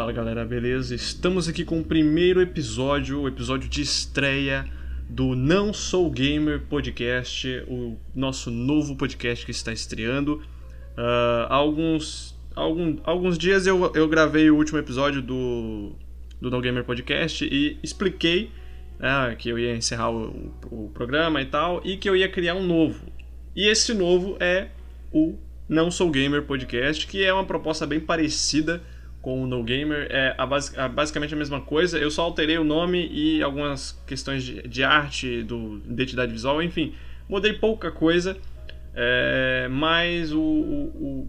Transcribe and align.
Fala 0.00 0.12
galera, 0.12 0.46
beleza? 0.46 0.94
Estamos 0.94 1.46
aqui 1.46 1.62
com 1.62 1.78
o 1.78 1.84
primeiro 1.84 2.40
episódio, 2.40 3.20
o 3.20 3.28
episódio 3.28 3.68
de 3.68 3.82
estreia 3.82 4.64
do 5.06 5.36
Não 5.36 5.74
Sou 5.74 6.10
Gamer 6.10 6.58
Podcast, 6.58 7.62
o 7.68 7.98
nosso 8.14 8.50
novo 8.50 8.96
podcast 8.96 9.44
que 9.44 9.50
está 9.50 9.74
estreando. 9.74 10.36
Uh, 10.96 11.44
alguns, 11.50 12.34
algum, 12.56 12.96
alguns 13.04 13.36
dias 13.36 13.66
eu, 13.66 13.92
eu 13.94 14.08
gravei 14.08 14.50
o 14.50 14.56
último 14.56 14.78
episódio 14.78 15.20
do, 15.20 15.92
do 16.40 16.50
No 16.50 16.62
Gamer 16.62 16.82
Podcast 16.82 17.44
e 17.44 17.78
expliquei 17.82 18.50
uh, 19.00 19.36
que 19.36 19.50
eu 19.50 19.58
ia 19.58 19.76
encerrar 19.76 20.10
o, 20.10 20.50
o 20.70 20.90
programa 20.94 21.42
e 21.42 21.44
tal, 21.44 21.82
e 21.84 21.98
que 21.98 22.08
eu 22.08 22.16
ia 22.16 22.30
criar 22.30 22.54
um 22.54 22.66
novo. 22.66 23.04
E 23.54 23.68
esse 23.68 23.92
novo 23.92 24.38
é 24.40 24.68
o 25.12 25.36
Não 25.68 25.90
Sou 25.90 26.10
Gamer 26.10 26.42
Podcast, 26.44 27.06
que 27.06 27.22
é 27.22 27.30
uma 27.30 27.44
proposta 27.44 27.86
bem 27.86 28.00
parecida 28.00 28.82
com 29.22 29.42
o 29.42 29.46
No 29.46 29.62
Gamer. 29.62 30.06
É 30.10 30.34
a 30.36 30.46
base, 30.46 30.78
a, 30.78 30.88
basicamente 30.88 31.34
a 31.34 31.36
mesma 31.36 31.60
coisa, 31.60 31.98
eu 31.98 32.10
só 32.10 32.22
alterei 32.22 32.58
o 32.58 32.64
nome 32.64 33.08
e 33.12 33.42
algumas 33.42 33.92
questões 34.06 34.42
de, 34.42 34.62
de 34.66 34.82
arte, 34.82 35.42
do 35.42 35.82
identidade 35.88 36.32
visual, 36.32 36.62
enfim. 36.62 36.94
Mudei 37.28 37.52
pouca 37.52 37.90
coisa, 37.90 38.36
é, 38.94 39.68
mas 39.70 40.32
o, 40.32 40.40
o, 40.40 41.28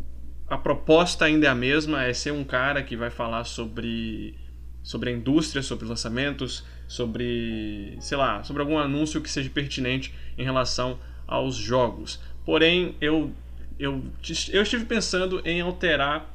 a 0.49 0.57
proposta 0.57 1.25
ainda 1.25 1.47
é 1.47 1.49
a 1.49 1.55
mesma, 1.55 2.03
é 2.03 2.13
ser 2.13 2.31
um 2.31 2.43
cara 2.43 2.81
que 2.81 2.95
vai 2.95 3.09
falar 3.09 3.43
sobre, 3.43 4.35
sobre 4.81 5.09
a 5.09 5.13
indústria, 5.13 5.61
sobre 5.61 5.85
lançamentos, 5.85 6.65
sobre, 6.87 7.97
sei 7.99 8.17
lá, 8.17 8.43
sobre 8.43 8.61
algum 8.61 8.77
anúncio 8.77 9.21
que 9.21 9.29
seja 9.29 9.49
pertinente 9.49 10.13
em 10.37 10.43
relação 10.43 10.99
aos 11.27 11.55
jogos. 11.55 12.19
Porém, 12.43 12.95
eu, 12.99 13.31
eu, 13.77 14.03
eu 14.51 14.61
estive 14.61 14.85
pensando 14.85 15.41
em 15.45 15.61
alterar 15.61 16.30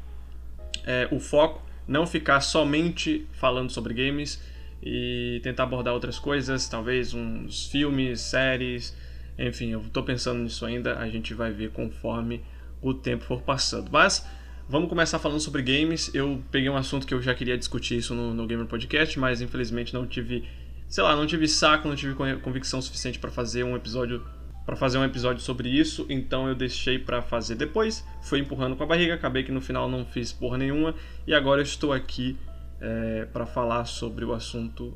é, 0.85 1.09
o 1.11 1.21
foco, 1.21 1.63
não 1.87 2.07
ficar 2.07 2.41
somente 2.41 3.27
falando 3.33 3.71
sobre 3.71 3.95
games 3.95 4.43
e 4.83 5.41
tentar 5.43 5.65
abordar 5.65 5.95
outras 5.95 6.19
coisas, 6.19 6.69
talvez 6.69 7.15
uns 7.15 7.67
filmes, 7.67 8.21
séries, 8.21 8.95
enfim, 9.39 9.71
eu 9.71 9.81
estou 9.81 10.03
pensando 10.03 10.41
nisso 10.41 10.65
ainda, 10.65 10.99
a 10.99 11.09
gente 11.09 11.35
vai 11.35 11.53
ver 11.53 11.71
conforme 11.71 12.43
o 12.81 12.95
tempo 12.95 13.25
for 13.25 13.43
passando. 13.43 13.91
Mas 13.91 14.27
vamos 14.69 14.89
começar 14.89 15.19
falando 15.19 15.41
sobre 15.41 15.63
games. 15.63 16.15
Eu 16.15 16.43
peguei 16.51 16.71
um 16.71 16.77
assunto 16.77 17.07
que 17.07 17.15
eu 17.15 17.21
já 17.21 17.35
queria 17.35 17.57
discutir 17.59 17.99
isso 17.99 18.15
no, 18.15 18.33
no 18.33 18.47
Gamer 18.47 18.67
Podcast, 18.67 19.19
mas 19.19 19.41
infelizmente 19.41 19.93
não 19.93 20.07
tive, 20.07 20.49
sei 20.89 21.05
lá, 21.05 21.15
não 21.15 21.27
tive 21.27 21.47
saco, 21.47 21.89
não 21.89 21.97
tive 21.97 22.15
convicção 22.15 22.81
suficiente 22.81 23.19
para 23.19 23.31
fazer 23.31 23.65
um 23.65 23.77
episódio 23.77 24.23
para 24.67 24.75
fazer 24.75 24.99
um 24.99 25.05
episódio 25.05 25.41
sobre 25.41 25.69
isso, 25.69 26.05
então 26.11 26.49
eu 26.49 26.55
deixei 26.55 26.99
para 26.99 27.23
fazer 27.23 27.55
depois. 27.55 28.05
Fui 28.21 28.41
empurrando 28.41 28.75
com 28.75 28.83
a 28.83 28.87
barriga, 28.87 29.15
acabei 29.15 29.45
que 29.45 29.53
no 29.53 29.61
final 29.61 29.89
não 29.89 30.05
fiz 30.05 30.33
porra 30.33 30.59
nenhuma 30.59 30.93
e 31.25 31.33
agora 31.33 31.63
estou 31.63 31.93
aqui 31.93 32.37
é, 32.81 33.27
para 33.27 33.47
falar 33.47 33.85
sobre 33.85 34.25
o 34.25 34.33
assunto 34.33 34.93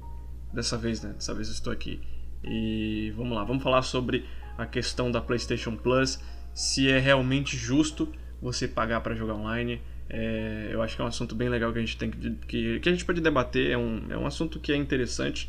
dessa 0.53 0.77
vez, 0.77 1.01
né? 1.03 1.13
Dessa 1.13 1.33
vez 1.33 1.47
eu 1.47 1.55
estou 1.55 1.73
aqui. 1.73 2.01
E 2.43 3.13
vamos 3.17 3.37
lá, 3.37 3.45
vamos 3.45 3.63
falar 3.63 3.83
sobre 3.83 4.27
a 4.59 4.67
questão 4.67 5.09
da 5.09 5.21
PlayStation 5.21 5.77
Plus, 5.77 6.21
se 6.53 6.91
é 6.91 6.99
realmente 6.99 7.57
justo 7.57 8.13
você 8.43 8.67
pagar 8.67 9.01
para 9.03 9.15
jogar 9.15 9.35
online. 9.35 9.81
É, 10.09 10.71
eu 10.73 10.83
acho 10.83 10.97
que 10.97 11.03
é 11.03 11.05
um 11.05 11.09
assunto 11.09 11.37
bem 11.37 11.49
legal 11.49 11.73
que 11.73 11.79
a 11.79 11.81
gente 11.81 11.97
tem 11.97 12.11
que, 12.11 12.31
que, 12.49 12.81
que 12.81 12.89
a 12.89 12.93
gente 12.93 13.05
pode 13.05 13.21
debater. 13.21 13.71
É 13.71 13.79
um, 13.79 14.07
é 14.11 14.19
um 14.19 14.27
assunto 14.27 14.59
que 14.59 14.73
é 14.73 14.77
interessante 14.77 15.49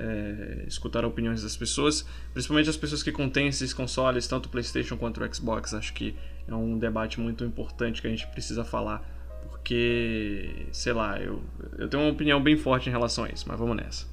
é, 0.00 0.64
escutar 0.66 1.04
opiniões 1.04 1.42
das 1.42 1.56
pessoas, 1.56 2.06
principalmente 2.32 2.70
as 2.70 2.76
pessoas 2.76 3.02
que 3.02 3.12
contêm 3.12 3.48
esses 3.48 3.74
consoles, 3.74 4.26
tanto 4.26 4.46
o 4.46 4.48
PlayStation 4.48 4.96
quanto 4.96 5.22
o 5.22 5.34
Xbox. 5.34 5.74
Acho 5.74 5.92
que 5.92 6.16
é 6.48 6.54
um 6.54 6.78
debate 6.78 7.20
muito 7.20 7.44
importante 7.44 8.00
que 8.00 8.06
a 8.06 8.10
gente 8.10 8.26
precisa 8.28 8.64
falar, 8.64 9.04
porque, 9.50 10.66
sei 10.72 10.92
lá, 10.92 11.20
eu, 11.20 11.42
eu 11.78 11.88
tenho 11.88 12.02
uma 12.02 12.12
opinião 12.12 12.42
bem 12.42 12.56
forte 12.56 12.88
em 12.88 12.92
relação 12.92 13.24
a 13.24 13.28
isso, 13.28 13.44
mas 13.46 13.58
vamos 13.58 13.76
nessa. 13.76 14.06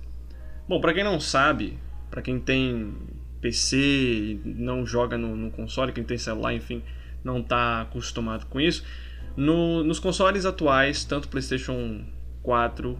Bom, 0.67 0.81
para 0.81 0.93
quem 0.93 1.03
não 1.03 1.19
sabe, 1.19 1.79
para 2.11 2.21
quem 2.21 2.39
tem 2.39 2.93
PC 3.39 3.77
e 3.77 4.41
não 4.43 4.85
joga 4.85 5.17
no, 5.17 5.35
no, 5.35 5.51
console, 5.51 5.93
quem 5.93 6.03
tem 6.03 6.17
celular, 6.17 6.53
enfim, 6.53 6.83
não 7.23 7.39
está 7.39 7.81
acostumado 7.81 8.45
com 8.47 8.59
isso, 8.59 8.83
no, 9.35 9.83
nos 9.83 9.99
consoles 9.99 10.45
atuais, 10.45 11.05
tanto 11.05 11.29
PlayStation 11.29 12.03
4 12.43 12.97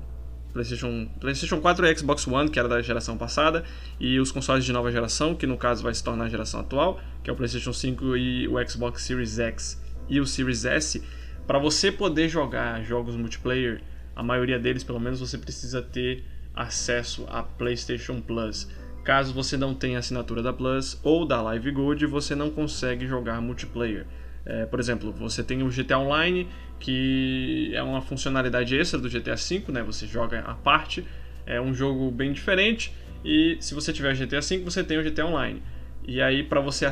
PlayStation, 0.53 1.07
PlayStation 1.19 1.59
4 1.59 1.85
e 1.85 1.97
Xbox 1.97 2.27
One, 2.27 2.49
que 2.49 2.57
era 2.59 2.67
da 2.67 2.81
geração 2.81 3.17
passada, 3.17 3.63
e 3.99 4.19
os 4.19 4.31
consoles 4.31 4.65
de 4.65 4.73
nova 4.73 4.91
geração, 4.91 5.35
que 5.35 5.45
no 5.45 5.57
caso 5.57 5.83
vai 5.83 5.93
se 5.93 6.03
tornar 6.03 6.25
a 6.25 6.29
geração 6.29 6.59
atual, 6.59 6.99
que 7.23 7.29
é 7.29 7.33
o 7.33 7.35
PlayStation 7.35 7.73
5 7.73 8.17
e 8.17 8.47
o 8.47 8.69
Xbox 8.69 9.03
Series 9.03 9.39
X 9.39 9.81
e 10.09 10.19
o 10.19 10.25
Series 10.25 10.65
S. 10.65 11.03
Para 11.45 11.59
você 11.59 11.91
poder 11.91 12.27
jogar 12.27 12.83
jogos 12.83 13.15
multiplayer, 13.15 13.81
a 14.15 14.23
maioria 14.23 14.57
deles 14.59 14.83
pelo 14.83 14.99
menos 14.99 15.19
você 15.19 15.37
precisa 15.37 15.81
ter 15.81 16.23
acesso 16.55 17.25
a 17.29 17.43
PlayStation 17.43 18.19
Plus. 18.19 18.67
Caso 19.03 19.33
você 19.33 19.55
não 19.55 19.73
tenha 19.73 19.99
assinatura 19.99 20.41
da 20.41 20.51
Plus 20.51 20.99
ou 21.03 21.25
da 21.25 21.41
Live 21.41 21.71
Gold, 21.71 22.05
você 22.07 22.35
não 22.35 22.49
consegue 22.49 23.07
jogar 23.07 23.39
multiplayer. 23.39 24.05
É, 24.45 24.65
por 24.65 24.79
exemplo, 24.79 25.11
você 25.11 25.43
tem 25.43 25.61
o 25.61 25.69
GTA 25.69 25.99
Online, 25.99 26.47
que 26.79 27.71
é 27.73 27.81
uma 27.81 28.01
funcionalidade 28.01 28.77
extra 28.77 28.99
do 28.99 29.09
GTA 29.09 29.35
V, 29.35 29.63
né? 29.69 29.83
Você 29.83 30.05
joga 30.05 30.39
à 30.41 30.53
parte, 30.53 31.05
é 31.45 31.59
um 31.59 31.73
jogo 31.73 32.11
bem 32.11 32.31
diferente. 32.31 32.93
E 33.23 33.57
se 33.59 33.73
você 33.73 33.91
tiver 33.91 34.15
GTA 34.15 34.41
V, 34.41 34.59
você 34.59 34.83
tem 34.83 34.97
o 34.97 35.03
GTA 35.03 35.25
Online. 35.25 35.61
E 36.07 36.21
aí, 36.21 36.43
para 36.43 36.61
você, 36.61 36.85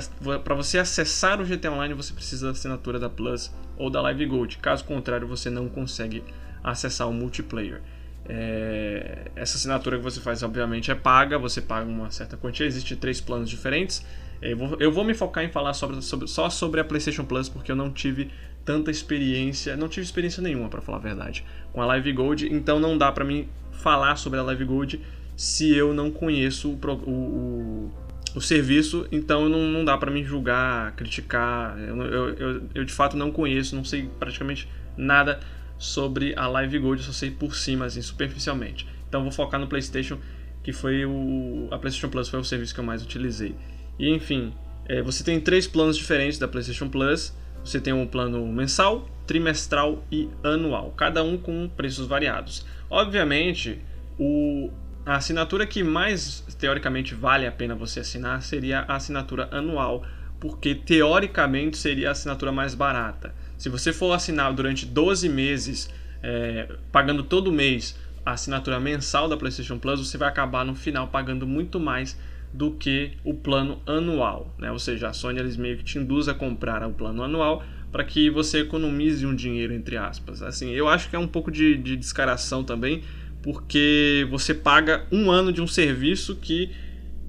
você 0.58 0.78
acessar 0.78 1.40
o 1.40 1.46
GTA 1.46 1.72
Online, 1.72 1.94
você 1.94 2.14
precisa 2.14 2.48
da 2.48 2.52
assinatura 2.52 3.00
da 3.00 3.10
Plus 3.10 3.54
ou 3.78 3.90
da 3.90 4.02
Live 4.02 4.26
Gold. 4.26 4.58
Caso 4.58 4.84
contrário, 4.84 5.26
você 5.28 5.50
não 5.50 5.70
consegue 5.70 6.22
acessar 6.64 7.08
o 7.08 7.14
multiplayer. 7.14 7.82
É, 8.28 9.32
essa 9.36 9.56
assinatura 9.56 9.98
que 9.98 10.04
você 10.04 10.20
faz, 10.20 10.42
obviamente, 10.44 10.92
é 10.92 10.96
paga, 10.96 11.38
você 11.38 11.62
paga 11.62 11.90
uma 11.90 12.12
certa 12.12 12.36
quantia. 12.36 12.66
Existem 12.66 12.98
três 12.98 13.22
planos 13.22 13.50
diferentes. 13.50 14.06
Eu 14.42 14.58
vou, 14.58 14.78
eu 14.80 14.92
vou 14.92 15.04
me 15.06 15.14
focar 15.14 15.44
em 15.44 15.50
falar 15.50 15.74
sobre, 15.74 16.02
sobre, 16.02 16.28
só 16.28 16.50
sobre 16.50 16.82
a 16.82 16.84
PlayStation 16.84 17.24
Plus, 17.24 17.48
porque 17.48 17.72
eu 17.72 17.76
não 17.76 17.92
tive 17.92 18.30
tanta 18.66 18.90
experiência, 18.90 19.78
não 19.78 19.88
tive 19.88 20.04
experiência 20.04 20.42
nenhuma, 20.42 20.68
para 20.68 20.82
falar 20.82 20.98
a 20.98 21.02
verdade, 21.02 21.46
com 21.72 21.82
a 21.82 21.86
Live 21.86 22.12
Gold, 22.12 22.52
então 22.52 22.80
não 22.80 22.98
dá 22.98 23.12
para 23.12 23.24
mim 23.24 23.48
falar 23.72 24.16
sobre 24.16 24.40
a 24.40 24.44
Live 24.44 24.66
Gold 24.66 25.00
se 25.38 25.74
eu 25.76 25.94
não 25.94 26.10
conheço 26.10 26.72
o, 26.72 26.80
o, 27.08 27.92
o, 28.36 28.42
serviço, 28.42 29.08
então 29.12 29.48
não, 29.48 29.68
não 29.68 29.86
dá 29.86 29.98
para 29.98 30.10
mim 30.10 30.24
julgar, 30.24 30.96
criticar. 30.96 31.78
Eu, 31.78 32.02
eu, 32.02 32.30
eu, 32.30 32.62
eu, 32.74 32.86
de 32.86 32.94
fato 32.94 33.18
não 33.18 33.32
conheço, 33.32 33.76
não 33.76 33.84
sei 33.84 34.10
praticamente 34.20 34.68
nada 34.98 35.40
sobre 35.78 36.34
a 36.38 36.48
Live 36.48 36.80
Gold, 36.80 37.04
só 37.04 37.12
sei 37.12 37.32
por 37.32 37.56
cima, 37.56 37.86
assim, 37.86 38.02
superficialmente. 38.02 38.88
Então 39.08 39.24
vou 39.24 39.32
focar 39.32 39.60
no 39.60 39.68
PlayStation, 39.68 40.18
que 40.64 40.72
foi 40.72 41.06
o. 41.06 41.68
A 41.70 41.78
PlayStation 41.78 42.10
Plus 42.10 42.30
foi 42.30 42.40
o 42.40 42.44
serviço 42.44 42.74
que 42.74 42.80
eu 42.80 42.84
mais 42.84 43.04
utilizei. 43.04 43.56
E 44.00 44.10
enfim, 44.10 44.54
é, 44.86 45.02
você 45.02 45.24
tem 45.24 45.40
três 45.40 45.68
planos 45.68 45.98
diferentes 45.98 46.40
da 46.40 46.48
PlayStation 46.48 46.88
Plus. 46.88 47.34
Você 47.66 47.82
tem 47.82 47.92
um 47.92 48.06
plano 48.06 48.46
mensal, 48.46 49.10
trimestral 49.26 50.04
e 50.12 50.30
anual, 50.44 50.92
cada 50.92 51.24
um 51.24 51.36
com 51.36 51.68
preços 51.68 52.06
variados. 52.06 52.64
Obviamente, 52.88 53.82
o, 54.20 54.70
a 55.04 55.16
assinatura 55.16 55.66
que 55.66 55.84
mais 55.84 56.42
teoricamente 56.60 57.16
vale 57.16 57.48
a 57.48 57.52
pena 57.52 57.74
você 57.74 58.02
assinar 58.02 58.44
seria 58.44 58.82
a 58.82 58.96
assinatura 58.96 59.50
anual, 59.52 60.06
porque 60.40 60.76
teoricamente 60.76 61.76
seria 61.76 62.10
a 62.10 62.12
assinatura 62.12 62.52
mais 62.52 62.76
barata. 62.76 63.34
Se 63.58 63.68
você 63.68 63.92
for 63.92 64.14
assinar 64.14 64.54
durante 64.54 64.86
12 64.86 65.28
meses, 65.28 65.90
é, 66.22 66.70
pagando 66.92 67.24
todo 67.24 67.52
mês 67.52 67.98
a 68.24 68.34
assinatura 68.34 68.80
mensal 68.80 69.28
da 69.28 69.36
PlayStation 69.36 69.80
Plus, 69.80 70.08
você 70.08 70.20
vai 70.20 70.30
acabar 70.30 70.64
no 70.64 70.76
final 70.76 71.08
pagando 71.08 71.48
muito 71.48 71.80
mais 71.80 72.16
do 72.56 72.72
que 72.72 73.12
o 73.24 73.34
plano 73.34 73.82
anual, 73.86 74.56
né? 74.58 74.72
Ou 74.72 74.80
seja, 74.80 75.10
a 75.10 75.14
Sony 75.14 75.40
eles 75.40 75.58
meio 75.58 75.78
que 75.78 75.84
te 75.84 75.98
induz 75.98 76.28
a 76.28 76.34
comprar 76.34 76.88
o 76.88 76.94
plano 76.94 77.22
anual 77.22 77.64
para 77.92 78.04
que 78.04 78.30
você 78.30 78.60
economize 78.60 79.26
um 79.26 79.36
dinheiro 79.36 79.74
entre 79.74 79.98
aspas. 79.98 80.42
Assim, 80.42 80.72
eu 80.72 80.88
acho 80.88 81.10
que 81.10 81.16
é 81.16 81.20
um 81.20 81.28
pouco 81.28 81.52
de, 81.52 81.78
de 81.78 81.96
descaração 81.96 82.64
também, 82.64 83.04
porque 83.42 84.26
você 84.30 84.54
paga 84.54 85.06
um 85.12 85.30
ano 85.30 85.52
de 85.52 85.62
um 85.62 85.68
serviço 85.68 86.36
que 86.36 86.72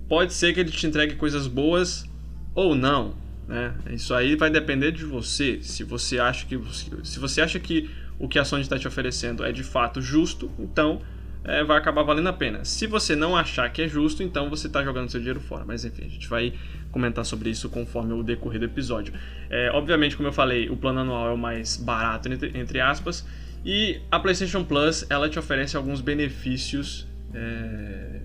pode 0.09 0.33
ser 0.33 0.55
que 0.55 0.61
ele 0.61 0.71
te 0.71 0.87
entregue 0.87 1.17
coisas 1.17 1.47
boas 1.47 2.09
ou 2.55 2.75
não, 2.75 3.15
né? 3.49 3.75
Isso 3.91 4.15
aí 4.15 4.37
vai 4.37 4.49
depender 4.49 4.93
de 4.93 5.05
você. 5.05 5.59
Se 5.61 5.83
você 5.83 6.19
acha 6.19 6.47
que 6.47 6.59
se 7.05 7.19
você 7.19 7.41
acha 7.41 7.59
que 7.59 7.91
o 8.19 8.29
que 8.29 8.39
a 8.39 8.45
Sony 8.45 8.62
está 8.62 8.79
te 8.79 8.87
oferecendo 8.87 9.45
é 9.45 9.50
de 9.50 9.62
fato 9.62 10.00
justo, 10.00 10.50
então 10.59 11.00
é, 11.47 11.65
vai 11.65 11.79
acabar 11.79 12.03
valendo 12.03 12.29
a 12.29 12.33
pena. 12.33 12.65
Se 12.65 12.87
você 12.87 13.15
não 13.17 13.37
achar 13.37 13.71
que 13.71 13.83
é 13.83 13.89
justo, 13.89 14.23
então 14.23 14.51
você 14.51 14.67
está 14.67 14.83
jogando 14.85 15.11
seu 15.11 15.21
dinheiro 15.21 15.41
fora. 15.41 15.65
Mas 15.65 15.85
enfim, 15.85 16.05
a 16.05 16.09
gente 16.09 16.29
vai 16.29 16.53
comentar 16.91 17.25
sobre 17.25 17.51
isso 17.51 17.69
conforme 17.69 18.13
o 18.13 18.23
decorrer 18.23 18.61
do 18.61 18.67
episódio. 18.67 19.15
É, 19.49 19.71
obviamente, 19.73 20.17
como 20.17 20.29
eu 20.29 20.33
falei, 20.33 20.69
o 20.69 20.77
plano 20.77 21.01
anual 21.01 21.29
é 21.29 21.33
o 21.33 21.39
mais 21.39 21.77
barato, 21.77 22.29
entre, 22.29 22.59
entre 22.59 22.81
aspas, 22.81 23.27
e 23.65 24.01
a 24.11 24.19
PlayStation 24.19 24.65
Plus 24.65 25.07
ela 25.09 25.29
te 25.29 25.39
oferece 25.39 25.77
alguns 25.77 26.01
benefícios 26.01 27.07
é, 27.35 28.21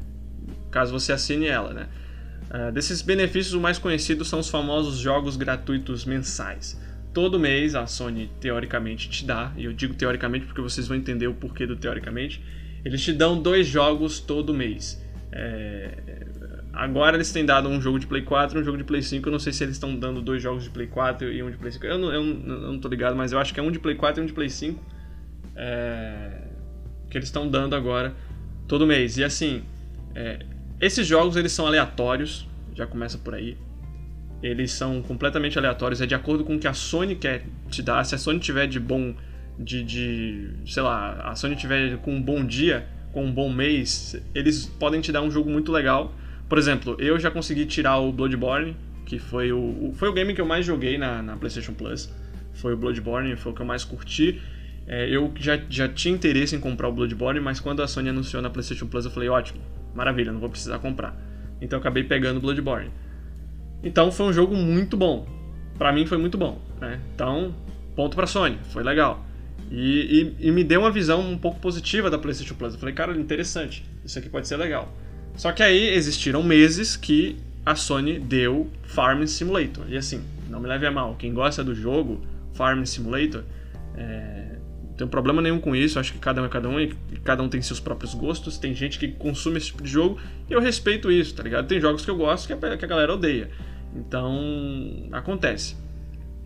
caso 0.72 0.92
você 0.92 1.12
assine 1.12 1.48
ela, 1.48 1.74
né? 1.74 1.88
Uh, 2.50 2.72
desses 2.72 3.02
benefícios, 3.02 3.54
o 3.54 3.62
mais 3.62 3.78
conhecido 3.78 4.26
são 4.26 4.40
os 4.40 4.50
famosos 4.50 4.98
jogos 4.98 5.38
gratuitos 5.38 6.06
mensais. 6.06 6.80
todo 7.14 7.38
mês 7.38 7.76
a 7.76 7.86
Sony 7.86 8.30
teoricamente 8.40 9.10
te 9.10 9.26
dá, 9.26 9.52
e 9.58 9.66
eu 9.66 9.74
digo 9.74 9.94
teoricamente 9.94 10.46
porque 10.46 10.62
vocês 10.62 10.88
vão 10.88 10.96
entender 10.96 11.28
o 11.28 11.34
porquê 11.34 11.68
do 11.68 11.76
teoricamente, 11.76 12.42
eles 12.83 13.01
te 13.01 13.13
dão 13.13 13.42
dois 13.42 13.68
jogos 13.68 14.19
todo 14.19 14.54
mês. 14.54 15.04
É... 15.31 16.28
Agora 16.74 17.18
eles 17.18 17.31
têm 17.31 17.45
dado 17.45 17.68
um 17.68 17.81
jogo 17.81 18.00
de 18.00 18.07
Play 18.07 18.22
4 18.22 18.57
e 18.57 18.62
um 18.62 18.63
jogo 18.63 18.78
de 18.78 18.83
Play 18.83 19.01
5. 19.01 19.28
Eu 19.28 19.31
não 19.31 19.39
sei 19.39 19.51
se 19.51 19.63
eles 19.63 19.75
estão 19.75 19.95
dando 19.95 20.22
dois 20.22 20.42
jogos 20.42 20.63
de 20.63 20.69
Play 20.69 20.88
4 20.88 21.31
e 21.31 21.44
um 21.44 21.51
de 21.51 21.57
Play 21.57 21.72
5. 21.72 21.86
Eu 21.86 21.98
não, 21.98 22.13
eu 22.13 22.24
não, 22.24 22.56
eu 22.56 22.72
não 22.74 22.80
tô 22.80 22.88
ligado, 22.88 23.16
mas 23.16 23.31
eu 23.31 23.39
acho 23.39 23.54
que 23.54 23.60
é 23.60 23.63
um 23.63 23.72
de 23.72 23.80
Play 23.80 23.95
4 23.95 24.22
e 24.22 24.24
um 24.24 24.28
de 24.28 24.33
Play 24.33 24.50
5. 24.50 24.83
É... 25.56 26.48
Que 27.10 27.18
eles 27.18 27.28
estão 27.28 27.48
dando 27.48 27.75
agora 27.75 28.16
todo 28.68 28.88
mês. 28.88 29.18
E 29.18 29.24
assim, 29.24 29.63
é... 30.16 30.39
esses 30.80 31.06
jogos 31.06 31.36
eles 31.36 31.51
são 31.51 31.68
aleatórios, 31.68 32.48
já 32.74 32.88
começa 32.88 33.18
por 33.18 33.36
aí 33.36 33.57
eles 34.42 34.72
são 34.72 35.01
completamente 35.01 35.57
aleatórios, 35.57 36.01
é 36.01 36.06
de 36.06 36.16
acordo 36.16 36.44
com 36.44 36.56
o 36.56 36.60
que 36.60 36.68
a 36.68 36.74
Sony 36.74 37.16
quer 37.16 37.44
te 37.69 37.81
dar. 37.81 38.04
Se 38.04 38.16
a 38.16 38.18
Sony 38.18 38.39
tiver 38.39 38.68
de 38.68 38.80
bom. 38.80 39.13
De, 39.63 39.84
de 39.84 40.50
sei 40.66 40.81
lá, 40.81 41.30
a 41.30 41.36
Sony 41.36 41.56
tiver 41.56 41.98
com 41.98 42.16
um 42.16 42.22
bom 42.22 42.44
dia, 42.44 42.88
com 43.13 43.25
um 43.25 43.31
bom 43.31 43.52
mês, 43.52 44.16
eles 44.34 44.66
podem 44.66 45.02
te 45.02 45.12
dar 45.12 45.22
um 45.22 45.30
jogo 45.30 45.50
muito 45.50 45.72
legal. 45.72 46.13
Por 46.50 46.58
exemplo, 46.58 46.96
eu 47.00 47.19
já 47.19 47.30
consegui 47.30 47.66
tirar 47.66 48.00
o 48.00 48.12
Bloodborne, 48.12 48.75
que 49.06 49.19
foi 49.19 49.52
o, 49.52 49.94
foi 49.96 50.10
o 50.10 50.13
game 50.13 50.34
que 50.34 50.42
eu 50.42 50.46
mais 50.46 50.66
joguei 50.66 50.98
na, 50.98 51.22
na 51.22 51.36
PlayStation 51.36 51.74
Plus. 51.74 52.12
Foi 52.54 52.74
o 52.74 52.78
Bloodborne, 52.78 53.36
foi 53.36 53.52
o 53.52 53.56
que 53.56 53.62
eu 53.62 53.66
mais 53.66 53.84
curti. 53.84 54.42
É, 54.88 55.10
eu 55.10 55.31
já, 55.38 55.60
já 55.69 55.88
tinha 55.88 56.13
interesse 56.13 56.56
em 56.56 56.60
comprar 56.60 56.90
o 56.90 56.92
Bloodborne, 56.92 57.40
mas 57.40 57.60
quando 57.60 57.81
a 57.81 57.88
Sony 57.88 58.10
anunciou 58.10 58.42
na 58.42 58.50
PlayStation 58.50 58.88
Plus, 58.88 59.06
eu 59.06 59.12
falei: 59.12 59.30
ótimo, 59.30 59.62
maravilha, 59.94 60.31
não 60.31 60.40
vou 60.40 60.50
precisar 60.50 60.80
comprar. 60.80 61.16
Então 61.62 61.78
eu 61.78 61.81
acabei 61.81 62.04
pegando 62.04 62.38
o 62.38 62.40
Bloodborne. 62.42 62.92
Então 63.84 64.12
foi 64.12 64.25
um 64.25 64.34
jogo 64.34 64.56
muito 64.56 64.98
bom. 64.98 65.28
Para 65.78 65.92
mim 65.94 66.06
foi 66.06 66.18
muito 66.18 66.38
bom. 66.38 66.60
Né? 66.80 67.00
Então, 67.16 67.56
ponto 67.96 68.16
pra 68.16 68.28
Sony, 68.28 68.58
foi 68.66 68.84
legal. 68.84 69.25
E, 69.72 70.36
e, 70.42 70.48
e, 70.48 70.52
me 70.52 70.66
deu 70.66 70.82
uma 70.82 70.92
visão 70.92 71.22
um 71.22 71.38
pouco 71.38 71.60
positiva 71.60 72.10
da 72.10 72.18
PlayStation 72.18 72.56
Plus. 72.56 72.74
Eu 72.74 72.80
falei, 72.80 72.94
cara, 72.94 73.18
interessante, 73.18 73.86
isso 74.04 74.20
aqui 74.20 74.28
pode 74.28 74.48
ser 74.48 74.58
legal. 74.58 74.94
Só 75.38 75.54
que 75.54 75.64
aí 75.64 75.94
existiram 75.94 76.44
meses 76.44 76.98
que 76.98 77.38
a 77.66 77.74
Sony 77.74 78.20
deu 78.20 78.70
Farm 78.84 79.26
Simulator. 79.26 79.86
E 79.88 79.96
assim, 79.96 80.22
não 80.50 80.60
me 80.60 80.68
leve 80.68 80.86
a 80.86 80.92
mal, 80.92 81.16
quem 81.16 81.34
gosta 81.34 81.64
do 81.64 81.74
jogo, 81.74 82.22
Farm 82.54 82.84
Simulator, 82.84 83.44
é, 83.96 84.58
não 84.90 84.96
tem 84.98 85.08
problema 85.08 85.42
nenhum 85.42 85.60
com 85.60 85.74
isso. 85.74 85.98
Acho 86.00 86.12
que 86.12 86.20
cada 86.20 86.42
um 86.42 86.46
é 86.46 86.50
cada 86.50 86.68
um 86.68 86.80
e 86.80 86.94
cada 87.24 87.42
um 87.42 87.48
tem 87.48 87.62
seus 87.62 87.80
próprios 87.80 88.14
gostos. 88.14 88.58
Tem 88.58 88.74
gente 88.74 89.00
que 89.00 89.08
consome 89.08 89.58
esse 89.58 89.68
tipo 89.68 89.84
de 89.84 89.90
jogo 89.90 90.20
e 90.50 90.54
eu 90.54 90.60
respeito 90.60 91.10
isso, 91.10 91.34
tá 91.34 91.44
ligado? 91.44 91.68
Tem 91.68 91.80
jogos 91.80 92.04
que 92.04 92.12
eu 92.12 92.18
gosto 92.18 92.48
que 92.48 92.54
a, 92.54 92.78
que 92.78 92.86
a 92.86 92.88
galera 92.88 93.14
odeia. 93.14 93.50
Então, 93.96 95.08
acontece. 95.12 95.76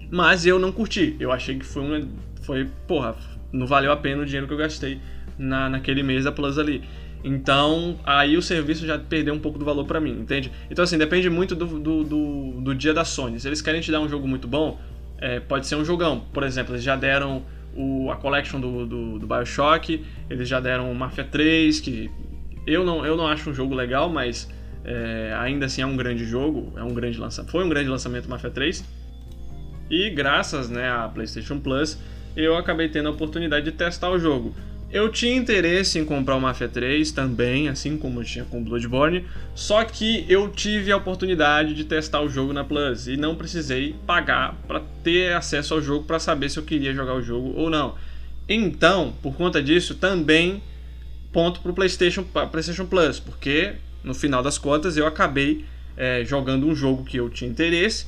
Mas 0.09 0.45
eu 0.45 0.59
não 0.59 0.71
curti. 0.71 1.15
Eu 1.19 1.31
achei 1.31 1.57
que 1.57 1.65
foi 1.65 1.83
uma. 1.83 2.07
Foi, 2.45 2.69
porra, 2.87 3.15
não 3.51 3.65
valeu 3.65 3.91
a 3.91 3.97
pena 3.97 4.21
o 4.21 4.25
dinheiro 4.25 4.47
que 4.47 4.53
eu 4.53 4.57
gastei 4.57 4.99
na, 5.37 5.69
naquele 5.69 6.03
mês 6.03 6.23
da 6.23 6.31
Plus 6.31 6.57
ali. 6.57 6.83
Então, 7.23 7.99
aí 8.03 8.37
o 8.37 8.41
serviço 8.41 8.85
já 8.85 8.99
perdeu 8.99 9.33
um 9.33 9.39
pouco 9.39 9.57
do 9.57 9.65
valor 9.65 9.85
para 9.85 9.99
mim, 9.99 10.11
entende? 10.11 10.51
Então, 10.69 10.83
assim, 10.83 10.97
depende 10.97 11.27
muito 11.27 11.55
do, 11.55 11.65
do, 11.65 12.03
do, 12.03 12.61
do, 12.61 12.75
dia 12.75 12.93
da 12.93 13.03
Sony. 13.03 13.39
Se 13.39 13.47
eles 13.47 13.63
querem 13.63 13.81
te 13.81 13.91
dar 13.91 13.99
um 13.99 14.07
jogo 14.07 14.27
muito 14.27 14.47
bom, 14.47 14.79
é, 15.17 15.39
pode 15.39 15.65
ser 15.65 15.75
um 15.75 15.83
jogão. 15.83 16.19
Por 16.31 16.43
exemplo, 16.43 16.75
eles 16.75 16.83
já 16.83 16.95
deram 16.95 17.43
o, 17.75 18.11
a 18.11 18.15
collection 18.15 18.59
do, 18.59 18.85
do, 18.85 19.19
do 19.19 19.27
Bioshock, 19.27 20.05
eles 20.29 20.47
já 20.47 20.59
deram 20.59 20.91
o 20.91 20.95
Mafia 20.95 21.23
3, 21.23 21.79
que 21.79 22.11
eu 22.67 22.85
não, 22.85 23.03
eu 23.03 23.17
não 23.17 23.27
acho 23.27 23.49
um 23.49 23.53
jogo 23.55 23.73
legal, 23.73 24.07
mas 24.07 24.47
é, 24.83 25.35
ainda 25.39 25.65
assim 25.65 25.81
é 25.81 25.85
um 25.85 25.97
grande 25.97 26.25
jogo, 26.25 26.73
é 26.77 26.83
um 26.83 26.93
grande 26.93 27.19
lançamento. 27.19 27.51
Foi 27.51 27.65
um 27.65 27.69
grande 27.69 27.89
lançamento 27.89 28.29
Mafia 28.29 28.51
3. 28.51 28.85
E 29.89 30.11
graças 30.11 30.69
né, 30.69 30.89
à 30.89 31.09
PlayStation 31.09 31.59
Plus, 31.59 31.97
eu 32.35 32.55
acabei 32.57 32.89
tendo 32.89 33.07
a 33.07 33.11
oportunidade 33.11 33.65
de 33.65 33.71
testar 33.71 34.09
o 34.09 34.19
jogo. 34.19 34.55
Eu 34.91 35.11
tinha 35.11 35.35
interesse 35.35 35.99
em 35.99 36.05
comprar 36.05 36.35
o 36.35 36.41
Mafia 36.41 36.69
3 36.69 37.11
também, 37.11 37.67
assim 37.67 37.97
como 37.97 38.21
eu 38.21 38.23
tinha 38.23 38.45
com 38.45 38.63
Bloodborne, 38.63 39.25
só 39.53 39.83
que 39.83 40.25
eu 40.29 40.49
tive 40.49 40.91
a 40.91 40.97
oportunidade 40.97 41.73
de 41.73 41.83
testar 41.83 42.21
o 42.21 42.29
jogo 42.29 42.53
na 42.53 42.63
Plus 42.63 43.07
e 43.07 43.17
não 43.17 43.35
precisei 43.35 43.95
pagar 44.05 44.55
para 44.67 44.81
ter 45.03 45.33
acesso 45.33 45.73
ao 45.73 45.81
jogo 45.81 46.05
para 46.05 46.19
saber 46.19 46.49
se 46.49 46.57
eu 46.57 46.63
queria 46.63 46.93
jogar 46.93 47.15
o 47.15 47.21
jogo 47.21 47.53
ou 47.55 47.69
não. 47.69 47.95
Então, 48.47 49.13
por 49.21 49.35
conta 49.35 49.61
disso, 49.61 49.95
também 49.95 50.61
ponto 51.33 51.59
para 51.59 51.71
o 51.71 51.73
PlayStation, 51.73 52.23
PlayStation 52.23 52.85
Plus, 52.85 53.19
porque 53.19 53.73
no 54.05 54.13
final 54.13 54.43
das 54.43 54.57
contas, 54.57 54.95
eu 54.95 55.07
acabei 55.07 55.65
é, 55.97 56.23
jogando 56.23 56.67
um 56.67 56.75
jogo 56.75 57.03
que 57.03 57.17
eu 57.17 57.29
tinha 57.29 57.49
interesse, 57.49 58.05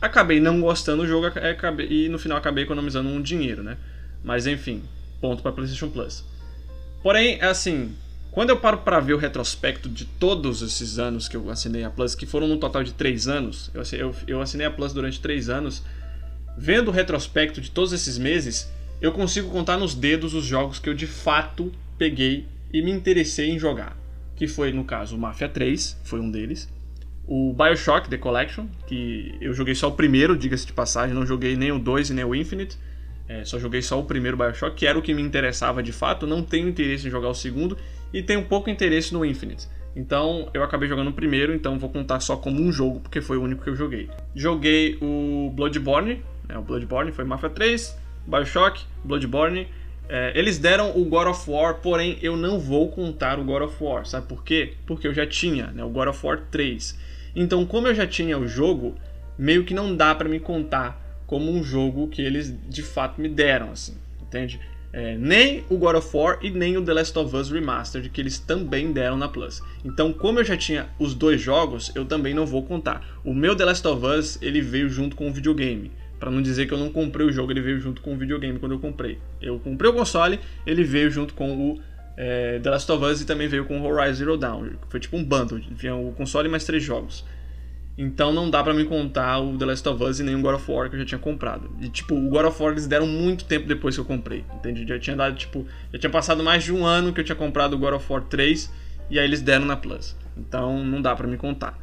acabei 0.00 0.40
não 0.40 0.60
gostando 0.60 1.02
do 1.02 1.08
jogo 1.08 1.26
acabei, 1.26 1.86
e 1.88 2.08
no 2.08 2.18
final 2.18 2.38
acabei 2.38 2.64
economizando 2.64 3.08
um 3.08 3.20
dinheiro, 3.20 3.62
né? 3.62 3.76
Mas 4.22 4.46
enfim, 4.46 4.82
ponto 5.20 5.42
para 5.42 5.52
PlayStation 5.52 5.88
Plus. 5.88 6.24
Porém, 7.02 7.40
assim, 7.42 7.94
quando 8.30 8.50
eu 8.50 8.58
paro 8.58 8.78
para 8.78 9.00
ver 9.00 9.14
o 9.14 9.18
retrospecto 9.18 9.88
de 9.88 10.04
todos 10.04 10.62
esses 10.62 10.98
anos 10.98 11.28
que 11.28 11.36
eu 11.36 11.50
assinei 11.50 11.84
a 11.84 11.90
Plus, 11.90 12.14
que 12.14 12.26
foram 12.26 12.46
no 12.46 12.58
total 12.58 12.84
de 12.84 12.92
3 12.92 13.28
anos, 13.28 13.70
eu, 13.74 13.82
eu, 13.98 14.14
eu 14.26 14.40
assinei 14.40 14.66
a 14.66 14.70
Plus 14.70 14.92
durante 14.92 15.20
3 15.20 15.48
anos, 15.48 15.82
vendo 16.58 16.88
o 16.88 16.92
retrospecto 16.92 17.60
de 17.60 17.70
todos 17.70 17.92
esses 17.92 18.18
meses, 18.18 18.70
eu 19.00 19.12
consigo 19.12 19.50
contar 19.50 19.78
nos 19.78 19.94
dedos 19.94 20.34
os 20.34 20.44
jogos 20.44 20.78
que 20.78 20.88
eu 20.88 20.94
de 20.94 21.06
fato 21.06 21.72
peguei 21.96 22.46
e 22.72 22.82
me 22.82 22.90
interessei 22.90 23.50
em 23.50 23.58
jogar 23.58 24.00
que 24.40 24.48
foi, 24.48 24.72
no 24.72 24.84
caso, 24.84 25.18
Mafia 25.18 25.50
3, 25.50 25.98
foi 26.02 26.18
um 26.18 26.30
deles. 26.30 26.66
O 27.26 27.52
Bioshock 27.52 28.08
The 28.08 28.18
Collection, 28.18 28.66
que 28.86 29.36
eu 29.40 29.52
joguei 29.52 29.74
só 29.74 29.88
o 29.88 29.92
primeiro, 29.92 30.36
diga-se 30.36 30.66
de 30.66 30.72
passagem, 30.72 31.14
não 31.14 31.24
joguei 31.24 31.56
nem 31.56 31.70
o 31.70 31.78
2 31.78 32.10
e 32.10 32.14
nem 32.14 32.24
o 32.24 32.34
Infinite. 32.34 32.76
É, 33.28 33.44
só 33.44 33.58
joguei 33.58 33.80
só 33.80 34.00
o 34.00 34.04
primeiro 34.04 34.36
Bioshock, 34.36 34.74
que 34.74 34.86
era 34.86 34.98
o 34.98 35.02
que 35.02 35.14
me 35.14 35.22
interessava 35.22 35.82
de 35.82 35.92
fato. 35.92 36.26
Não 36.26 36.42
tenho 36.42 36.68
interesse 36.68 37.06
em 37.06 37.10
jogar 37.10 37.28
o 37.28 37.34
segundo 37.34 37.78
e 38.12 38.22
tenho 38.22 38.44
pouco 38.44 38.68
interesse 38.68 39.12
no 39.12 39.24
Infinite. 39.24 39.68
Então 39.94 40.48
eu 40.52 40.62
acabei 40.62 40.88
jogando 40.88 41.08
o 41.08 41.12
primeiro, 41.12 41.54
então 41.54 41.78
vou 41.78 41.90
contar 41.90 42.20
só 42.20 42.36
como 42.36 42.60
um 42.60 42.72
jogo, 42.72 43.00
porque 43.00 43.20
foi 43.20 43.36
o 43.36 43.42
único 43.42 43.62
que 43.62 43.70
eu 43.70 43.76
joguei. 43.76 44.08
Joguei 44.34 44.98
o 45.00 45.50
Bloodborne, 45.54 46.22
né, 46.48 46.58
o 46.58 46.62
Bloodborne 46.62 47.12
foi 47.12 47.24
Mafia 47.24 47.50
3, 47.50 47.96
Bioshock, 48.26 48.84
Bloodborne 49.04 49.68
é, 50.12 50.32
eles 50.34 50.58
deram 50.58 50.90
o 50.98 51.04
God 51.04 51.28
of 51.28 51.48
War, 51.48 51.74
porém 51.74 52.18
eu 52.20 52.36
não 52.36 52.58
vou 52.58 52.90
contar 52.90 53.38
o 53.38 53.44
God 53.44 53.62
of 53.62 53.76
War. 53.82 54.04
Sabe 54.04 54.26
por 54.26 54.42
quê? 54.42 54.74
Porque 54.84 55.06
eu 55.06 55.14
já 55.14 55.24
tinha 55.24 55.68
né, 55.68 55.84
o 55.84 55.88
God 55.88 56.08
of 56.08 56.26
War 56.26 56.42
3. 56.50 56.98
Então, 57.34 57.64
como 57.66 57.88
eu 57.88 57.94
já 57.94 58.06
tinha 58.06 58.38
o 58.38 58.46
jogo, 58.46 58.94
meio 59.38 59.64
que 59.64 59.74
não 59.74 59.96
dá 59.96 60.14
para 60.14 60.28
me 60.28 60.40
contar 60.40 61.00
como 61.26 61.50
um 61.50 61.62
jogo 61.62 62.08
que 62.08 62.20
eles 62.20 62.54
de 62.68 62.82
fato 62.82 63.20
me 63.20 63.28
deram, 63.28 63.70
assim, 63.70 63.96
entende? 64.20 64.60
É, 64.92 65.16
nem 65.16 65.64
o 65.70 65.76
God 65.76 65.94
of 65.96 66.16
War 66.16 66.38
e 66.42 66.50
nem 66.50 66.76
o 66.76 66.82
The 66.82 66.92
Last 66.92 67.16
of 67.16 67.36
Us 67.36 67.48
Remastered, 67.50 68.08
que 68.08 68.20
eles 68.20 68.40
também 68.40 68.92
deram 68.92 69.16
na 69.16 69.28
Plus. 69.28 69.62
Então, 69.84 70.12
como 70.12 70.40
eu 70.40 70.44
já 70.44 70.56
tinha 70.56 70.88
os 70.98 71.14
dois 71.14 71.40
jogos, 71.40 71.92
eu 71.94 72.04
também 72.04 72.34
não 72.34 72.44
vou 72.44 72.64
contar. 72.64 73.20
O 73.24 73.32
meu 73.32 73.54
The 73.54 73.64
Last 73.64 73.86
of 73.86 74.04
Us, 74.04 74.38
ele 74.42 74.60
veio 74.60 74.88
junto 74.88 75.14
com 75.14 75.28
o 75.28 75.32
videogame. 75.32 75.92
Para 76.18 76.30
não 76.30 76.42
dizer 76.42 76.66
que 76.66 76.74
eu 76.74 76.78
não 76.78 76.90
comprei 76.90 77.24
o 77.24 77.32
jogo, 77.32 77.52
ele 77.52 77.62
veio 77.62 77.80
junto 77.80 78.02
com 78.02 78.12
o 78.12 78.16
videogame 78.16 78.58
quando 78.58 78.72
eu 78.72 78.78
comprei. 78.80 79.18
Eu 79.40 79.58
comprei 79.58 79.90
o 79.90 79.94
console, 79.94 80.40
ele 80.66 80.82
veio 80.82 81.10
junto 81.10 81.32
com 81.32 81.50
o 81.56 81.80
é, 82.22 82.58
The 82.58 82.68
Last 82.68 82.92
of 82.92 83.02
Us 83.02 83.22
e 83.22 83.24
também 83.24 83.48
veio 83.48 83.64
com 83.64 83.80
Horizon 83.80 84.14
Zero 84.14 84.36
Dawn. 84.36 84.72
Foi 84.90 85.00
tipo 85.00 85.16
um 85.16 85.24
bundle, 85.24 85.58
vinha 85.70 85.94
o 85.94 86.12
console 86.12 86.48
e 86.48 86.50
mais 86.50 86.64
três 86.64 86.84
jogos. 86.84 87.24
Então 87.96 88.30
não 88.30 88.50
dá 88.50 88.62
para 88.62 88.74
me 88.74 88.84
contar 88.84 89.38
o 89.38 89.56
The 89.56 89.64
Last 89.64 89.88
of 89.88 90.04
Us 90.04 90.20
e 90.20 90.22
nem 90.22 90.34
o 90.34 90.42
God 90.42 90.56
of 90.56 90.70
War 90.70 90.90
que 90.90 90.96
eu 90.96 91.00
já 91.00 91.06
tinha 91.06 91.18
comprado. 91.18 91.70
E 91.80 91.88
tipo, 91.88 92.14
o 92.14 92.28
God 92.28 92.44
of 92.44 92.62
War 92.62 92.72
eles 92.72 92.86
deram 92.86 93.06
muito 93.06 93.46
tempo 93.46 93.66
depois 93.66 93.94
que 93.94 94.02
eu 94.02 94.04
comprei, 94.04 94.44
entende? 94.54 94.86
Já 94.86 94.98
tinha 94.98 95.16
dado 95.16 95.34
tipo, 95.34 95.66
já 95.90 95.98
tinha 95.98 96.10
passado 96.10 96.44
mais 96.44 96.62
de 96.62 96.74
um 96.74 96.84
ano 96.84 97.10
que 97.10 97.20
eu 97.20 97.24
tinha 97.24 97.36
comprado 97.36 97.72
o 97.72 97.78
God 97.78 97.94
of 97.94 98.12
War 98.12 98.22
3 98.22 98.70
e 99.08 99.18
aí 99.18 99.24
eles 99.24 99.40
deram 99.40 99.64
na 99.64 99.76
Plus. 99.76 100.14
Então 100.36 100.84
não 100.84 101.00
dá 101.00 101.16
para 101.16 101.26
me 101.26 101.38
contar. 101.38 101.78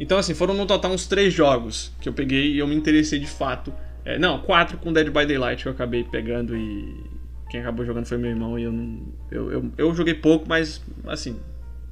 Então, 0.00 0.16
assim, 0.16 0.32
foram 0.32 0.54
no 0.54 0.64
total 0.64 0.92
uns 0.92 1.06
três 1.06 1.34
jogos 1.34 1.92
que 2.00 2.08
eu 2.08 2.12
peguei 2.14 2.52
e 2.52 2.58
eu 2.58 2.66
me 2.66 2.74
interessei 2.74 3.18
de 3.18 3.26
fato. 3.26 3.74
É, 4.02 4.18
não, 4.18 4.38
quatro 4.38 4.78
com 4.78 4.92
Dead 4.92 5.08
by 5.08 5.26
Daylight 5.26 5.62
que 5.62 5.68
eu 5.68 5.72
acabei 5.72 6.04
pegando 6.04 6.56
e 6.56 7.17
quem 7.48 7.60
acabou 7.60 7.84
jogando 7.84 8.06
foi 8.06 8.18
meu 8.18 8.30
irmão 8.30 8.58
e 8.58 8.64
eu 8.64 8.72
não. 8.72 9.02
Eu, 9.30 9.52
eu, 9.52 9.72
eu 9.76 9.94
joguei 9.94 10.14
pouco, 10.14 10.46
mas 10.48 10.82
assim. 11.06 11.38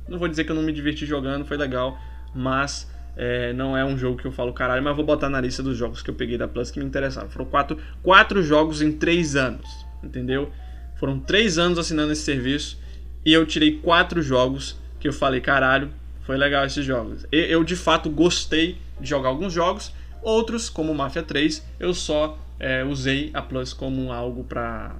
Não 0.08 0.18
vou 0.18 0.28
dizer 0.28 0.44
que 0.44 0.52
eu 0.52 0.54
não 0.54 0.62
me 0.62 0.72
diverti 0.72 1.04
jogando, 1.04 1.44
foi 1.44 1.56
legal, 1.56 1.98
mas 2.32 2.88
é, 3.16 3.52
não 3.54 3.76
é 3.76 3.84
um 3.84 3.96
jogo 3.96 4.18
que 4.18 4.26
eu 4.26 4.30
falo 4.30 4.52
caralho, 4.52 4.82
mas 4.82 4.94
vou 4.94 5.04
botar 5.04 5.28
na 5.28 5.40
lista 5.40 5.62
dos 5.62 5.76
jogos 5.76 6.02
que 6.02 6.10
eu 6.10 6.14
peguei 6.14 6.36
da 6.36 6.46
Plus 6.46 6.70
que 6.70 6.78
me 6.78 6.84
interessaram. 6.84 7.28
Foram 7.28 7.46
quatro, 7.46 7.78
quatro 8.02 8.42
jogos 8.42 8.82
em 8.82 8.92
três 8.92 9.34
anos, 9.34 9.66
entendeu? 10.04 10.52
Foram 10.96 11.18
três 11.18 11.58
anos 11.58 11.78
assinando 11.78 12.12
esse 12.12 12.22
serviço 12.22 12.78
e 13.25 13.32
eu 13.32 13.44
tirei 13.46 13.78
quatro 13.78 14.22
jogos 14.22 14.78
que 15.00 15.08
eu 15.08 15.12
falei, 15.12 15.40
caralho, 15.40 15.90
foi 16.22 16.36
legal 16.36 16.64
esses 16.66 16.84
jogos. 16.84 17.26
Eu 17.32 17.64
de 17.64 17.75
fato 17.75 18.10
gostei 18.10 18.78
de 19.00 19.08
jogar 19.08 19.30
alguns 19.30 19.52
jogos, 19.52 19.92
outros, 20.22 20.68
como 20.68 20.94
Mafia 20.94 21.22
3, 21.22 21.66
eu 21.80 21.94
só 21.94 22.38
é, 22.58 22.84
usei 22.84 23.30
a 23.32 23.40
Plus 23.42 23.72
como 23.72 24.12
algo 24.12 24.44
para 24.44 24.94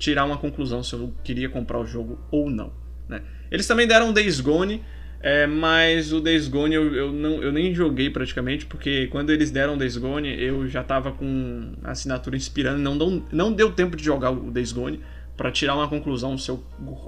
tirar 0.00 0.24
uma 0.24 0.38
conclusão 0.38 0.82
se 0.82 0.94
eu 0.94 1.14
queria 1.22 1.48
comprar 1.48 1.78
o 1.78 1.86
jogo 1.86 2.18
ou 2.32 2.50
não. 2.50 2.72
Né? 3.08 3.22
Eles 3.50 3.66
também 3.68 3.86
deram 3.86 4.12
Days 4.12 4.40
Gone, 4.40 4.82
É, 5.22 5.46
mas 5.46 6.14
o 6.14 6.20
Days 6.20 6.48
Gone 6.48 6.74
eu, 6.74 6.94
eu, 6.94 7.12
não, 7.12 7.42
eu 7.42 7.52
nem 7.52 7.74
joguei 7.74 8.08
praticamente, 8.08 8.64
porque 8.64 9.06
quando 9.08 9.28
eles 9.28 9.50
deram 9.50 9.76
Days 9.76 9.98
Gone 9.98 10.28
eu 10.42 10.66
já 10.66 10.82
tava 10.82 11.12
com 11.12 11.74
a 11.84 11.90
assinatura 11.90 12.38
inspirando, 12.38 12.80
não, 12.80 12.94
não, 12.94 13.22
não 13.30 13.52
deu 13.52 13.70
tempo 13.70 13.96
de 13.98 14.02
jogar 14.02 14.30
o 14.30 14.50
Days 14.50 14.72
Gone 14.72 14.98
para 15.36 15.52
tirar 15.52 15.74
uma 15.74 15.88
conclusão 15.88 16.38
se 16.38 16.50
eu 16.50 16.56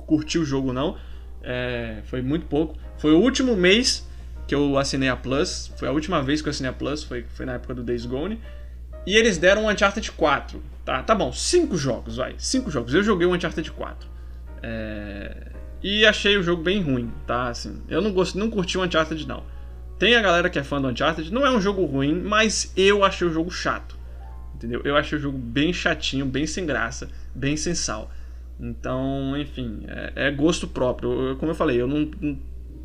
curti 0.07 0.39
o 0.39 0.45
jogo 0.45 0.69
ou 0.69 0.75
não. 0.75 0.99
É, 1.43 2.03
foi 2.05 2.21
muito 2.21 2.45
pouco. 2.47 2.77
Foi 2.99 3.13
o 3.13 3.19
último 3.19 3.57
mês 3.57 4.07
que 4.47 4.55
eu 4.55 4.77
assinei 4.77 5.09
a 5.09 5.17
Plus, 5.17 5.73
foi 5.79 5.89
a 5.89 5.93
última 5.93 6.23
vez 6.23 6.43
que 6.43 6.49
eu 6.49 6.51
assinei 6.51 6.69
a 6.71 6.75
Plus, 6.75 7.03
foi, 7.03 7.25
foi 7.35 7.47
na 7.47 7.55
época 7.55 7.75
do 7.75 7.83
Days 7.83 8.05
Gone. 8.05 8.39
E 9.07 9.17
eles 9.17 9.39
deram 9.39 9.65
o 9.65 9.71
Uncharted 9.71 10.11
4. 10.13 10.63
Tá, 10.85 11.03
tá 11.03 11.15
bom, 11.15 11.33
cinco 11.33 11.77
jogos, 11.77 12.17
vai. 12.17 12.35
Cinco 12.39 12.71
jogos. 12.71 12.95
Eu 12.95 13.03
joguei 13.03 13.27
o 13.27 13.35
Uncharted 13.35 13.71
4. 13.71 14.09
É... 14.63 15.53
E 15.83 16.07
achei 16.07 16.37
o 16.37 16.43
jogo 16.43 16.63
bem 16.63 16.81
ruim, 16.81 17.11
tá? 17.27 17.49
Assim, 17.49 17.83
eu 17.89 18.01
não, 18.01 18.13
gosto, 18.13 18.39
não 18.39 18.49
curti 18.49 18.79
o 18.79 18.83
Uncharted, 18.83 19.27
não. 19.27 19.43
Tem 19.99 20.15
a 20.15 20.23
galera 20.23 20.49
que 20.49 20.59
é 20.59 20.63
fã 20.63 20.81
do 20.81 20.89
Uncharted, 20.89 21.33
não 21.33 21.45
é 21.45 21.51
um 21.51 21.61
jogo 21.61 21.85
ruim, 21.85 22.21
mas 22.21 22.73
eu 22.77 23.05
achei 23.05 23.27
o 23.27 23.33
jogo 23.33 23.51
chato. 23.51 23.97
Entendeu? 24.55 24.81
Eu 24.85 24.97
achei 24.97 25.19
o 25.19 25.21
jogo 25.21 25.37
bem 25.37 25.73
chatinho, 25.73 26.25
bem 26.25 26.47
sem 26.47 26.65
graça, 26.65 27.09
bem 27.35 27.57
sem 27.57 27.75
sal. 27.75 28.11
Então, 28.61 29.37
enfim, 29.37 29.85
é, 29.89 30.29
é 30.29 30.31
gosto 30.31 30.69
próprio. 30.69 31.31
Eu, 31.31 31.37
como 31.37 31.51
eu 31.51 31.55
falei, 31.55 31.81
eu 31.81 31.89
não, 31.89 32.09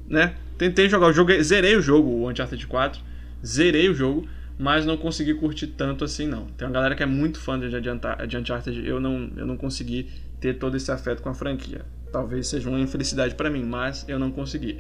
né? 0.07 0.35
Tentei 0.57 0.89
jogar 0.89 1.07
o 1.07 1.13
jogo, 1.13 1.31
zerei 1.43 1.75
o 1.75 1.81
jogo, 1.81 2.09
o 2.09 2.29
Uncharted 2.29 2.65
4, 2.65 2.99
zerei 3.45 3.87
o 3.89 3.93
jogo, 3.93 4.27
mas 4.57 4.85
não 4.85 4.97
consegui 4.97 5.33
curtir 5.33 5.67
tanto 5.67 6.03
assim 6.03 6.27
não. 6.27 6.45
Tem 6.47 6.67
uma 6.67 6.73
galera 6.73 6.95
que 6.95 7.03
é 7.03 7.05
muito 7.05 7.39
fã 7.39 7.59
de, 7.59 7.69
de 7.69 8.37
Uncharted, 8.37 8.87
eu 8.87 8.99
não, 8.99 9.29
eu 9.35 9.45
não 9.45 9.57
consegui 9.57 10.09
ter 10.39 10.57
todo 10.57 10.75
esse 10.75 10.91
afeto 10.91 11.21
com 11.21 11.29
a 11.29 11.33
franquia. 11.33 11.85
Talvez 12.11 12.47
seja 12.47 12.69
uma 12.69 12.79
infelicidade 12.79 13.35
para 13.35 13.49
mim, 13.49 13.63
mas 13.63 14.05
eu 14.07 14.17
não 14.17 14.31
consegui. 14.31 14.79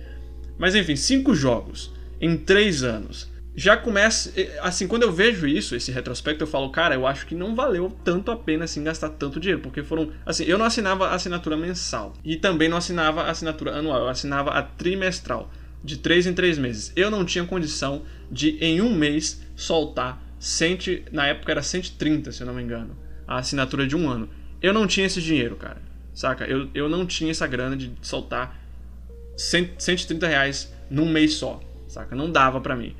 Mas 0.57 0.75
enfim, 0.75 0.95
cinco 0.95 1.35
jogos 1.35 1.93
em 2.19 2.37
três 2.37 2.83
anos. 2.83 3.29
Já 3.55 3.75
começa. 3.75 4.31
Assim, 4.61 4.87
quando 4.87 5.01
eu 5.01 5.11
vejo 5.11 5.47
isso, 5.47 5.75
esse 5.75 5.91
retrospecto, 5.91 6.43
eu 6.43 6.47
falo, 6.47 6.69
cara, 6.69 6.93
eu 6.93 7.07
acho 7.07 7.25
que 7.25 7.33
não 7.33 7.55
valeu 7.55 7.89
tanto 8.03 8.29
a 8.29 8.35
pena 8.35 8.65
assim 8.65 8.83
gastar 8.83 9.09
tanto 9.09 9.39
dinheiro. 9.39 9.61
Porque 9.61 9.81
foram. 9.81 10.11
Assim, 10.23 10.43
eu 10.43 10.59
não 10.59 10.65
assinava 10.65 11.09
assinatura 11.09 11.57
mensal. 11.57 12.13
E 12.23 12.35
também 12.35 12.69
não 12.69 12.77
assinava 12.77 13.23
assinatura 13.23 13.75
anual. 13.75 14.01
Eu 14.01 14.09
assinava 14.09 14.51
a 14.51 14.61
trimestral. 14.61 15.51
De 15.83 15.97
três 15.97 16.25
em 16.25 16.33
três 16.33 16.57
meses. 16.57 16.91
Eu 16.95 17.09
não 17.09 17.23
tinha 17.23 17.45
condição 17.45 18.03
de, 18.31 18.57
em 18.59 18.81
um 18.81 18.93
mês, 18.93 19.41
soltar 19.55 20.21
100, 20.39 21.05
na 21.11 21.27
época 21.27 21.51
era 21.51 21.61
130, 21.61 22.31
se 22.31 22.41
eu 22.41 22.47
não 22.47 22.53
me 22.53 22.61
engano, 22.61 22.97
a 23.27 23.37
assinatura 23.37 23.87
de 23.87 23.95
um 23.95 24.09
ano. 24.09 24.29
Eu 24.61 24.73
não 24.73 24.87
tinha 24.87 25.05
esse 25.05 25.21
dinheiro, 25.21 25.55
cara. 25.55 25.81
Saca? 26.13 26.45
Eu, 26.45 26.69
eu 26.73 26.89
não 26.89 27.05
tinha 27.05 27.31
essa 27.31 27.45
grana 27.45 27.77
de 27.77 27.91
soltar 28.01 28.59
100, 29.35 29.75
130 29.77 30.27
reais 30.27 30.73
num 30.89 31.07
mês 31.07 31.35
só. 31.35 31.59
Saca? 31.87 32.15
Não 32.15 32.31
dava 32.31 32.59
para 32.59 32.75
mim. 32.75 32.95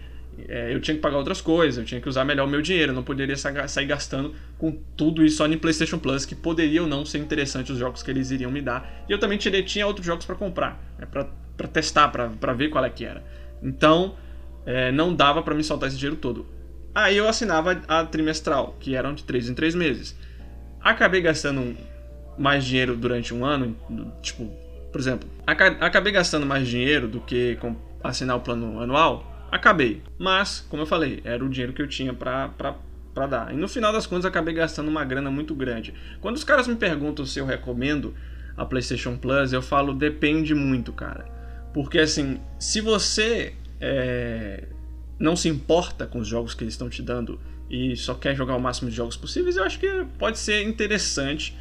É, 0.48 0.72
eu 0.72 0.80
tinha 0.80 0.94
que 0.94 1.02
pagar 1.02 1.18
outras 1.18 1.42
coisas, 1.42 1.80
eu 1.80 1.86
tinha 1.86 2.00
que 2.00 2.08
usar 2.08 2.24
melhor 2.24 2.48
o 2.48 2.50
meu 2.50 2.62
dinheiro, 2.62 2.92
eu 2.92 2.96
não 2.96 3.04
poderia 3.04 3.36
sair 3.36 3.88
gastando 3.88 4.36
com 4.56 4.72
tudo 4.96 5.26
isso 5.26 5.38
só 5.38 5.48
no 5.48 5.58
PlayStation 5.58 5.98
Plus, 5.98 6.28
que 6.28 6.36
poderia 6.36 6.84
ou 6.84 6.88
não 6.88 7.04
ser 7.04 7.18
interessante 7.18 7.72
os 7.72 7.80
jogos 7.80 8.04
que 8.04 8.12
eles 8.12 8.30
iriam 8.30 8.52
me 8.52 8.62
dar. 8.62 9.04
E 9.10 9.12
eu 9.12 9.18
também 9.18 9.40
tirei, 9.40 9.64
tinha 9.64 9.88
outros 9.88 10.06
jogos 10.06 10.28
para 10.28 10.36
comprar, 10.36 10.80
né, 11.00 11.08
para 11.58 11.68
testar, 11.68 12.10
para 12.10 12.54
ver 12.54 12.70
qual 12.70 12.86
é 12.86 12.90
que 12.90 13.04
era. 13.04 13.24
Então, 13.62 14.16
é, 14.66 14.92
não 14.92 15.14
dava 15.14 15.42
para 15.42 15.56
me 15.56 15.64
soltar 15.64 15.90
esse 15.90 15.98
dinheiro 15.98 16.16
todo. 16.16 16.46
Aí 16.94 17.18
eu 17.18 17.28
assinava 17.28 17.82
a 17.88 18.06
trimestral, 18.06 18.76
que 18.80 18.96
eram 18.96 19.14
de 19.14 19.24
3 19.24 19.50
em 19.50 19.54
3 19.54 19.76
meses. 19.76 20.18
Acabei 20.80 21.22
gastando 21.22 21.76
mais 22.38 22.64
dinheiro 22.64 22.96
durante 22.96 23.34
um 23.34 23.44
ano, 23.44 23.76
tipo, 24.22 24.52
por 24.92 25.00
exemplo, 25.00 25.30
acabei 25.46 26.14
gastando 26.14 26.46
mais 26.46 26.68
dinheiro 26.68 27.08
do 27.08 27.20
que 27.20 27.58
assinar 28.04 28.38
o 28.38 28.42
plano 28.42 28.80
anual, 28.80 29.48
acabei. 29.52 30.02
Mas, 30.18 30.66
como 30.70 30.84
eu 30.84 30.86
falei, 30.86 31.22
era 31.24 31.44
o 31.44 31.50
dinheiro 31.50 31.74
que 31.74 31.82
eu 31.82 31.88
tinha 31.88 32.14
pra, 32.14 32.50
pra 33.14 33.28
dar. 33.28 33.54
E 33.54 33.58
no 33.58 33.68
final 33.68 33.92
das 33.92 34.06
contas, 34.06 34.26
acabei 34.26 34.54
gastando 34.54 34.88
uma 34.88 35.04
grana 35.04 35.32
muito 35.32 35.56
grande. 35.56 35.94
Quando 36.22 36.36
os 36.36 36.44
caras 36.44 36.68
me 36.68 36.76
perguntam 36.76 37.26
se 37.26 37.40
eu 37.40 37.46
recomendo 37.46 38.14
a 38.56 38.66
PlayStation 38.66 39.18
Plus, 39.18 39.54
eu 39.54 39.62
falo 39.62 39.94
depende 39.94 40.54
muito, 40.54 40.94
cara. 40.94 41.37
Porque 41.74 42.00
assim, 42.00 42.40
se 42.60 42.82
você 42.82 43.54
é, 43.80 44.64
não 45.20 45.36
se 45.36 45.48
importa 45.50 46.06
com 46.06 46.20
os 46.20 46.28
jogos 46.28 46.54
que 46.54 46.64
eles 46.64 46.74
estão 46.74 46.90
te 46.90 47.02
dando 47.02 47.40
e 47.70 47.96
só 47.96 48.14
quer 48.14 48.36
jogar 48.36 48.56
o 48.56 48.60
máximo 48.60 48.90
de 48.90 48.96
jogos 48.96 49.18
possíveis, 49.18 49.58
eu 49.58 49.64
acho 49.64 49.80
que 49.80 50.06
pode 50.18 50.40
ser 50.40 50.64
interessante 50.64 51.56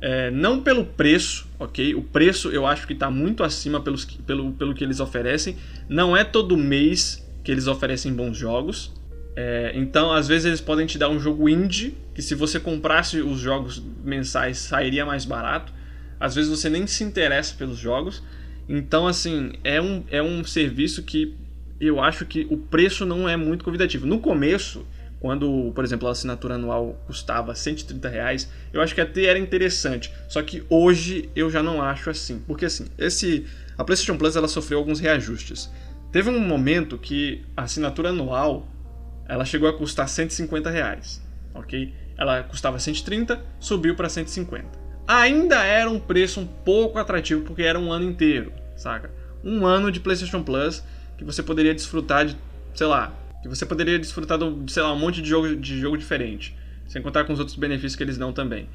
é, 0.00 0.30
não 0.30 0.60
pelo 0.60 0.84
preço, 0.84 1.48
ok? 1.58 1.94
O 1.94 2.02
preço 2.02 2.50
eu 2.50 2.66
acho 2.66 2.86
que 2.86 2.92
está 2.92 3.10
muito 3.10 3.42
acima 3.42 3.80
pelos, 3.80 4.04
pelo, 4.04 4.52
pelo 4.52 4.74
que 4.74 4.84
eles 4.84 5.00
oferecem. 5.00 5.56
Não 5.88 6.16
é 6.16 6.24
todo 6.24 6.56
mês 6.56 7.26
que 7.42 7.50
eles 7.50 7.66
oferecem 7.66 8.12
bons 8.12 8.36
jogos. 8.36 8.92
É, 9.34 9.72
então, 9.74 10.12
às 10.12 10.28
vezes, 10.28 10.46
eles 10.46 10.60
podem 10.60 10.86
te 10.86 10.98
dar 10.98 11.08
um 11.08 11.18
jogo 11.18 11.48
indie, 11.48 11.94
que 12.14 12.22
se 12.22 12.34
você 12.34 12.58
comprasse 12.58 13.20
os 13.20 13.38
jogos 13.38 13.82
mensais 14.02 14.58
sairia 14.58 15.04
mais 15.04 15.24
barato. 15.24 15.72
Às 16.18 16.34
vezes 16.34 16.50
você 16.50 16.70
nem 16.70 16.86
se 16.86 17.04
interessa 17.04 17.54
pelos 17.54 17.78
jogos. 17.78 18.22
Então, 18.68 19.06
assim, 19.06 19.52
é 19.62 19.80
um, 19.80 20.04
é 20.10 20.22
um 20.22 20.44
serviço 20.44 21.02
que 21.02 21.36
eu 21.80 22.00
acho 22.00 22.24
que 22.26 22.46
o 22.50 22.56
preço 22.56 23.04
não 23.04 23.28
é 23.28 23.36
muito 23.36 23.64
convidativo. 23.64 24.06
No 24.06 24.18
começo, 24.18 24.86
quando, 25.20 25.72
por 25.74 25.84
exemplo, 25.84 26.08
a 26.08 26.12
assinatura 26.12 26.54
anual 26.54 27.00
custava 27.06 27.54
130 27.54 28.08
reais, 28.08 28.50
eu 28.72 28.80
acho 28.80 28.94
que 28.94 29.00
até 29.00 29.24
era 29.24 29.38
interessante. 29.38 30.12
Só 30.28 30.42
que 30.42 30.64
hoje 30.68 31.30
eu 31.34 31.50
já 31.50 31.62
não 31.62 31.82
acho 31.82 32.10
assim. 32.10 32.42
Porque 32.46 32.64
assim, 32.64 32.86
esse, 32.98 33.46
a 33.76 33.84
PlayStation 33.84 34.16
Plus 34.16 34.36
ela 34.36 34.48
sofreu 34.48 34.78
alguns 34.78 35.00
reajustes. 35.00 35.70
Teve 36.12 36.30
um 36.30 36.40
momento 36.40 36.98
que 36.98 37.44
a 37.56 37.62
assinatura 37.62 38.10
anual 38.10 38.68
ela 39.28 39.44
chegou 39.44 39.68
a 39.68 39.76
custar 39.76 40.08
150 40.08 40.70
reais, 40.70 41.22
ok? 41.52 41.92
Ela 42.16 42.42
custava 42.44 42.78
130, 42.78 43.42
subiu 43.58 43.94
para 43.94 44.08
150. 44.08 44.85
Ainda 45.06 45.62
era 45.62 45.88
um 45.88 46.00
preço 46.00 46.40
um 46.40 46.46
pouco 46.46 46.98
atrativo 46.98 47.42
porque 47.42 47.62
era 47.62 47.78
um 47.78 47.92
ano 47.92 48.04
inteiro, 48.04 48.52
saca? 48.76 49.10
Um 49.44 49.64
ano 49.64 49.92
de 49.92 50.00
PlayStation 50.00 50.42
Plus 50.42 50.82
que 51.16 51.24
você 51.24 51.42
poderia 51.42 51.74
desfrutar 51.74 52.26
de, 52.26 52.36
sei 52.74 52.86
lá, 52.86 53.14
que 53.42 53.48
você 53.48 53.64
poderia 53.64 53.98
desfrutar 53.98 54.38
de, 54.38 54.72
sei 54.72 54.82
lá, 54.82 54.92
um 54.92 54.98
monte 54.98 55.22
de 55.22 55.28
jogo, 55.28 55.54
de 55.54 55.80
jogo 55.80 55.96
diferente, 55.96 56.56
sem 56.88 57.00
contar 57.00 57.24
com 57.24 57.32
os 57.32 57.38
outros 57.38 57.56
benefícios 57.56 57.94
que 57.94 58.02
eles 58.02 58.18
dão 58.18 58.32
também. 58.32 58.68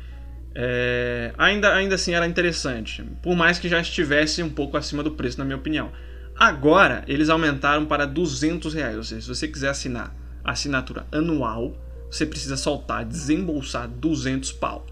É, 0.56 1.34
ainda, 1.38 1.74
ainda 1.74 1.96
assim 1.96 2.14
era 2.14 2.26
interessante, 2.26 3.04
por 3.22 3.36
mais 3.36 3.60
que 3.60 3.70
já 3.70 3.80
estivesse 3.80 4.42
um 4.42 4.50
pouco 4.50 4.78
acima 4.78 5.04
do 5.04 5.12
preço, 5.12 5.38
na 5.38 5.46
minha 5.46 5.58
opinião. 5.58 5.92
Agora 6.38 7.04
eles 7.08 7.30
aumentaram 7.30 7.86
para 7.86 8.06
200 8.06 8.74
reais, 8.74 8.98
ou 8.98 9.04
seja, 9.04 9.22
se 9.22 9.28
você 9.28 9.48
quiser 9.48 9.70
assinar 9.70 10.16
a 10.44 10.52
assinatura 10.52 11.06
anual, 11.12 11.76
você 12.10 12.26
precisa 12.26 12.58
soltar, 12.58 13.06
desembolsar 13.06 13.88
200 13.88 14.52
pau. 14.54 14.86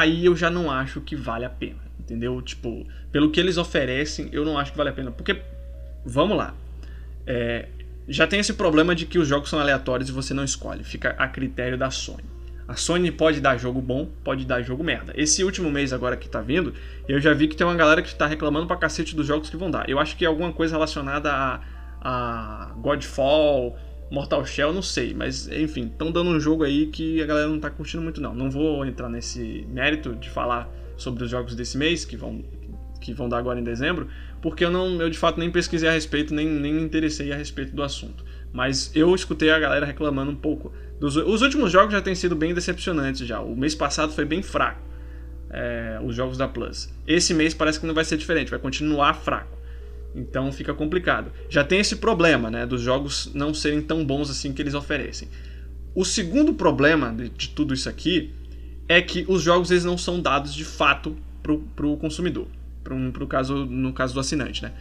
Aí 0.00 0.24
eu 0.24 0.34
já 0.34 0.50
não 0.50 0.70
acho 0.70 1.00
que 1.00 1.14
vale 1.14 1.44
a 1.44 1.50
pena, 1.50 1.80
entendeu? 2.00 2.42
Tipo, 2.42 2.86
pelo 3.12 3.30
que 3.30 3.38
eles 3.38 3.56
oferecem, 3.56 4.28
eu 4.32 4.44
não 4.44 4.58
acho 4.58 4.72
que 4.72 4.76
vale 4.76 4.90
a 4.90 4.92
pena, 4.92 5.10
porque 5.10 5.40
vamos 6.04 6.36
lá. 6.36 6.52
É, 7.26 7.68
já 8.08 8.26
tem 8.26 8.40
esse 8.40 8.54
problema 8.54 8.94
de 8.94 9.06
que 9.06 9.18
os 9.18 9.28
jogos 9.28 9.48
são 9.48 9.60
aleatórios 9.60 10.08
e 10.08 10.12
você 10.12 10.34
não 10.34 10.44
escolhe, 10.44 10.82
fica 10.82 11.10
a 11.10 11.28
critério 11.28 11.78
da 11.78 11.90
Sony. 11.90 12.24
A 12.66 12.74
Sony 12.74 13.12
pode 13.12 13.40
dar 13.40 13.56
jogo 13.56 13.80
bom, 13.80 14.08
pode 14.24 14.44
dar 14.44 14.62
jogo 14.62 14.82
merda. 14.82 15.12
Esse 15.16 15.44
último 15.44 15.70
mês 15.70 15.92
agora 15.92 16.16
que 16.16 16.28
tá 16.28 16.40
vindo, 16.40 16.74
eu 17.06 17.20
já 17.20 17.32
vi 17.34 17.46
que 17.46 17.54
tem 17.54 17.66
uma 17.66 17.76
galera 17.76 18.02
que 18.02 18.14
tá 18.14 18.26
reclamando 18.26 18.66
pra 18.66 18.76
cacete 18.76 19.14
dos 19.14 19.26
jogos 19.26 19.50
que 19.50 19.56
vão 19.56 19.70
dar. 19.70 19.88
Eu 19.88 19.98
acho 19.98 20.16
que 20.16 20.24
é 20.24 20.28
alguma 20.28 20.52
coisa 20.52 20.74
relacionada 20.74 21.30
a, 21.30 21.60
a 22.00 22.72
Godfall, 22.78 23.78
Mortal 24.10 24.44
Shell, 24.44 24.72
não 24.72 24.82
sei, 24.82 25.14
mas 25.14 25.48
enfim, 25.48 25.86
estão 25.86 26.10
dando 26.10 26.30
um 26.30 26.38
jogo 26.38 26.62
aí 26.62 26.86
que 26.86 27.22
a 27.22 27.26
galera 27.26 27.48
não 27.48 27.58
tá 27.58 27.70
curtindo 27.70 28.02
muito 28.02 28.20
não. 28.20 28.34
Não 28.34 28.50
vou 28.50 28.84
entrar 28.84 29.08
nesse 29.08 29.66
mérito 29.68 30.14
de 30.14 30.30
falar 30.30 30.70
sobre 30.96 31.24
os 31.24 31.30
jogos 31.30 31.54
desse 31.54 31.76
mês 31.76 32.04
que 32.04 32.16
vão 32.16 32.44
que 33.00 33.12
vão 33.12 33.28
dar 33.28 33.36
agora 33.36 33.60
em 33.60 33.62
dezembro, 33.62 34.08
porque 34.40 34.64
eu 34.64 34.70
não, 34.70 35.00
eu 35.00 35.10
de 35.10 35.18
fato 35.18 35.38
nem 35.38 35.50
pesquisei 35.50 35.86
a 35.88 35.92
respeito, 35.92 36.34
nem, 36.34 36.48
nem 36.48 36.72
me 36.72 36.82
interessei 36.82 37.30
a 37.32 37.36
respeito 37.36 37.76
do 37.76 37.82
assunto. 37.82 38.24
Mas 38.50 38.90
eu 38.94 39.14
escutei 39.14 39.50
a 39.50 39.58
galera 39.58 39.84
reclamando 39.84 40.30
um 40.30 40.36
pouco. 40.36 40.72
Dos, 40.98 41.16
os 41.16 41.42
últimos 41.42 41.70
jogos 41.70 41.92
já 41.92 42.00
têm 42.00 42.14
sido 42.14 42.34
bem 42.34 42.54
decepcionantes 42.54 43.26
já. 43.26 43.40
O 43.40 43.54
mês 43.54 43.74
passado 43.74 44.12
foi 44.12 44.24
bem 44.24 44.42
fraco. 44.42 44.80
É, 45.50 46.00
os 46.02 46.16
jogos 46.16 46.38
da 46.38 46.48
Plus. 46.48 46.92
Esse 47.06 47.34
mês 47.34 47.52
parece 47.52 47.78
que 47.78 47.86
não 47.86 47.94
vai 47.94 48.04
ser 48.04 48.16
diferente, 48.16 48.50
vai 48.50 48.58
continuar 48.58 49.14
fraco. 49.14 49.56
Então 50.14 50.52
fica 50.52 50.72
complicado. 50.72 51.32
Já 51.48 51.64
tem 51.64 51.80
esse 51.80 51.96
problema, 51.96 52.50
né, 52.50 52.66
dos 52.66 52.80
jogos 52.80 53.30
não 53.34 53.52
serem 53.52 53.82
tão 53.82 54.04
bons 54.04 54.30
assim 54.30 54.52
que 54.52 54.62
eles 54.62 54.74
oferecem. 54.74 55.28
O 55.94 56.04
segundo 56.04 56.54
problema 56.54 57.12
de, 57.12 57.28
de 57.28 57.48
tudo 57.48 57.74
isso 57.74 57.88
aqui 57.88 58.32
é 58.88 59.00
que 59.00 59.24
os 59.28 59.42
jogos 59.42 59.70
eles 59.70 59.84
não 59.84 59.98
são 59.98 60.20
dados 60.20 60.54
de 60.54 60.64
fato 60.64 61.16
para 61.42 61.86
o 61.86 61.96
consumidor 61.96 62.46
um, 62.92 63.10
pro 63.10 63.26
caso, 63.26 63.64
no 63.64 63.92
caso 63.92 64.14
do 64.14 64.20
assinante, 64.20 64.62
né? 64.62 64.72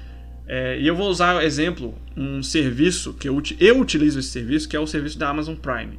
É, 0.45 0.77
e 0.77 0.85
eu 0.85 0.95
vou 0.95 1.09
usar 1.09 1.41
exemplo 1.43 1.97
um 2.17 2.43
serviço 2.43 3.13
que 3.13 3.29
eu, 3.29 3.41
eu 3.59 3.79
utilizo 3.79 4.19
esse 4.19 4.29
serviço, 4.29 4.67
que 4.67 4.75
é 4.75 4.79
o 4.79 4.87
serviço 4.87 5.17
da 5.17 5.29
Amazon 5.29 5.55
Prime. 5.55 5.97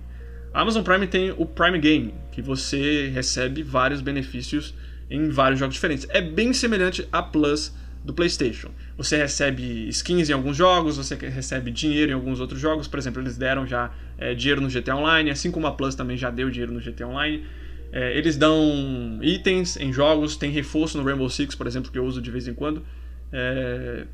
A 0.53 0.61
Amazon 0.61 0.83
Prime 0.83 1.07
tem 1.07 1.31
o 1.31 1.47
Prime 1.47 1.79
Game, 1.79 2.15
que 2.31 2.43
você 2.43 3.09
recebe 3.09 3.63
vários 3.63 4.03
benefícios 4.03 4.75
em 5.11 5.31
vários 5.31 5.59
jogos 5.59 5.75
diferentes. 5.75 6.07
É 6.11 6.21
bem 6.21 6.53
semelhante 6.53 7.09
a 7.11 7.23
Plus 7.23 7.73
do 8.05 8.13
PlayStation. 8.13 8.71
Você 8.97 9.17
recebe 9.17 9.89
skins 9.89 10.29
em 10.29 10.33
alguns 10.35 10.57
jogos, 10.57 10.99
você 10.99 11.15
recebe 11.15 11.71
dinheiro 11.71 12.11
em 12.11 12.15
alguns 12.15 12.39
outros 12.39 12.61
jogos. 12.61 12.87
Por 12.87 12.99
exemplo, 12.99 13.23
eles 13.23 13.37
deram 13.37 13.67
já 13.67 13.91
é, 14.19 14.35
dinheiro 14.35 14.61
no 14.61 14.69
GTA 14.69 14.95
Online, 14.95 15.31
assim 15.31 15.51
como 15.51 15.67
a 15.67 15.73
Plus 15.73 15.95
também 15.95 16.17
já 16.17 16.31
deu 16.31 16.51
dinheiro 16.51 16.73
no 16.73 16.81
GTA 16.81 17.09
Online. 17.09 17.45
É, 17.91 18.17
eles 18.17 18.37
dão 18.37 19.19
itens 19.23 19.77
em 19.77 19.93
jogos, 19.93 20.37
tem 20.37 20.51
reforço 20.51 20.99
no 20.99 21.05
Rainbow 21.05 21.31
Six, 21.31 21.55
por 21.55 21.67
exemplo, 21.67 21.91
que 21.91 21.99
eu 21.99 22.05
uso 22.05 22.21
de 22.21 22.31
vez 22.31 22.47
em 22.47 22.53
quando. 22.53 22.85
É, 23.33 24.05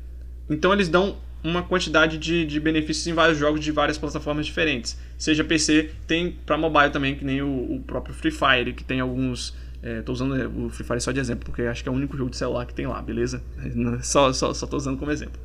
então 0.49 0.71
eles 0.71 0.87
dão 0.87 1.17
uma 1.43 1.63
quantidade 1.63 2.17
de, 2.17 2.45
de, 2.45 2.59
benefícios 2.59 3.07
em 3.07 3.13
vários 3.13 3.37
jogos 3.37 3.61
de 3.61 3.71
várias 3.71 3.97
plataformas 3.97 4.45
diferentes. 4.45 4.97
Seja 5.17 5.43
PC, 5.43 5.91
tem 6.05 6.37
para 6.45 6.57
mobile 6.57 6.91
também, 6.91 7.15
que 7.15 7.25
nem 7.25 7.41
o, 7.41 7.75
o, 7.75 7.79
próprio 7.81 8.13
Free 8.13 8.31
Fire, 8.31 8.73
que 8.73 8.83
tem 8.83 8.99
alguns. 8.99 9.55
Estou 9.83 10.13
é, 10.13 10.15
usando 10.15 10.35
é, 10.35 10.47
o 10.47 10.69
Free 10.69 10.85
Fire 10.85 11.01
só 11.01 11.11
de 11.11 11.19
exemplo, 11.19 11.45
porque 11.45 11.63
acho 11.63 11.81
que 11.81 11.89
é 11.89 11.91
o 11.91 11.95
único 11.95 12.15
jogo 12.15 12.29
de 12.29 12.37
celular 12.37 12.65
que 12.65 12.73
tem 12.73 12.85
lá, 12.85 13.01
beleza? 13.01 13.41
Só, 14.03 14.31
só, 14.31 14.53
só 14.53 14.67
tô 14.67 14.77
usando 14.77 14.97
como 14.97 15.11
exemplo. 15.11 15.39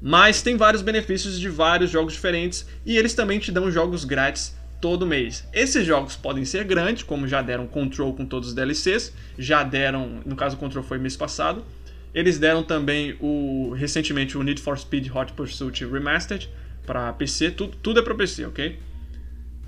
Mas 0.00 0.40
tem 0.40 0.56
vários 0.56 0.80
benefícios 0.80 1.38
de 1.38 1.48
vários 1.48 1.90
jogos 1.90 2.14
diferentes 2.14 2.66
e 2.86 2.96
eles 2.96 3.12
também 3.12 3.38
te 3.38 3.52
dão 3.52 3.70
jogos 3.70 4.04
grátis 4.04 4.54
todo 4.80 5.06
mês. 5.06 5.46
Esses 5.52 5.86
jogos 5.86 6.16
podem 6.16 6.44
ser 6.44 6.64
grandes, 6.64 7.02
como 7.02 7.28
já 7.28 7.42
deram 7.42 7.66
Control 7.66 8.14
com 8.14 8.24
todos 8.24 8.48
os 8.48 8.54
DLCs, 8.54 9.12
já 9.38 9.62
deram, 9.62 10.20
no 10.24 10.34
caso 10.34 10.56
Control 10.56 10.82
foi 10.82 10.98
mês 10.98 11.16
passado. 11.16 11.62
Eles 12.14 12.38
deram 12.38 12.62
também 12.62 13.16
o 13.20 13.72
recentemente 13.76 14.38
o 14.38 14.42
Need 14.42 14.60
for 14.60 14.78
Speed 14.78 15.14
Hot 15.14 15.32
Pursuit 15.34 15.84
Remastered 15.84 16.50
para 16.86 17.12
PC, 17.12 17.50
tudo, 17.50 17.76
tudo 17.82 18.00
é 18.00 18.02
para 18.02 18.14
PC, 18.14 18.46
ok? 18.46 18.78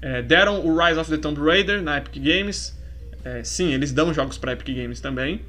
É, 0.01 0.23
deram 0.23 0.67
o 0.67 0.77
Rise 0.77 0.99
of 0.99 1.11
the 1.11 1.19
Tomb 1.19 1.41
Raider 1.41 1.83
na 1.83 1.99
Epic 1.99 2.21
Games. 2.21 2.77
É, 3.25 3.45
sim, 3.45 3.73
eles 3.73 3.93
dão 3.93 4.13
jogos 4.13 4.39
para 4.39 4.53
Epic 4.53 4.75
Games 4.77 5.01
também. 5.01 5.41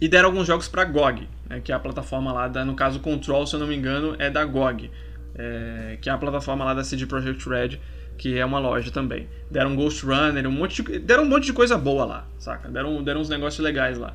E 0.00 0.08
deram 0.08 0.30
alguns 0.30 0.46
jogos 0.48 0.66
para 0.66 0.84
GOG, 0.84 1.28
né, 1.48 1.60
que 1.62 1.70
é 1.70 1.74
a 1.74 1.78
plataforma 1.78 2.32
lá, 2.32 2.48
da, 2.48 2.64
no 2.64 2.74
caso 2.74 2.98
Control, 2.98 3.46
se 3.46 3.54
eu 3.54 3.60
não 3.60 3.68
me 3.68 3.76
engano, 3.76 4.16
é 4.18 4.28
da 4.28 4.44
GOG, 4.44 4.90
é, 5.36 5.96
que 6.00 6.10
é 6.10 6.12
a 6.12 6.18
plataforma 6.18 6.64
lá 6.64 6.74
da 6.74 6.82
CD 6.82 7.06
Projekt 7.06 7.48
Red, 7.48 7.78
que 8.18 8.36
é 8.36 8.44
uma 8.44 8.58
loja 8.58 8.90
também. 8.90 9.28
Deram 9.48 9.76
Ghost 9.76 10.04
Runner, 10.04 10.44
um 10.46 10.50
monte 10.50 10.82
de, 10.82 10.98
deram 10.98 11.22
um 11.22 11.28
monte 11.28 11.44
de 11.44 11.52
coisa 11.52 11.78
boa 11.78 12.04
lá, 12.04 12.26
saca? 12.38 12.68
Deram, 12.68 13.00
deram 13.02 13.20
uns 13.20 13.28
negócios 13.28 13.62
legais 13.62 13.96
lá. 13.96 14.12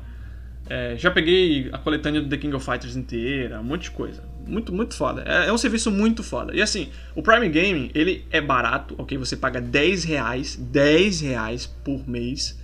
É, 0.68 0.94
já 0.98 1.10
peguei 1.10 1.70
a 1.72 1.78
coletânea 1.78 2.20
do 2.20 2.28
The 2.28 2.36
King 2.36 2.54
of 2.54 2.64
Fighters 2.64 2.94
inteira, 2.94 3.58
um 3.58 3.64
monte 3.64 3.84
de 3.84 3.90
coisa. 3.92 4.22
Muito, 4.48 4.72
muito 4.72 4.94
foda. 4.94 5.22
É, 5.26 5.48
é, 5.48 5.52
um 5.52 5.58
serviço 5.58 5.90
muito 5.90 6.22
foda. 6.22 6.54
E 6.54 6.62
assim, 6.62 6.88
o 7.14 7.22
Prime 7.22 7.48
Gaming, 7.48 7.90
ele 7.94 8.24
é 8.30 8.40
barato, 8.40 8.94
ok? 8.98 9.18
Você 9.18 9.36
paga 9.36 9.60
10 9.60 10.04
reais, 10.04 10.56
10 10.56 11.20
reais 11.20 11.66
por 11.66 12.08
mês. 12.08 12.58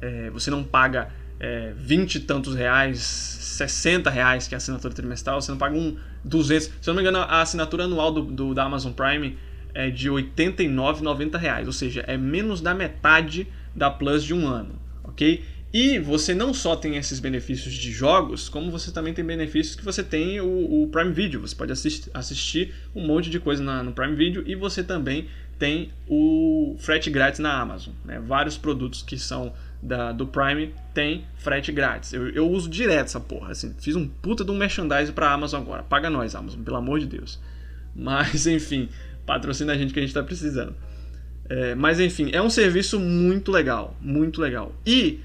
É, 0.00 0.30
você 0.30 0.50
não 0.50 0.64
paga 0.64 1.08
é, 1.38 1.72
20 1.76 2.14
e 2.16 2.20
tantos 2.20 2.54
reais, 2.54 2.98
60 2.98 4.10
reais, 4.10 4.48
que 4.48 4.54
é 4.54 4.56
a 4.56 4.58
assinatura 4.58 4.92
trimestral, 4.94 5.40
você 5.40 5.50
não 5.50 5.58
paga 5.58 5.76
um 5.76 5.96
200. 6.24 6.72
Se 6.80 6.88
eu 6.88 6.94
não 6.94 7.02
me 7.02 7.08
engano, 7.08 7.24
a 7.24 7.40
assinatura 7.40 7.84
anual 7.84 8.12
do, 8.12 8.22
do 8.22 8.54
da 8.54 8.64
Amazon 8.64 8.92
Prime 8.92 9.36
é 9.74 9.90
de 9.90 10.10
89,90 10.10 11.36
reais, 11.36 11.66
ou 11.66 11.72
seja, 11.72 12.02
é 12.06 12.16
menos 12.16 12.60
da 12.62 12.74
metade 12.74 13.46
da 13.74 13.90
Plus 13.90 14.24
de 14.24 14.32
um 14.32 14.46
ano, 14.46 14.76
ok? 15.04 15.44
E 15.72 15.98
você 15.98 16.34
não 16.34 16.54
só 16.54 16.76
tem 16.76 16.96
esses 16.96 17.20
benefícios 17.20 17.74
de 17.74 17.90
jogos, 17.90 18.48
como 18.48 18.70
você 18.70 18.90
também 18.90 19.12
tem 19.12 19.24
benefícios 19.24 19.74
que 19.74 19.84
você 19.84 20.02
tem 20.02 20.40
o, 20.40 20.82
o 20.82 20.88
Prime 20.88 21.12
Video. 21.12 21.40
Você 21.40 21.54
pode 21.54 21.72
assistir, 21.72 22.10
assistir 22.14 22.74
um 22.94 23.06
monte 23.06 23.28
de 23.28 23.38
coisa 23.40 23.62
na, 23.62 23.82
no 23.82 23.92
Prime 23.92 24.14
Video 24.14 24.42
e 24.46 24.54
você 24.54 24.82
também 24.82 25.28
tem 25.58 25.90
o 26.08 26.76
frete 26.78 27.10
grátis 27.10 27.40
na 27.40 27.60
Amazon. 27.60 27.92
Né? 28.04 28.20
Vários 28.20 28.56
produtos 28.56 29.02
que 29.02 29.18
são 29.18 29.52
da, 29.82 30.12
do 30.12 30.26
Prime 30.26 30.74
tem 30.94 31.24
frete 31.36 31.72
grátis. 31.72 32.12
Eu, 32.12 32.28
eu 32.30 32.50
uso 32.50 32.68
direto 32.68 33.06
essa 33.06 33.20
porra. 33.20 33.52
Assim, 33.52 33.74
fiz 33.78 33.96
um 33.96 34.06
puta 34.06 34.44
de 34.44 34.50
um 34.50 34.56
merchandise 34.56 35.12
pra 35.12 35.32
Amazon 35.32 35.62
agora. 35.62 35.82
Paga 35.82 36.10
nós, 36.10 36.34
Amazon, 36.34 36.62
pelo 36.62 36.76
amor 36.76 37.00
de 37.00 37.06
Deus. 37.06 37.40
Mas, 37.94 38.46
enfim, 38.46 38.88
patrocina 39.24 39.72
a 39.72 39.78
gente 39.78 39.92
que 39.92 39.98
a 39.98 40.02
gente 40.02 40.14
tá 40.14 40.22
precisando. 40.22 40.74
É, 41.48 41.74
mas, 41.76 42.00
enfim, 42.00 42.28
é 42.32 42.42
um 42.42 42.50
serviço 42.50 42.98
muito 42.98 43.52
legal. 43.52 43.96
Muito 44.00 44.40
legal. 44.40 44.74
E, 44.84 45.20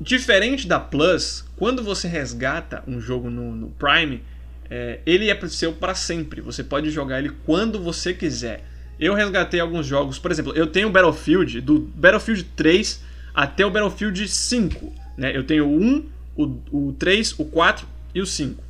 diferente 0.00 0.66
da 0.66 0.78
Plus, 0.78 1.44
quando 1.56 1.82
você 1.82 2.08
resgata 2.08 2.82
um 2.86 3.00
jogo 3.00 3.30
no, 3.30 3.54
no 3.54 3.68
Prime, 3.70 4.22
é, 4.70 5.00
ele 5.06 5.30
é 5.30 5.48
seu 5.48 5.72
para 5.72 5.94
sempre. 5.94 6.40
Você 6.40 6.62
pode 6.62 6.90
jogar 6.90 7.18
ele 7.18 7.32
quando 7.44 7.80
você 7.80 8.12
quiser. 8.12 8.64
Eu 8.98 9.14
resgatei 9.14 9.60
alguns 9.60 9.86
jogos, 9.86 10.18
por 10.18 10.30
exemplo, 10.30 10.52
eu 10.54 10.66
tenho 10.66 10.90
Battlefield, 10.90 11.60
do 11.60 11.80
Battlefield 11.94 12.44
3 12.56 13.02
até 13.34 13.64
o 13.64 13.70
Battlefield 13.70 14.26
5. 14.26 14.92
Né? 15.16 15.36
Eu 15.36 15.44
tenho 15.44 15.66
o 15.66 15.78
1, 15.78 16.06
o, 16.36 16.88
o 16.88 16.92
3, 16.98 17.38
o 17.38 17.44
4 17.44 17.86
e 18.14 18.20
o 18.20 18.26
5. 18.26 18.62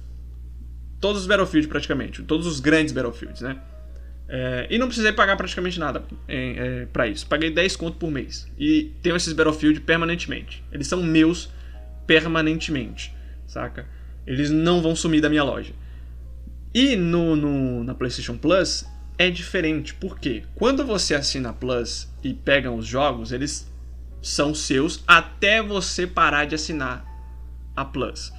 Todos 1.01 1.23
os 1.23 1.27
Battlefield 1.29 1.69
praticamente, 1.69 2.23
todos 2.23 2.47
os 2.47 2.59
grandes 2.59 2.93
Battlefields, 2.93 3.41
né? 3.41 3.59
É, 4.29 4.67
e 4.71 4.79
não 4.79 4.89
precisei 4.89 5.12
pagar 5.12 5.37
praticamente 5.37 5.79
nada 5.79 6.03
é, 6.27 6.83
é, 6.83 6.87
para 6.87 7.07
isso. 7.07 7.27
Paguei 7.27 7.51
10 7.51 7.77
conto 7.77 7.97
por 7.97 8.11
mês. 8.11 8.51
E 8.59 8.93
tenho 9.03 9.17
esses 9.17 9.33
Battlefield 9.33 9.81
permanentemente. 9.81 10.65
Eles 10.73 10.87
são 10.87 11.03
meus 11.03 11.51
permanentemente, 12.07 13.15
saca? 13.47 13.87
Eles 14.27 14.51
não 14.51 14.83
vão 14.83 14.97
sumir 14.97 15.21
da 15.21 15.29
minha 15.29 15.45
loja. 15.45 15.73
E 16.75 16.97
no, 16.97 17.37
no, 17.37 17.85
na 17.85 17.95
PlayStation 17.95 18.37
Plus 18.37 18.85
é 19.19 19.31
diferente, 19.31 19.95
porque 19.95 20.43
quando 20.55 20.85
você 20.85 21.15
assina 21.15 21.51
a 21.51 21.53
Plus 21.53 22.09
e 22.23 22.35
pega 22.35 22.71
os 22.71 22.87
jogos, 22.87 23.33
eles 23.33 23.71
são 24.21 24.55
seus 24.55 25.03
até 25.07 25.62
você 25.62 26.07
parar 26.07 26.45
de 26.45 26.55
assinar 26.55 27.05
a 27.75 27.85
Plus. 27.85 28.33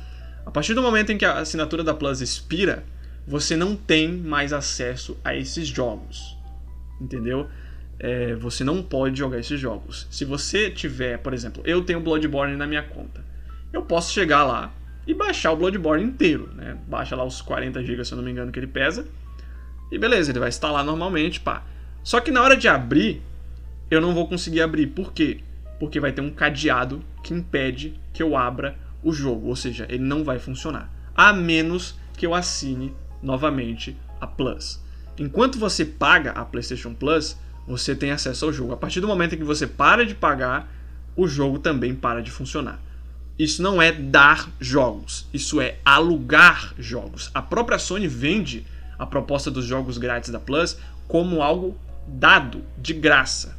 A 0.45 0.52
partir 0.52 0.73
do 0.73 0.82
momento 0.82 1.12
em 1.12 1.17
que 1.17 1.26
a 1.26 1.39
assinatura 1.39 1.84
da 1.84 1.93
Plus 1.93 2.21
expira, 2.21 2.86
você 3.27 3.55
não 3.55 3.75
tem 3.75 4.11
mais 4.11 4.53
acesso 4.53 5.17
a 5.23 5.35
esses 5.35 5.67
jogos. 5.67 6.37
Entendeu? 6.99 7.47
É, 7.99 8.35
você 8.35 8.63
não 8.63 8.81
pode 8.81 9.17
jogar 9.19 9.39
esses 9.39 9.59
jogos. 9.59 10.07
Se 10.09 10.23
você 10.23 10.71
tiver, 10.71 11.17
por 11.17 11.33
exemplo, 11.33 11.61
eu 11.65 11.83
tenho 11.83 11.99
Bloodborne 11.99 12.55
na 12.55 12.65
minha 12.65 12.83
conta, 12.83 13.23
eu 13.73 13.81
posso 13.81 14.13
chegar 14.13 14.43
lá 14.43 14.73
e 15.05 15.13
baixar 15.13 15.51
o 15.51 15.57
Bloodborne 15.57 16.03
inteiro, 16.03 16.49
né? 16.55 16.77
Baixa 16.87 17.15
lá 17.15 17.23
os 17.25 17.41
40 17.41 17.83
GB, 17.83 18.05
se 18.05 18.13
eu 18.13 18.17
não 18.17 18.23
me 18.23 18.31
engano, 18.31 18.51
que 18.51 18.59
ele 18.59 18.67
pesa. 18.67 19.05
E 19.91 19.97
beleza, 19.97 20.31
ele 20.31 20.39
vai 20.39 20.49
instalar 20.49 20.83
normalmente, 20.83 21.39
pá. 21.39 21.63
Só 22.03 22.19
que 22.19 22.31
na 22.31 22.41
hora 22.41 22.55
de 22.55 22.67
abrir, 22.67 23.21
eu 23.91 23.99
não 23.99 24.13
vou 24.13 24.27
conseguir 24.27 24.61
abrir. 24.61 24.87
Por 24.87 25.11
quê? 25.11 25.41
porque 25.79 25.99
vai 25.99 26.11
ter 26.11 26.21
um 26.21 26.29
cadeado 26.29 27.03
que 27.23 27.33
impede 27.33 27.99
que 28.13 28.21
eu 28.21 28.35
abra 28.35 28.77
o 29.03 29.11
jogo, 29.11 29.47
ou 29.47 29.55
seja, 29.55 29.85
ele 29.89 30.03
não 30.03 30.23
vai 30.23 30.39
funcionar, 30.39 30.91
a 31.15 31.31
menos 31.31 31.95
que 32.15 32.25
eu 32.25 32.33
assine 32.33 32.93
novamente 33.27 33.95
a 34.19 34.25
Plus. 34.25 34.81
Enquanto 35.19 35.59
você 35.59 35.83
paga 35.83 36.31
a 36.31 36.45
PlayStation 36.45 36.93
Plus, 36.93 37.37
você 37.67 37.93
tem 37.93 38.11
acesso 38.11 38.45
ao 38.45 38.53
jogo. 38.53 38.73
A 38.73 38.77
partir 38.77 39.01
do 39.01 39.07
momento 39.07 39.35
em 39.35 39.37
que 39.37 39.43
você 39.43 39.67
para 39.67 40.05
de 40.05 40.15
pagar, 40.15 40.71
o 41.15 41.27
jogo 41.27 41.59
também 41.59 41.93
para 41.93 42.21
de 42.21 42.31
funcionar. 42.31 42.79
Isso 43.37 43.61
não 43.61 43.81
é 43.81 43.91
dar 43.91 44.49
jogos, 44.59 45.27
isso 45.33 45.61
é 45.61 45.77
alugar 45.83 46.73
jogos. 46.79 47.29
A 47.33 47.41
própria 47.41 47.77
Sony 47.77 48.07
vende 48.07 48.65
a 48.97 49.05
proposta 49.05 49.51
dos 49.51 49.65
jogos 49.65 49.97
grátis 49.97 50.31
da 50.31 50.39
Plus 50.39 50.77
como 51.07 51.43
algo 51.43 51.77
dado, 52.07 52.63
de 52.77 52.93
graça. 52.93 53.55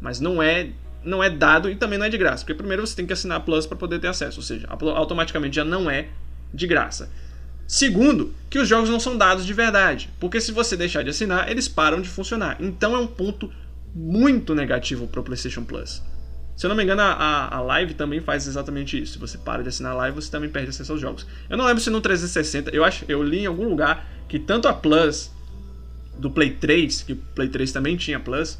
Mas 0.00 0.20
não 0.20 0.42
é 0.42 0.70
não 1.02 1.22
é 1.22 1.30
dado 1.30 1.70
e 1.70 1.76
também 1.76 1.98
não 1.98 2.06
é 2.06 2.08
de 2.08 2.18
graça. 2.18 2.44
Porque 2.44 2.54
primeiro 2.54 2.84
você 2.84 2.94
tem 2.94 3.06
que 3.06 3.12
assinar 3.12 3.38
a 3.38 3.40
Plus 3.40 3.66
para 3.66 3.76
poder 3.76 4.00
ter 4.00 4.08
acesso, 4.08 4.40
ou 4.40 4.44
seja, 4.44 4.66
automaticamente 4.68 5.56
já 5.56 5.64
não 5.64 5.88
é 5.88 6.08
de 6.52 6.66
graça. 6.66 7.10
Segundo, 7.66 8.32
que 8.48 8.58
os 8.58 8.68
jogos 8.68 8.88
não 8.88 9.00
são 9.00 9.16
dados 9.16 9.44
de 9.44 9.52
verdade, 9.52 10.08
porque 10.20 10.40
se 10.40 10.52
você 10.52 10.76
deixar 10.76 11.02
de 11.02 11.10
assinar, 11.10 11.50
eles 11.50 11.66
param 11.66 12.00
de 12.00 12.08
funcionar. 12.08 12.56
Então 12.60 12.94
é 12.94 12.98
um 12.98 13.06
ponto 13.06 13.50
muito 13.94 14.54
negativo 14.54 15.06
para 15.08 15.20
o 15.20 15.24
PlayStation 15.24 15.64
Plus. 15.64 16.02
Se 16.56 16.64
eu 16.64 16.68
não 16.68 16.76
me 16.76 16.84
engano, 16.84 17.02
a, 17.02 17.54
a 17.54 17.60
Live 17.60 17.94
também 17.94 18.20
faz 18.20 18.46
exatamente 18.46 19.00
isso. 19.00 19.14
Se 19.14 19.18
você 19.18 19.36
para 19.36 19.62
de 19.62 19.68
assinar 19.68 19.92
a 19.92 19.96
Live, 19.96 20.16
você 20.16 20.30
também 20.30 20.48
perde 20.48 20.70
acesso 20.70 20.92
aos 20.92 21.00
jogos. 21.00 21.26
Eu 21.50 21.56
não 21.56 21.66
lembro 21.66 21.82
se 21.82 21.90
no 21.90 22.00
360, 22.00 22.70
eu 22.70 22.84
acho, 22.84 23.04
eu 23.08 23.22
li 23.22 23.40
em 23.40 23.46
algum 23.46 23.68
lugar 23.68 24.06
que 24.28 24.38
tanto 24.38 24.68
a 24.68 24.72
Plus 24.72 25.30
do 26.18 26.30
Play 26.30 26.52
3, 26.52 27.02
que 27.02 27.12
o 27.12 27.16
Play 27.16 27.48
3 27.48 27.72
também 27.72 27.96
tinha 27.96 28.18
Plus, 28.18 28.58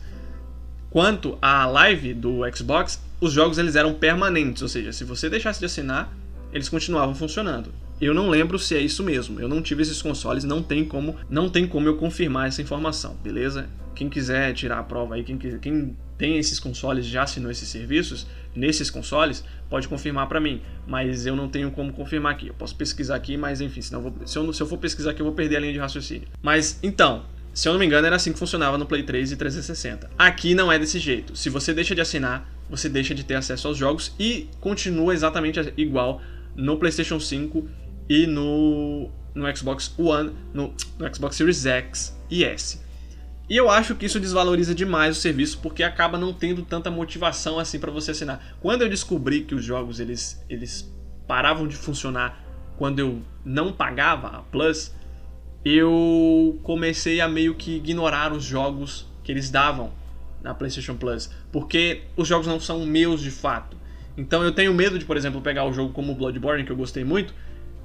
quanto 0.91 1.39
à 1.41 1.65
live 1.65 2.13
do 2.13 2.41
Xbox, 2.55 3.01
os 3.21 3.33
jogos 3.33 3.57
eles 3.57 3.77
eram 3.77 3.95
permanentes, 3.95 4.63
ou 4.63 4.69
seja, 4.69 4.93
se 4.93 5.05
você 5.05 5.31
deixasse 5.31 5.59
de 5.59 5.67
assinar, 5.67 6.13
eles 6.53 6.69
continuavam 6.69 7.15
funcionando. 7.15 7.73
Eu 8.01 8.13
não 8.13 8.29
lembro 8.29 8.59
se 8.59 8.75
é 8.75 8.81
isso 8.81 9.03
mesmo. 9.03 9.41
Eu 9.41 9.49
não 9.49 9.63
tive 9.63 9.83
esses 9.83 10.03
consoles, 10.03 10.45
não 10.45 10.63
tem 10.63 10.85
como, 10.85 11.17
não 11.31 11.49
tem 11.49 11.67
como 11.67 11.89
eu 11.89 11.97
confirmar 11.97 12.49
essa 12.49 12.61
informação, 12.61 13.17
beleza? 13.23 13.69
Quem 13.95 14.09
quiser 14.09 14.53
tirar 14.53 14.79
a 14.79 14.83
prova 14.83 15.15
aí, 15.15 15.25
quem, 15.25 15.39
quem 15.39 15.97
tem 16.19 16.39
esses 16.39 16.61
consoles 16.61 17.07
já 17.07 17.23
assinou 17.23 17.51
esses 17.51 17.69
serviços 17.69 18.27
nesses 18.55 18.91
consoles, 18.91 19.45
pode 19.69 19.89
confirmar 19.89 20.29
para 20.29 20.41
mim, 20.41 20.61
mas 20.87 21.27
eu 21.27 21.37
não 21.37 21.49
tenho 21.49 21.71
como 21.71 21.93
confirmar 21.93 22.33
aqui. 22.33 22.49
Eu 22.49 22.55
posso 22.55 22.75
pesquisar 22.77 23.17
aqui, 23.17 23.37
mas 23.37 23.61
enfim, 23.61 23.81
senão 23.81 24.03
vou, 24.03 24.15
se, 24.27 24.39
eu, 24.39 24.53
se 24.53 24.63
eu 24.63 24.67
for 24.67 24.79
pesquisar 24.79 25.11
aqui 25.11 25.21
eu 25.21 25.27
vou 25.27 25.35
perder 25.35 25.57
a 25.57 25.61
linha 25.61 25.73
de 25.73 25.79
raciocínio. 25.79 26.29
Mas 26.43 26.79
então, 26.83 27.25
se 27.55 27.69
eu 27.69 27.73
não 27.73 27.81
me 27.81 27.87
engano, 27.87 28.07
era 28.07 28.17
assim 28.17 28.33
que 28.33 28.39
funcionava 28.39 28.77
no 28.77 28.85
Play 28.85 29.03
3 29.03 29.33
e 29.33 29.37
360. 29.37 30.11
Aqui 30.19 30.55
não 30.55 30.71
é 30.71 30.79
desse 30.79 30.99
jeito. 30.99 31.35
Se 31.37 31.49
você 31.49 31.73
deixa 31.73 31.95
de 31.95 32.01
assinar, 32.03 32.51
você 32.69 32.89
deixa 32.89 33.15
de 33.15 33.25
ter 33.25 33.35
acesso 33.35 33.69
aos 33.69 33.79
jogos 33.79 34.15
e 34.19 34.49
continua 34.61 35.15
exatamente 35.15 35.73
igual 35.77 36.21
no 36.55 36.79
PlayStation 36.79 37.21
5 37.21 37.67
e 38.09 38.27
no, 38.27 39.11
no 39.35 39.57
Xbox 39.57 39.93
One, 39.99 40.33
no, 40.53 40.75
no 40.99 41.15
Xbox 41.15 41.37
Series 41.37 41.67
X 41.67 42.17
e 42.31 42.45
S. 42.45 42.81
E 43.49 43.57
eu 43.57 43.71
acho 43.71 43.95
que 43.95 44.07
isso 44.07 44.19
desvaloriza 44.19 44.75
demais 44.75 45.17
o 45.17 45.21
serviço 45.21 45.61
porque 45.63 45.85
acaba 45.85 46.19
não 46.19 46.33
tendo 46.33 46.63
tanta 46.63 46.91
motivação 46.91 47.59
assim 47.59 47.79
para 47.79 47.93
você 47.93 48.11
assinar. 48.11 48.57
Quando 48.61 48.83
eu 48.83 48.89
descobri 48.89 49.43
que 49.43 49.55
os 49.55 49.65
jogos 49.65 50.01
eles, 50.01 50.45
eles 50.51 50.93
paravam 51.29 51.69
de 51.69 51.77
funcionar 51.77 52.45
quando 52.77 52.99
eu 52.99 53.23
não 53.45 53.73
pagava 53.73 54.29
a 54.29 54.43
Plus, 54.43 54.93
eu 55.65 56.59
comecei 56.63 57.21
a 57.21 57.29
meio 57.29 57.55
que 57.55 57.77
ignorar 57.77 58.33
os 58.33 58.45
jogos 58.45 59.07
que 59.23 59.31
eles 59.33 59.51
davam 59.51 59.93
na 60.43 60.55
PlayStation 60.55 60.97
Plus, 60.97 61.31
porque 61.51 62.03
os 62.17 62.29
jogos 62.29 62.47
não 62.47 62.61
são 62.61 62.85
meus 62.85 63.21
de 63.21 63.31
fato. 63.31 63.77
Então 64.17 64.43
eu 64.43 64.53
tenho 64.53 64.73
medo 64.73 64.99
de, 64.99 65.05
por 65.05 65.17
exemplo, 65.17 65.41
pegar 65.41 65.65
o 65.65 65.73
jogo 65.73 65.93
como 65.93 66.15
Bloodborne, 66.15 66.65
que 66.65 66.73
eu 66.73 66.77
gostei 66.77 67.05
muito, 67.05 67.35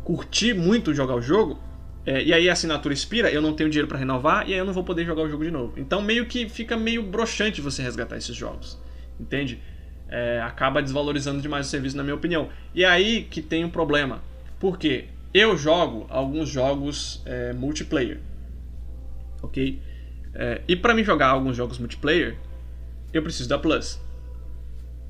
curti 0.04 0.54
muito 0.54 0.94
jogar 0.94 1.16
o 1.16 1.22
jogo, 1.22 1.60
é, 2.06 2.24
e 2.24 2.34
aí 2.34 2.50
a 2.50 2.54
assinatura 2.54 2.94
expira, 2.94 3.32
eu 3.32 3.42
não 3.42 3.54
tenho 3.54 3.70
dinheiro 3.70 3.88
para 3.88 3.98
renovar 3.98 4.50
e 4.50 4.54
aí 4.54 4.60
eu 4.60 4.66
não 4.66 4.74
vou 4.74 4.84
poder 4.84 5.06
jogar 5.06 5.22
o 5.22 5.30
jogo 5.30 5.44
de 5.44 5.52
novo. 5.52 5.74
Então 5.78 6.02
meio 6.02 6.26
que 6.26 6.50
fica 6.50 6.76
meio 6.76 7.04
broxante 7.04 7.62
você 7.62 7.82
resgatar 7.84 8.18
esses 8.18 8.36
jogos, 8.36 8.80
entende? 9.20 9.62
É, 10.10 10.42
acaba 10.42 10.82
desvalorizando 10.82 11.42
demais 11.42 11.68
o 11.68 11.70
serviço, 11.70 11.96
na 11.96 12.04
minha 12.04 12.16
opinião. 12.16 12.50
E 12.74 12.84
é 12.84 12.88
aí 12.88 13.24
que 13.24 13.42
tem 13.42 13.64
um 13.64 13.70
problema. 13.70 14.22
Porque 14.60 15.06
eu 15.34 15.56
jogo 15.56 16.06
alguns 16.10 16.50
jogos 16.50 17.22
é, 17.26 17.54
multiplayer, 17.54 18.20
ok? 19.42 19.82
É, 20.34 20.62
e 20.68 20.76
para 20.76 20.94
mim 20.94 21.04
jogar 21.04 21.28
alguns 21.28 21.56
jogos 21.56 21.78
multiplayer, 21.78 22.38
eu 23.14 23.22
preciso 23.22 23.48
da 23.48 23.58
Plus. 23.58 24.02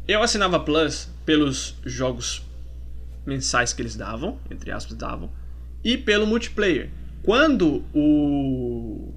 Eu 0.08 0.22
assinava 0.22 0.60
Plus 0.60 1.10
pelos 1.26 1.78
jogos 1.86 2.46
mensais 3.26 3.74
que 3.74 3.82
eles 3.82 3.96
davam, 3.96 4.40
entre 4.50 4.72
aspas, 4.72 4.96
davam, 4.98 5.30
e 5.84 5.98
pelo 5.98 6.26
multiplayer. 6.26 6.90
Quando 7.24 7.84
o 7.94 9.14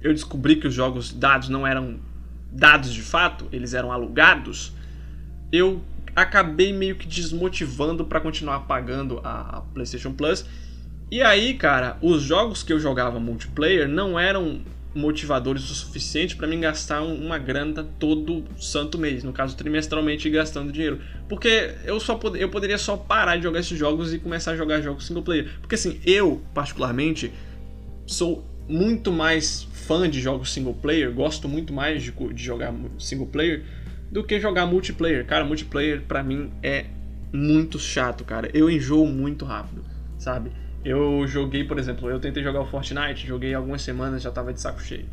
eu 0.00 0.12
descobri 0.12 0.56
que 0.56 0.68
os 0.68 0.74
jogos 0.74 1.12
dados 1.12 1.48
não 1.48 1.66
eram 1.66 1.98
dados 2.50 2.92
de 2.92 3.02
fato, 3.02 3.48
eles 3.52 3.74
eram 3.74 3.90
alugados, 3.90 4.72
eu 5.50 5.82
acabei 6.14 6.72
meio 6.72 6.96
que 6.96 7.06
desmotivando 7.06 8.04
para 8.04 8.20
continuar 8.20 8.60
pagando 8.60 9.20
a 9.22 9.62
PlayStation 9.74 10.12
Plus. 10.12 10.46
E 11.10 11.22
aí, 11.22 11.54
cara, 11.54 11.98
os 12.00 12.22
jogos 12.22 12.62
que 12.62 12.72
eu 12.72 12.80
jogava 12.80 13.20
multiplayer 13.20 13.88
não 13.88 14.18
eram 14.18 14.62
motivadores 14.96 15.70
o 15.70 15.74
suficiente 15.74 16.34
para 16.34 16.48
mim 16.48 16.58
gastar 16.58 17.02
uma 17.02 17.38
grana 17.38 17.86
todo 17.98 18.44
santo 18.58 18.98
mês, 18.98 19.22
no 19.22 19.32
caso 19.32 19.54
trimestralmente 19.54 20.28
gastando 20.30 20.72
dinheiro. 20.72 21.00
Porque 21.28 21.74
eu 21.84 22.00
só 22.00 22.14
pod 22.14 22.40
eu 22.40 22.48
poderia 22.48 22.78
só 22.78 22.96
parar 22.96 23.36
de 23.36 23.42
jogar 23.42 23.60
esses 23.60 23.78
jogos 23.78 24.14
e 24.14 24.18
começar 24.18 24.52
a 24.52 24.56
jogar 24.56 24.80
jogos 24.80 25.06
single 25.06 25.22
player. 25.22 25.50
Porque 25.60 25.74
assim, 25.74 26.00
eu 26.04 26.42
particularmente 26.54 27.30
sou 28.06 28.44
muito 28.68 29.12
mais 29.12 29.68
fã 29.72 30.08
de 30.08 30.20
jogos 30.20 30.52
single 30.52 30.74
player, 30.74 31.12
gosto 31.12 31.48
muito 31.48 31.72
mais 31.72 32.02
de, 32.02 32.10
de 32.10 32.42
jogar 32.42 32.74
single 32.98 33.26
player 33.26 33.62
do 34.10 34.24
que 34.24 34.40
jogar 34.40 34.66
multiplayer. 34.66 35.26
Cara, 35.26 35.44
multiplayer 35.44 36.02
para 36.02 36.22
mim 36.22 36.50
é 36.62 36.86
muito 37.32 37.78
chato, 37.78 38.24
cara. 38.24 38.50
Eu 38.54 38.70
enjoo 38.70 39.06
muito 39.06 39.44
rápido, 39.44 39.84
sabe? 40.18 40.50
Eu 40.86 41.26
joguei, 41.26 41.64
por 41.64 41.80
exemplo, 41.80 42.08
eu 42.08 42.20
tentei 42.20 42.44
jogar 42.44 42.60
o 42.60 42.64
Fortnite, 42.64 43.26
joguei 43.26 43.52
algumas 43.52 43.82
semanas 43.82 44.22
já 44.22 44.30
tava 44.30 44.52
de 44.52 44.60
saco 44.60 44.80
cheio. 44.80 45.06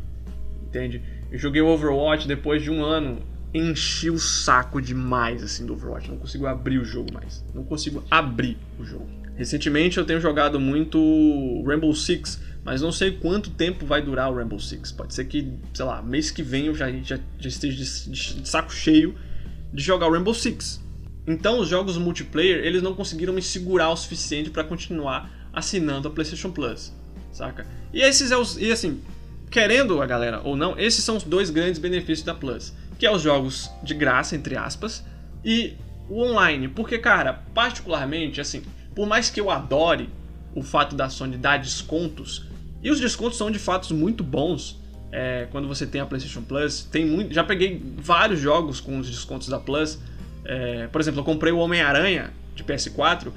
Entende? 0.68 1.02
Eu 1.32 1.36
joguei 1.36 1.60
o 1.60 1.66
Overwatch 1.66 2.28
depois 2.28 2.62
de 2.62 2.70
um 2.70 2.84
ano, 2.84 3.18
enchi 3.52 4.08
o 4.08 4.16
saco 4.16 4.80
demais 4.80 5.42
assim 5.42 5.66
do 5.66 5.72
Overwatch, 5.72 6.08
não 6.08 6.16
consigo 6.16 6.46
abrir 6.46 6.78
o 6.78 6.84
jogo 6.84 7.12
mais. 7.12 7.44
Não 7.52 7.64
consigo 7.64 8.04
abrir 8.08 8.56
o 8.78 8.84
jogo. 8.84 9.08
Recentemente 9.34 9.98
eu 9.98 10.04
tenho 10.04 10.20
jogado 10.20 10.60
muito 10.60 10.96
Rainbow 11.66 11.92
Six, 11.92 12.40
mas 12.64 12.80
não 12.80 12.92
sei 12.92 13.10
quanto 13.10 13.50
tempo 13.50 13.84
vai 13.84 14.00
durar 14.00 14.30
o 14.30 14.36
Rainbow 14.36 14.60
Six. 14.60 14.92
Pode 14.92 15.12
ser 15.12 15.24
que, 15.24 15.54
sei 15.74 15.84
lá, 15.84 16.00
mês 16.00 16.30
que 16.30 16.44
vem 16.44 16.66
eu 16.66 16.74
já, 16.76 16.88
já, 17.02 17.18
já 17.36 17.48
esteja 17.48 17.76
de, 17.76 18.10
de, 18.12 18.42
de 18.42 18.48
saco 18.48 18.72
cheio 18.72 19.16
de 19.72 19.82
jogar 19.82 20.06
o 20.06 20.12
Rainbow 20.12 20.34
Six. 20.34 20.80
Então 21.26 21.58
os 21.58 21.66
jogos 21.66 21.98
multiplayer, 21.98 22.64
eles 22.64 22.80
não 22.80 22.94
conseguiram 22.94 23.34
me 23.34 23.42
segurar 23.42 23.90
o 23.90 23.96
suficiente 23.96 24.50
para 24.50 24.62
continuar 24.62 25.43
assinando 25.54 26.08
a 26.08 26.10
PlayStation 26.10 26.50
Plus, 26.50 26.92
saca? 27.32 27.66
E 27.92 28.00
esses 28.00 28.30
é 28.30 28.36
os 28.36 28.56
e 28.56 28.70
assim, 28.70 29.00
querendo 29.50 30.00
a 30.02 30.06
galera 30.06 30.40
ou 30.42 30.56
não, 30.56 30.78
esses 30.78 31.04
são 31.04 31.16
os 31.16 31.22
dois 31.22 31.50
grandes 31.50 31.78
benefícios 31.78 32.22
da 32.22 32.34
Plus, 32.34 32.72
que 32.98 33.06
é 33.06 33.10
os 33.10 33.22
jogos 33.22 33.70
de 33.82 33.94
graça 33.94 34.34
entre 34.34 34.56
aspas 34.56 35.04
e 35.44 35.74
o 36.08 36.20
online, 36.20 36.68
porque 36.68 36.98
cara, 36.98 37.42
particularmente 37.54 38.40
assim, 38.40 38.62
por 38.94 39.06
mais 39.06 39.30
que 39.30 39.40
eu 39.40 39.50
adore 39.50 40.08
o 40.54 40.62
fato 40.62 40.94
da 40.94 41.08
Sony 41.08 41.36
dar 41.36 41.58
descontos, 41.58 42.46
e 42.82 42.90
os 42.90 43.00
descontos 43.00 43.38
são 43.38 43.50
de 43.50 43.58
fato 43.58 43.92
muito 43.94 44.22
bons, 44.22 44.78
é, 45.16 45.46
quando 45.52 45.68
você 45.68 45.86
tem 45.86 46.00
a 46.00 46.06
PlayStation 46.06 46.42
Plus, 46.42 46.82
tem 46.82 47.06
muito, 47.06 47.32
já 47.32 47.44
peguei 47.44 47.80
vários 47.96 48.40
jogos 48.40 48.80
com 48.80 48.98
os 48.98 49.08
descontos 49.08 49.46
da 49.46 49.60
Plus. 49.60 49.96
É, 50.44 50.88
por 50.88 51.00
exemplo, 51.00 51.20
eu 51.20 51.24
comprei 51.24 51.52
o 51.52 51.58
Homem-Aranha 51.58 52.32
de 52.56 52.64
PS4 52.64 53.30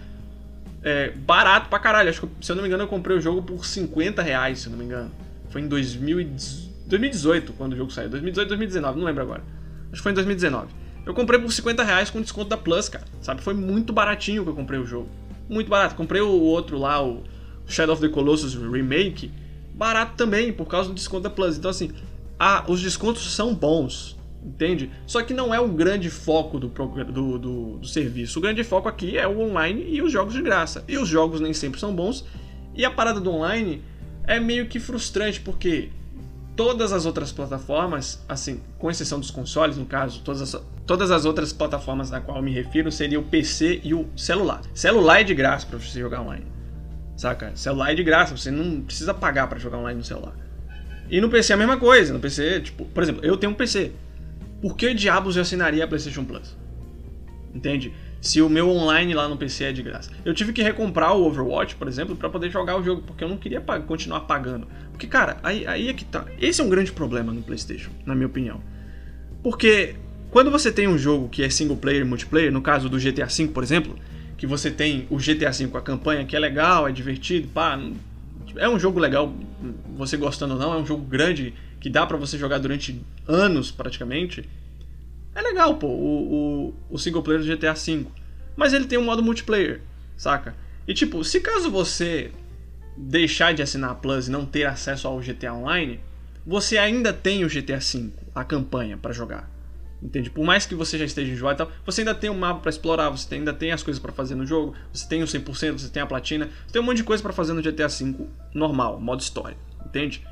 é, 0.88 1.12
barato 1.12 1.68
pra 1.70 1.80
caralho. 1.80 2.10
Acho 2.10 2.26
que, 2.26 2.46
se 2.46 2.50
eu 2.50 2.56
não 2.56 2.64
me 2.64 2.70
engano, 2.70 2.84
eu 2.84 2.88
comprei 2.88 3.18
o 3.18 3.22
jogo 3.22 3.42
por 3.42 3.66
50 3.66 4.22
reais, 4.22 4.60
se 4.60 4.68
eu 4.68 4.72
não 4.72 4.80
me 4.80 4.86
engano. 4.86 5.12
Foi 5.50 5.62
em 5.62 5.68
2018 5.68 7.52
quando 7.54 7.74
o 7.74 7.76
jogo 7.76 7.92
saiu. 7.92 8.10
2018, 8.10 8.48
2019, 8.48 8.98
não 8.98 9.06
lembro 9.06 9.22
agora. 9.22 9.44
Acho 9.92 9.98
que 9.98 10.02
foi 10.02 10.14
em 10.14 10.16
2019. 10.16 10.68
Eu 11.06 11.14
comprei 11.14 11.40
por 11.40 11.52
50 11.52 11.84
reais 11.84 12.10
com 12.10 12.22
desconto 12.22 12.50
da 12.50 12.58
Plus, 12.58 12.88
cara. 12.88 13.04
Sabe? 13.22 13.42
Foi 13.42 13.54
muito 13.54 13.92
baratinho 13.92 14.44
que 14.44 14.50
eu 14.50 14.56
comprei 14.56 14.80
o 14.80 14.86
jogo. 14.86 15.10
Muito 15.50 15.70
barato. 15.70 15.96
Comprei 15.96 16.22
o 16.22 16.30
outro 16.30 16.78
lá, 16.78 17.04
o 17.04 17.24
Shadow 17.68 17.94
of 17.94 18.02
the 18.02 18.08
Colossus 18.08 18.56
Remake. 18.56 19.32
Barato 19.74 20.14
também, 20.16 20.54
por 20.54 20.68
causa 20.68 20.88
do 20.88 20.96
desconto 20.96 21.24
da 21.24 21.30
Plus. 21.30 21.58
Então, 21.58 21.70
assim, 21.70 21.92
ah, 22.40 22.64
os 22.68 22.82
descontos 22.82 23.30
são 23.34 23.54
bons 23.54 24.17
entende? 24.48 24.90
Só 25.06 25.22
que 25.22 25.34
não 25.34 25.54
é 25.54 25.60
o 25.60 25.68
grande 25.68 26.10
foco 26.10 26.60
do, 26.60 26.68
do, 26.70 27.38
do, 27.38 27.78
do, 27.78 27.88
serviço. 27.88 28.40
O 28.40 28.42
grande 28.42 28.64
foco 28.64 28.88
aqui 28.88 29.18
é 29.18 29.28
o 29.28 29.40
online 29.42 29.86
e 29.90 30.02
os 30.02 30.12
jogos 30.12 30.34
de 30.34 30.42
graça. 30.42 30.84
E 30.88 30.98
os 30.98 31.08
jogos 31.08 31.42
nem 31.42 31.54
sempre 31.54 31.80
são 31.80 31.94
bons. 31.94 32.26
E 32.74 32.86
a 32.86 32.92
parada 32.92 33.20
do 33.20 33.32
online 33.32 33.82
é 34.26 34.40
meio 34.40 34.68
que 34.68 34.80
frustrante, 34.80 35.40
porque 35.40 35.90
todas 36.56 36.92
as 36.94 37.06
outras 37.06 37.32
plataformas, 37.32 38.24
assim, 38.28 38.62
com 38.80 38.90
exceção 38.90 39.20
dos 39.20 39.32
consoles, 39.32 39.78
no 39.78 39.86
caso, 39.86 40.22
todas 40.24 40.42
as, 40.42 40.62
todas 40.86 41.12
as 41.12 41.26
outras 41.26 41.52
plataformas 41.52 42.14
a 42.14 42.22
qual 42.22 42.38
eu 42.38 42.44
me 42.44 42.52
refiro 42.52 42.92
seria 42.92 43.20
o 43.20 43.24
PC 43.24 43.82
e 43.84 43.94
o 43.94 44.08
celular. 44.16 44.62
Celular 44.74 45.22
é 45.22 45.24
de 45.24 45.36
graça 45.36 45.68
para 45.68 45.78
você 45.78 46.00
jogar 46.00 46.22
online. 46.22 46.46
Saca? 47.16 47.52
Celular 47.56 47.92
é 47.92 47.96
de 47.96 48.04
graça, 48.04 48.38
você 48.38 48.52
não 48.52 48.82
precisa 48.82 49.14
pagar 49.14 49.48
para 49.48 49.60
jogar 49.60 49.78
online 49.80 49.98
no 49.98 50.06
celular. 50.06 50.34
E 51.10 51.22
no 51.22 51.30
PC 51.30 51.54
é 51.54 51.56
a 51.56 51.58
mesma 51.58 51.78
coisa. 51.78 52.14
No 52.14 52.20
PC, 52.20 52.62
tipo, 52.62 52.86
por 52.86 53.02
exemplo, 53.02 53.24
eu 53.24 53.38
tenho 53.38 53.52
um 53.52 53.56
PC 53.56 53.92
por 54.62 54.76
que 54.76 54.94
diabos 54.94 55.36
eu 55.36 55.42
assinaria 55.42 55.84
a 55.84 55.88
PlayStation 55.88 56.24
Plus? 56.24 56.56
Entende? 57.54 57.94
Se 58.20 58.42
o 58.42 58.50
meu 58.50 58.70
online 58.70 59.14
lá 59.14 59.28
no 59.28 59.38
PC 59.38 59.66
é 59.66 59.72
de 59.72 59.84
graça. 59.84 60.12
Eu 60.26 60.34
tive 60.34 60.52
que 60.52 60.62
recomprar 60.62 61.16
o 61.16 61.26
Overwatch, 61.26 61.76
por 61.76 61.88
exemplo, 61.88 62.16
para 62.16 62.30
poder 62.30 62.50
jogar 62.50 62.78
o 62.78 62.84
jogo, 62.84 63.04
porque 63.04 63.24
eu 63.24 63.30
não 63.30 63.38
queria 63.38 63.62
continuar 63.62 64.22
pagando. 64.22 64.68
Porque, 64.92 65.08
cara, 65.08 65.38
aí, 65.44 65.66
aí 65.68 65.88
é 65.88 65.94
que 65.94 66.04
tá. 66.04 66.26
Esse 66.40 66.60
é 66.60 66.64
um 66.64 66.70
grande 66.70 66.92
problema 66.92 67.32
no 67.32 67.42
PlayStation, 67.42 67.92
na 68.06 68.16
minha 68.16 68.28
opinião. 68.28 68.62
Porque 69.44 69.96
quando 70.32 70.52
você 70.52 70.72
tem 70.72 70.88
um 70.88 70.98
jogo 70.98 71.30
que 71.30 71.44
é 71.44 71.50
single 71.50 71.78
player 71.78 72.02
e 72.02 72.06
multiplayer, 72.06 72.52
no 72.52 72.62
caso 72.62 72.90
do 72.90 72.98
GTA 72.98 73.28
V, 73.28 73.48
por 73.50 73.64
exemplo, 73.64 73.96
que 74.38 74.46
você 74.46 74.70
tem 74.70 75.08
o 75.10 75.18
GTA 75.18 75.52
V 75.52 75.68
com 75.68 75.78
a 75.78 75.82
campanha 75.82 76.26
que 76.26 76.36
é 76.36 76.40
legal, 76.40 76.88
é 76.88 76.92
divertido, 76.92 77.48
pá, 77.48 77.80
é 78.58 78.68
um 78.68 78.80
jogo 78.80 79.00
legal, 79.00 79.34
você 79.96 80.18
gostando 80.18 80.56
ou 80.56 80.60
não, 80.60 80.74
é 80.74 80.78
um 80.78 80.86
jogo 80.86 81.04
grande 81.04 81.54
que 81.80 81.90
dá 81.90 82.06
para 82.06 82.18
você 82.18 82.38
jogar 82.38 82.58
durante 82.58 83.02
anos 83.28 83.72
praticamente, 83.72 84.48
é 85.34 85.42
legal, 85.42 85.76
pô, 85.76 85.88
o, 85.88 86.34
o, 86.70 86.74
o, 86.90 86.98
single 86.98 87.22
player 87.22 87.42
do 87.42 87.48
GTA 87.48 87.74
V. 87.74 88.08
Mas 88.56 88.74
ele 88.74 88.86
tem 88.86 88.98
um 88.98 89.06
modo 89.06 89.22
multiplayer, 89.22 89.82
saca? 90.16 90.56
E 90.88 90.94
tipo, 90.94 91.24
se 91.24 91.40
caso 91.40 91.70
você 91.70 92.32
deixar 92.98 93.54
de 93.54 93.62
assinar 93.62 93.92
a 93.92 93.96
Plus 93.96 94.28
e 94.28 94.32
não 94.32 94.46
ter 94.46 94.66
acesso 94.66 95.08
ao 95.08 95.20
GTA 95.20 95.54
Online, 95.54 96.00
você 96.46 96.78
ainda 96.78 97.14
tem 97.14 97.46
o 97.46 97.50
GTA 97.50 97.78
V, 97.78 98.10
a 98.34 98.44
campanha 98.44 98.98
para 98.98 99.14
jogar. 99.14 99.48
Entende? 100.02 100.30
Por 100.30 100.46
mais 100.46 100.66
que 100.66 100.76
você 100.76 100.98
já 100.98 101.06
esteja 101.06 101.32
enjoado 101.32 101.56
e 101.56 101.66
tal, 101.66 101.72
você 101.86 102.02
ainda 102.02 102.14
tem 102.14 102.30
um 102.30 102.38
mapa 102.38 102.62
para 102.62 102.70
explorar, 102.70 103.10
você 103.10 103.36
ainda 103.36 103.54
tem 103.54 103.72
as 103.72 103.82
coisas 103.82 104.02
para 104.02 104.12
fazer 104.12 104.36
no 104.36 104.46
jogo, 104.46 104.74
você 104.94 105.08
tem 105.08 105.24
o 105.24 105.26
100%, 105.26 105.74
você 105.74 105.90
tem 105.90 106.02
a 106.02 106.06
platina, 106.06 106.50
você 106.66 106.74
tem 106.74 106.82
um 106.82 106.86
monte 106.86 106.98
de 106.98 107.04
coisa 107.04 107.22
para 107.22 107.34
fazer 107.34 107.54
no 107.54 107.62
GTA 107.62 107.88
V 107.88 108.28
normal, 108.54 109.00
modo 109.00 109.22
história, 109.22 109.58
entende? 109.86 110.26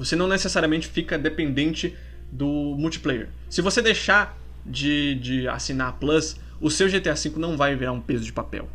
Você 0.00 0.16
não 0.16 0.26
necessariamente 0.26 0.88
fica 0.88 1.18
dependente 1.18 1.94
do 2.32 2.74
multiplayer. 2.78 3.28
Se 3.50 3.60
você 3.60 3.82
deixar 3.82 4.34
de, 4.64 5.14
de 5.16 5.46
assinar 5.46 5.88
a 5.88 5.92
Plus, 5.92 6.36
o 6.58 6.70
seu 6.70 6.88
GTA 6.88 7.12
V 7.12 7.32
não 7.36 7.54
vai 7.54 7.76
virar 7.76 7.92
um 7.92 8.00
peso 8.00 8.24
de 8.24 8.32
papel. 8.32 8.66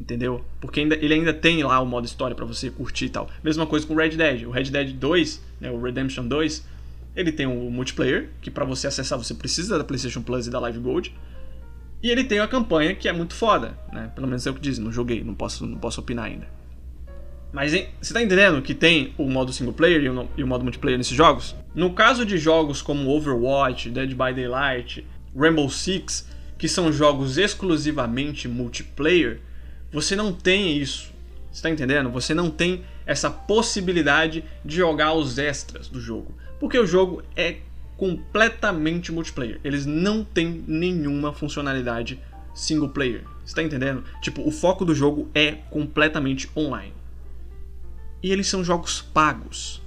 Entendeu? 0.00 0.44
Porque 0.60 0.80
ainda, 0.80 0.96
ele 0.96 1.14
ainda 1.14 1.32
tem 1.32 1.62
lá 1.62 1.78
o 1.78 1.86
modo 1.86 2.06
história 2.06 2.34
para 2.34 2.44
você 2.44 2.72
curtir 2.72 3.04
e 3.04 3.08
tal. 3.08 3.30
Mesma 3.44 3.64
coisa 3.68 3.86
com 3.86 3.94
o 3.94 3.96
Red 3.96 4.16
Dead. 4.16 4.48
O 4.48 4.50
Red 4.50 4.64
Dead 4.64 4.92
2, 4.94 5.42
né, 5.60 5.70
o 5.70 5.80
Redemption 5.80 6.26
2, 6.26 6.66
ele 7.14 7.30
tem 7.30 7.46
o 7.46 7.70
multiplayer, 7.70 8.30
que 8.42 8.50
para 8.50 8.64
você 8.64 8.88
acessar 8.88 9.16
você 9.16 9.32
precisa 9.32 9.78
da 9.78 9.84
PlayStation 9.84 10.22
Plus 10.22 10.48
e 10.48 10.50
da 10.50 10.58
Live 10.58 10.80
Gold. 10.80 11.14
E 12.02 12.10
ele 12.10 12.24
tem 12.24 12.40
a 12.40 12.48
campanha 12.48 12.96
que 12.96 13.08
é 13.08 13.12
muito 13.12 13.32
foda, 13.32 13.78
né? 13.92 14.10
Pelo 14.12 14.26
menos 14.26 14.44
é 14.44 14.50
o 14.50 14.54
que 14.54 14.60
dizem, 14.60 14.82
não 14.82 14.90
joguei, 14.90 15.22
não 15.22 15.34
posso, 15.34 15.64
não 15.64 15.78
posso 15.78 16.00
opinar 16.00 16.24
ainda. 16.24 16.48
Mas 17.54 17.70
você 18.02 18.12
tá 18.12 18.20
entendendo 18.20 18.60
que 18.60 18.74
tem 18.74 19.14
o 19.16 19.30
modo 19.30 19.52
single 19.52 19.72
player 19.72 20.02
e 20.02 20.08
o, 20.08 20.28
e 20.36 20.42
o 20.42 20.46
modo 20.46 20.64
multiplayer 20.64 20.98
nesses 20.98 21.16
jogos? 21.16 21.54
No 21.72 21.92
caso 21.92 22.26
de 22.26 22.36
jogos 22.36 22.82
como 22.82 23.08
Overwatch, 23.08 23.90
Dead 23.90 24.08
by 24.08 24.34
Daylight, 24.34 25.06
Rainbow 25.36 25.70
Six, 25.70 26.28
que 26.58 26.68
são 26.68 26.92
jogos 26.92 27.38
exclusivamente 27.38 28.48
multiplayer, 28.48 29.38
você 29.92 30.16
não 30.16 30.32
tem 30.32 30.76
isso. 30.76 31.12
Você 31.52 31.62
tá 31.62 31.70
entendendo? 31.70 32.10
Você 32.10 32.34
não 32.34 32.50
tem 32.50 32.82
essa 33.06 33.30
possibilidade 33.30 34.44
de 34.64 34.74
jogar 34.74 35.12
os 35.14 35.38
extras 35.38 35.86
do 35.86 36.00
jogo. 36.00 36.34
Porque 36.58 36.76
o 36.76 36.86
jogo 36.88 37.22
é 37.36 37.58
completamente 37.96 39.12
multiplayer. 39.12 39.60
Eles 39.62 39.86
não 39.86 40.24
têm 40.24 40.64
nenhuma 40.66 41.32
funcionalidade 41.32 42.18
single 42.52 42.88
player. 42.88 43.22
Você 43.44 43.54
tá 43.54 43.62
entendendo? 43.62 44.02
Tipo, 44.20 44.44
o 44.44 44.50
foco 44.50 44.84
do 44.84 44.92
jogo 44.92 45.30
é 45.32 45.52
completamente 45.70 46.50
online 46.56 47.03
e 48.24 48.32
eles 48.32 48.46
são 48.46 48.64
jogos 48.64 49.02
pagos. 49.02 49.82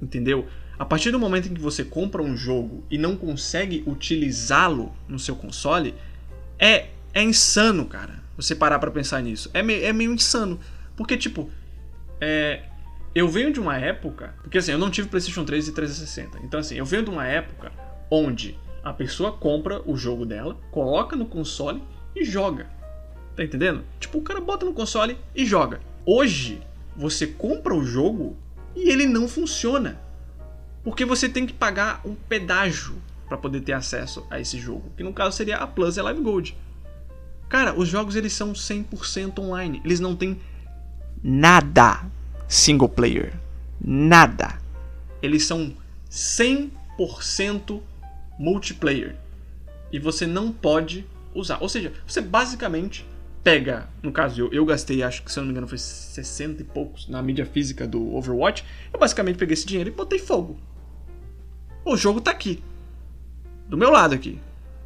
Entendeu? 0.00 0.46
A 0.78 0.84
partir 0.84 1.10
do 1.10 1.18
momento 1.18 1.48
em 1.48 1.54
que 1.54 1.60
você 1.60 1.82
compra 1.82 2.22
um 2.22 2.36
jogo 2.36 2.84
e 2.90 2.98
não 2.98 3.16
consegue 3.16 3.82
utilizá-lo 3.86 4.94
no 5.08 5.18
seu 5.18 5.34
console, 5.34 5.94
é, 6.58 6.88
é 7.14 7.22
insano, 7.22 7.86
cara. 7.86 8.22
Você 8.36 8.54
parar 8.54 8.78
pra 8.78 8.90
pensar 8.90 9.22
nisso. 9.22 9.50
É, 9.54 9.62
me, 9.62 9.82
é 9.82 9.90
meio 9.90 10.12
insano. 10.12 10.60
Porque, 10.94 11.16
tipo, 11.16 11.50
é, 12.20 12.64
eu 13.14 13.26
venho 13.26 13.50
de 13.50 13.58
uma 13.58 13.78
época. 13.78 14.34
Porque 14.42 14.58
assim, 14.58 14.72
eu 14.72 14.78
não 14.78 14.90
tive 14.90 15.08
PlayStation 15.08 15.44
3 15.46 15.68
e 15.68 15.72
360. 15.72 16.40
Então, 16.44 16.60
assim, 16.60 16.76
eu 16.76 16.84
venho 16.84 17.04
de 17.04 17.10
uma 17.10 17.26
época 17.26 17.72
onde 18.10 18.56
a 18.84 18.92
pessoa 18.92 19.32
compra 19.32 19.80
o 19.90 19.96
jogo 19.96 20.26
dela, 20.26 20.60
coloca 20.70 21.16
no 21.16 21.24
console 21.24 21.82
e 22.14 22.22
joga. 22.22 22.66
Tá 23.34 23.42
entendendo? 23.42 23.82
Tipo, 23.98 24.18
o 24.18 24.22
cara 24.22 24.42
bota 24.42 24.66
no 24.66 24.74
console 24.74 25.16
e 25.34 25.46
joga. 25.46 25.80
Hoje, 26.04 26.60
você 26.98 27.28
compra 27.28 27.72
o 27.72 27.84
jogo 27.84 28.36
e 28.74 28.90
ele 28.90 29.06
não 29.06 29.28
funciona. 29.28 30.00
Porque 30.82 31.04
você 31.04 31.28
tem 31.28 31.46
que 31.46 31.52
pagar 31.52 32.00
um 32.04 32.14
pedágio 32.14 32.96
para 33.28 33.38
poder 33.38 33.60
ter 33.60 33.72
acesso 33.72 34.26
a 34.28 34.40
esse 34.40 34.58
jogo, 34.58 34.90
que 34.96 35.04
no 35.04 35.12
caso 35.12 35.36
seria 35.36 35.58
a 35.58 35.66
Plus 35.66 35.96
e 35.96 36.00
a 36.00 36.02
Live 36.02 36.20
Gold. 36.20 36.56
Cara, 37.48 37.78
os 37.78 37.88
jogos 37.88 38.16
eles 38.16 38.32
são 38.32 38.52
100% 38.52 39.38
online, 39.38 39.80
eles 39.84 40.00
não 40.00 40.16
têm 40.16 40.40
nada 41.22 42.04
single 42.48 42.88
player, 42.88 43.32
nada. 43.80 44.58
Eles 45.22 45.44
são 45.44 45.72
100% 46.10 47.80
multiplayer. 48.38 49.16
E 49.92 49.98
você 49.98 50.26
não 50.26 50.50
pode 50.50 51.06
usar. 51.34 51.58
Ou 51.60 51.68
seja, 51.68 51.92
você 52.06 52.20
basicamente 52.20 53.06
pega, 53.42 53.88
no 54.02 54.12
caso 54.12 54.40
eu, 54.40 54.52
eu 54.52 54.64
gastei, 54.64 55.02
acho 55.02 55.22
que 55.22 55.32
se 55.32 55.38
eu 55.38 55.42
não 55.42 55.46
me 55.48 55.52
engano 55.52 55.68
foi 55.68 55.78
60 55.78 56.62
e 56.62 56.64
poucos 56.64 57.08
na 57.08 57.22
mídia 57.22 57.46
física 57.46 57.86
do 57.86 58.14
Overwatch, 58.14 58.64
eu 58.92 58.98
basicamente 58.98 59.36
peguei 59.36 59.54
esse 59.54 59.66
dinheiro 59.66 59.90
e 59.90 59.92
botei 59.92 60.18
fogo. 60.18 60.58
O 61.84 61.96
jogo 61.96 62.20
tá 62.20 62.30
aqui. 62.30 62.62
Do 63.68 63.76
meu 63.76 63.90
lado 63.90 64.14
aqui. 64.14 64.38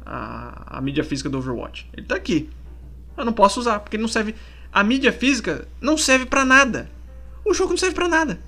A, 0.05 0.77
a 0.77 0.81
mídia 0.81 1.03
física 1.03 1.29
do 1.29 1.37
Overwatch. 1.37 1.89
Ele 1.93 2.05
tá 2.05 2.15
aqui. 2.15 2.49
Eu 3.17 3.25
não 3.25 3.33
posso 3.33 3.59
usar, 3.59 3.79
porque 3.79 3.97
não 3.97 4.07
serve. 4.07 4.35
A 4.71 4.83
mídia 4.83 5.11
física 5.11 5.67
não 5.81 5.97
serve 5.97 6.25
para 6.25 6.45
nada. 6.45 6.89
O 7.45 7.53
jogo 7.53 7.71
não 7.71 7.77
serve 7.77 7.95
para 7.95 8.07
nada. 8.07 8.39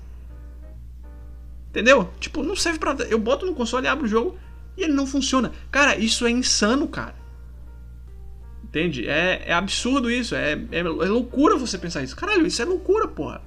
Entendeu? 1.70 2.10
Tipo, 2.18 2.42
não 2.42 2.56
serve 2.56 2.78
nada. 2.82 3.04
Eu 3.04 3.18
boto 3.18 3.44
no 3.44 3.54
console, 3.54 3.86
abro 3.86 4.06
o 4.06 4.08
jogo 4.08 4.38
e 4.76 4.82
ele 4.82 4.92
não 4.92 5.06
funciona. 5.06 5.52
Cara, 5.70 5.96
isso 5.96 6.26
é 6.26 6.30
insano, 6.30 6.88
cara. 6.88 7.14
Entende? 8.68 9.08
É, 9.08 9.44
é 9.46 9.52
absurdo 9.52 10.10
isso. 10.10 10.34
É, 10.34 10.52
é, 10.72 10.80
é 10.80 10.82
loucura 10.82 11.56
você 11.56 11.78
pensar 11.78 12.02
isso. 12.02 12.16
Caralho, 12.16 12.46
isso 12.46 12.60
é 12.60 12.64
loucura, 12.64 13.06
porra. 13.06 13.40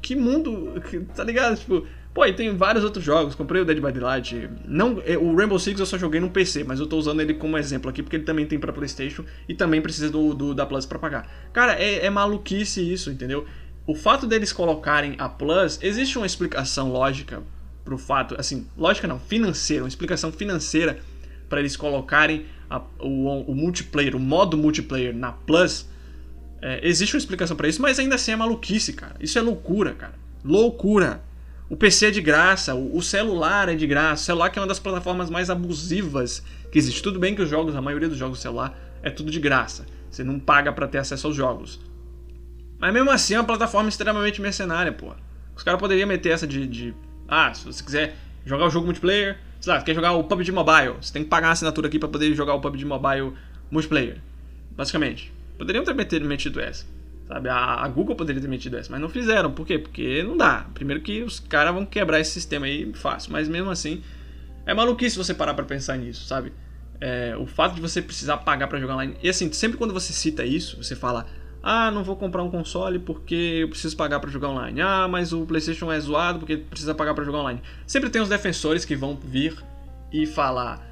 Que 0.00 0.16
mundo. 0.16 0.80
Tá 1.14 1.22
ligado? 1.22 1.56
Tipo. 1.56 1.86
Pô, 2.14 2.24
e 2.24 2.32
tem 2.32 2.56
vários 2.56 2.84
outros 2.84 3.04
jogos. 3.04 3.34
Comprei 3.34 3.60
o 3.60 3.64
Dead 3.64 3.80
by 3.80 3.92
Daylight. 3.92 4.48
Não, 4.66 5.02
é, 5.04 5.18
o 5.18 5.34
Rainbow 5.34 5.58
Six 5.58 5.80
eu 5.80 5.86
só 5.86 5.98
joguei 5.98 6.20
no 6.20 6.30
PC, 6.30 6.62
mas 6.62 6.78
eu 6.78 6.86
tô 6.86 6.96
usando 6.96 7.20
ele 7.20 7.34
como 7.34 7.58
exemplo 7.58 7.90
aqui 7.90 8.02
porque 8.02 8.16
ele 8.16 8.24
também 8.24 8.46
tem 8.46 8.58
para 8.58 8.72
PlayStation 8.72 9.24
e 9.48 9.54
também 9.54 9.82
precisa 9.82 10.10
do, 10.10 10.32
do 10.32 10.54
da 10.54 10.64
Plus 10.64 10.86
para 10.86 10.98
pagar. 10.98 11.28
Cara, 11.52 11.74
é, 11.74 12.06
é 12.06 12.10
maluquice 12.10 12.80
isso, 12.80 13.10
entendeu? 13.10 13.44
O 13.84 13.96
fato 13.96 14.28
deles 14.28 14.52
colocarem 14.52 15.16
a 15.18 15.28
Plus, 15.28 15.78
existe 15.82 16.16
uma 16.16 16.26
explicação 16.26 16.90
lógica 16.90 17.42
pro 17.84 17.98
fato, 17.98 18.36
assim, 18.38 18.66
lógica 18.78 19.08
não, 19.08 19.18
financeira, 19.18 19.82
uma 19.82 19.88
explicação 19.88 20.32
financeira 20.32 21.00
para 21.48 21.60
eles 21.60 21.76
colocarem 21.76 22.46
a, 22.68 22.80
o, 23.00 23.50
o, 23.50 23.54
multiplayer, 23.54 24.16
o 24.16 24.20
modo 24.20 24.56
multiplayer 24.56 25.14
na 25.14 25.32
Plus, 25.32 25.88
é, 26.60 26.80
existe 26.86 27.14
uma 27.14 27.18
explicação 27.18 27.56
para 27.56 27.68
isso, 27.68 27.80
mas 27.80 27.98
ainda 27.98 28.14
assim 28.14 28.32
é 28.32 28.36
maluquice, 28.36 28.92
cara. 28.92 29.14
Isso 29.20 29.38
é 29.38 29.42
loucura, 29.42 29.92
cara. 29.94 30.14
Loucura. 30.44 31.22
O 31.68 31.76
PC 31.76 32.06
é 32.06 32.10
de 32.10 32.20
graça, 32.20 32.74
o, 32.74 33.00
celular 33.00 33.68
é 33.68 33.74
de 33.74 33.86
graça. 33.86 34.22
O 34.22 34.24
celular 34.26 34.50
que 34.50 34.58
é 34.58 34.62
uma 34.62 34.68
das 34.68 34.78
plataformas 34.78 35.30
mais 35.30 35.48
abusivas 35.48 36.42
que 36.70 36.78
existe. 36.78 37.02
Tudo 37.02 37.18
bem 37.18 37.34
que 37.34 37.42
os 37.42 37.48
jogos, 37.48 37.74
a 37.74 37.80
maioria 37.80 38.08
dos 38.08 38.18
jogos 38.18 38.38
do 38.38 38.42
celular 38.42 38.78
é 39.02 39.10
tudo 39.10 39.30
de 39.30 39.40
graça. 39.40 39.86
Você 40.10 40.22
não 40.22 40.38
paga 40.38 40.72
para 40.72 40.86
ter 40.86 40.98
acesso 40.98 41.26
aos 41.26 41.34
jogos. 41.34 41.80
Mas 42.78 42.92
mesmo 42.92 43.10
assim 43.10 43.34
é 43.34 43.40
uma 43.40 43.46
plataforma 43.46 43.88
extremamente 43.88 44.40
mercenária, 44.40 44.92
pô. 44.92 45.12
Os 45.56 45.62
caras 45.62 45.80
poderiam 45.80 46.06
meter 46.06 46.30
essa 46.30 46.46
de, 46.46 46.66
de. 46.66 46.94
Ah, 47.26 47.52
se 47.54 47.64
você 47.64 47.82
quiser 47.82 48.16
jogar 48.44 48.66
o 48.66 48.70
jogo 48.70 48.86
multiplayer, 48.86 49.38
lá, 49.68 49.80
quer 49.82 49.94
jogar 49.94 50.12
o 50.12 50.24
PUBG 50.24 50.52
Mobile, 50.52 50.94
você 51.00 51.12
tem 51.12 51.22
que 51.22 51.28
pagar 51.28 51.48
a 51.48 51.52
assinatura 51.52 51.88
aqui 51.88 51.98
para 51.98 52.08
poder 52.08 52.34
jogar 52.34 52.54
o 52.54 52.60
PUBG 52.60 52.84
Mobile 52.84 53.32
multiplayer. 53.70 54.18
Basicamente. 54.76 55.32
Poderiam 55.56 55.84
ter 55.84 56.20
metido 56.24 56.60
essa. 56.60 56.84
Sabe? 57.28 57.48
A, 57.48 57.84
a, 57.84 57.88
Google 57.88 58.16
poderia 58.16 58.40
ter 58.40 58.48
metido 58.48 58.76
essa, 58.76 58.90
mas 58.90 59.00
não 59.00 59.08
fizeram. 59.08 59.50
Por 59.50 59.66
quê? 59.66 59.78
Porque 59.78 60.22
não 60.22 60.36
dá. 60.36 60.66
Primeiro 60.74 61.02
que 61.02 61.22
os 61.22 61.40
caras 61.40 61.72
vão 61.72 61.86
quebrar 61.86 62.20
esse 62.20 62.32
sistema 62.32 62.66
aí 62.66 62.92
fácil. 62.92 63.32
Mas 63.32 63.48
mesmo 63.48 63.70
assim, 63.70 64.02
é 64.66 64.74
maluquice 64.74 65.16
você 65.16 65.32
parar 65.32 65.54
pra 65.54 65.64
pensar 65.64 65.96
nisso, 65.96 66.26
sabe? 66.26 66.52
É, 67.00 67.34
o 67.38 67.46
fato 67.46 67.74
de 67.74 67.80
você 67.80 68.02
precisar 68.02 68.38
pagar 68.38 68.66
para 68.68 68.78
jogar 68.78 68.94
online. 68.94 69.16
E 69.22 69.28
assim, 69.28 69.50
sempre 69.52 69.78
quando 69.78 69.94
você 69.94 70.12
cita 70.12 70.44
isso, 70.44 70.82
você 70.82 70.94
fala: 70.94 71.26
Ah, 71.66 71.90
não 71.90 72.04
vou 72.04 72.14
comprar 72.14 72.42
um 72.42 72.50
console 72.50 72.98
porque 72.98 73.34
eu 73.62 73.70
preciso 73.70 73.96
pagar 73.96 74.20
para 74.20 74.30
jogar 74.30 74.50
online. 74.50 74.82
Ah, 74.82 75.08
mas 75.08 75.32
o 75.32 75.46
PlayStation 75.46 75.90
é 75.90 75.98
zoado 75.98 76.38
porque 76.38 76.58
precisa 76.58 76.94
pagar 76.94 77.14
para 77.14 77.24
jogar 77.24 77.38
online. 77.38 77.62
Sempre 77.86 78.10
tem 78.10 78.20
os 78.20 78.28
defensores 78.28 78.84
que 78.84 78.94
vão 78.94 79.16
vir 79.16 79.56
e 80.12 80.26
falar: 80.26 80.86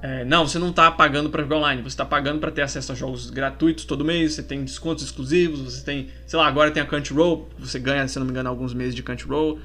é, 0.00 0.24
Não, 0.24 0.46
você 0.46 0.56
não 0.56 0.70
está 0.70 0.88
pagando 0.88 1.30
para 1.30 1.42
jogar 1.42 1.56
online, 1.56 1.82
você 1.82 1.88
está 1.88 2.04
pagando 2.04 2.38
para 2.38 2.52
ter 2.52 2.62
acesso 2.62 2.92
a 2.92 2.94
jogos 2.94 3.28
gratuitos 3.28 3.84
todo 3.84 4.04
mês, 4.04 4.34
você 4.34 4.42
tem 4.44 4.64
descontos 4.64 5.02
exclusivos, 5.02 5.62
você 5.62 5.84
tem, 5.84 6.08
sei 6.28 6.38
lá, 6.38 6.46
agora 6.46 6.70
tem 6.70 6.80
a 6.80 6.86
Crunchyroll, 6.86 7.48
você 7.58 7.80
ganha, 7.80 8.06
se 8.06 8.16
não 8.16 8.24
me 8.24 8.30
engano, 8.30 8.48
alguns 8.48 8.72
meses 8.72 8.94
de 8.94 9.02
Crunchyroll. 9.02 9.58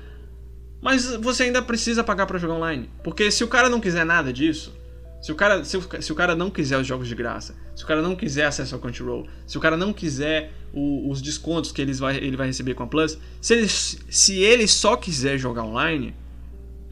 Mas 0.82 1.14
você 1.18 1.44
ainda 1.44 1.62
precisa 1.62 2.04
pagar 2.04 2.26
para 2.26 2.40
jogar 2.40 2.56
online. 2.56 2.90
Porque 3.04 3.30
se 3.30 3.44
o 3.44 3.48
cara 3.48 3.70
não 3.70 3.80
quiser 3.80 4.04
nada 4.04 4.34
disso, 4.34 4.74
se 5.22 5.32
o, 5.32 5.36
cara, 5.36 5.64
se, 5.64 5.78
o, 5.78 6.02
se 6.02 6.12
o 6.12 6.16
cara 6.16 6.36
não 6.36 6.50
quiser 6.50 6.80
os 6.80 6.88
jogos 6.88 7.08
de 7.08 7.14
graça, 7.14 7.54
se 7.80 7.86
o 7.86 7.88
cara 7.88 8.02
não 8.02 8.14
quiser 8.14 8.44
acesso 8.44 8.76
ao 8.76 8.82
Crunchyroll, 8.82 9.26
se 9.48 9.58
o 9.58 9.62
cara 9.62 9.78
não 9.78 9.94
quiser 9.94 10.52
o, 10.74 11.10
os 11.10 11.22
descontos 11.22 11.72
que 11.72 11.82
eles 11.82 11.98
vai, 11.98 12.18
ele 12.18 12.36
vai 12.36 12.48
receber 12.48 12.74
com 12.74 12.84
a 12.84 12.88
Plus, 12.88 13.18
se 13.40 13.54
ele, 13.54 13.70
se 13.70 14.44
ele 14.44 14.68
só 14.68 14.98
quiser 14.98 15.38
jogar 15.38 15.64
online, 15.64 16.14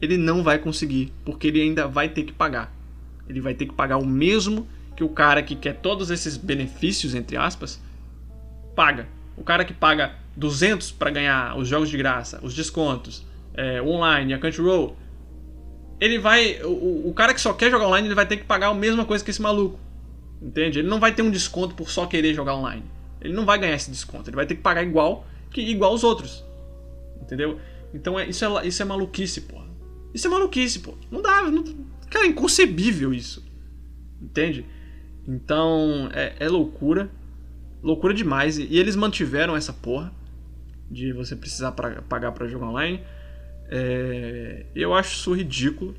ele 0.00 0.16
não 0.16 0.42
vai 0.42 0.58
conseguir, 0.58 1.12
porque 1.26 1.48
ele 1.48 1.60
ainda 1.60 1.86
vai 1.86 2.08
ter 2.08 2.22
que 2.22 2.32
pagar. 2.32 2.74
Ele 3.28 3.38
vai 3.38 3.52
ter 3.52 3.66
que 3.66 3.74
pagar 3.74 3.98
o 3.98 4.06
mesmo 4.06 4.66
que 4.96 5.04
o 5.04 5.10
cara 5.10 5.42
que 5.42 5.54
quer 5.54 5.74
todos 5.74 6.08
esses 6.08 6.38
benefícios, 6.38 7.14
entre 7.14 7.36
aspas, 7.36 7.78
paga. 8.74 9.06
O 9.36 9.44
cara 9.44 9.66
que 9.66 9.74
paga 9.74 10.14
200 10.38 10.90
para 10.92 11.10
ganhar 11.10 11.54
os 11.58 11.68
jogos 11.68 11.90
de 11.90 11.98
graça, 11.98 12.40
os 12.42 12.54
descontos, 12.54 13.26
é, 13.52 13.82
online, 13.82 14.32
a 14.32 14.38
Crunchyroll, 14.38 14.96
ele 16.00 16.18
vai. 16.18 16.62
O, 16.62 17.10
o 17.10 17.12
cara 17.14 17.34
que 17.34 17.42
só 17.42 17.52
quer 17.52 17.70
jogar 17.70 17.88
online, 17.88 18.08
ele 18.08 18.14
vai 18.14 18.24
ter 18.24 18.38
que 18.38 18.44
pagar 18.44 18.68
a 18.68 18.74
mesma 18.74 19.04
coisa 19.04 19.22
que 19.22 19.30
esse 19.30 19.42
maluco. 19.42 19.78
Entende? 20.40 20.78
Ele 20.78 20.88
não 20.88 21.00
vai 21.00 21.14
ter 21.14 21.22
um 21.22 21.30
desconto 21.30 21.74
por 21.74 21.90
só 21.90 22.06
querer 22.06 22.34
jogar 22.34 22.54
online. 22.54 22.84
Ele 23.20 23.34
não 23.34 23.44
vai 23.44 23.58
ganhar 23.58 23.74
esse 23.74 23.90
desconto. 23.90 24.30
Ele 24.30 24.36
vai 24.36 24.46
ter 24.46 24.54
que 24.54 24.62
pagar 24.62 24.82
igual 24.82 25.26
que 25.50 25.60
igual 25.60 25.92
os 25.92 26.04
outros. 26.04 26.44
Entendeu? 27.20 27.58
Então 27.92 28.18
é, 28.18 28.28
isso, 28.28 28.44
é, 28.44 28.66
isso 28.66 28.82
é 28.82 28.84
maluquice, 28.84 29.42
porra. 29.42 29.66
Isso 30.14 30.26
é 30.26 30.30
maluquice, 30.30 30.80
pô. 30.80 30.94
Não 31.10 31.20
dá. 31.20 31.42
Não, 31.42 31.64
cara, 32.10 32.26
é 32.26 32.28
inconcebível 32.28 33.12
isso. 33.12 33.44
Entende? 34.20 34.64
Então, 35.26 36.08
é, 36.12 36.34
é 36.38 36.48
loucura. 36.48 37.10
Loucura 37.82 38.14
demais. 38.14 38.58
E, 38.58 38.66
e, 38.66 38.78
eles 38.78 38.96
mantiveram 38.96 39.56
essa 39.56 39.72
porra 39.72 40.12
de 40.90 41.12
você 41.12 41.36
precisar 41.36 41.72
pra, 41.72 42.02
pagar 42.02 42.32
para 42.32 42.46
jogar 42.46 42.68
online. 42.68 43.02
É, 43.70 44.64
eu 44.74 44.94
acho 44.94 45.14
isso 45.14 45.32
ridículo. 45.32 45.94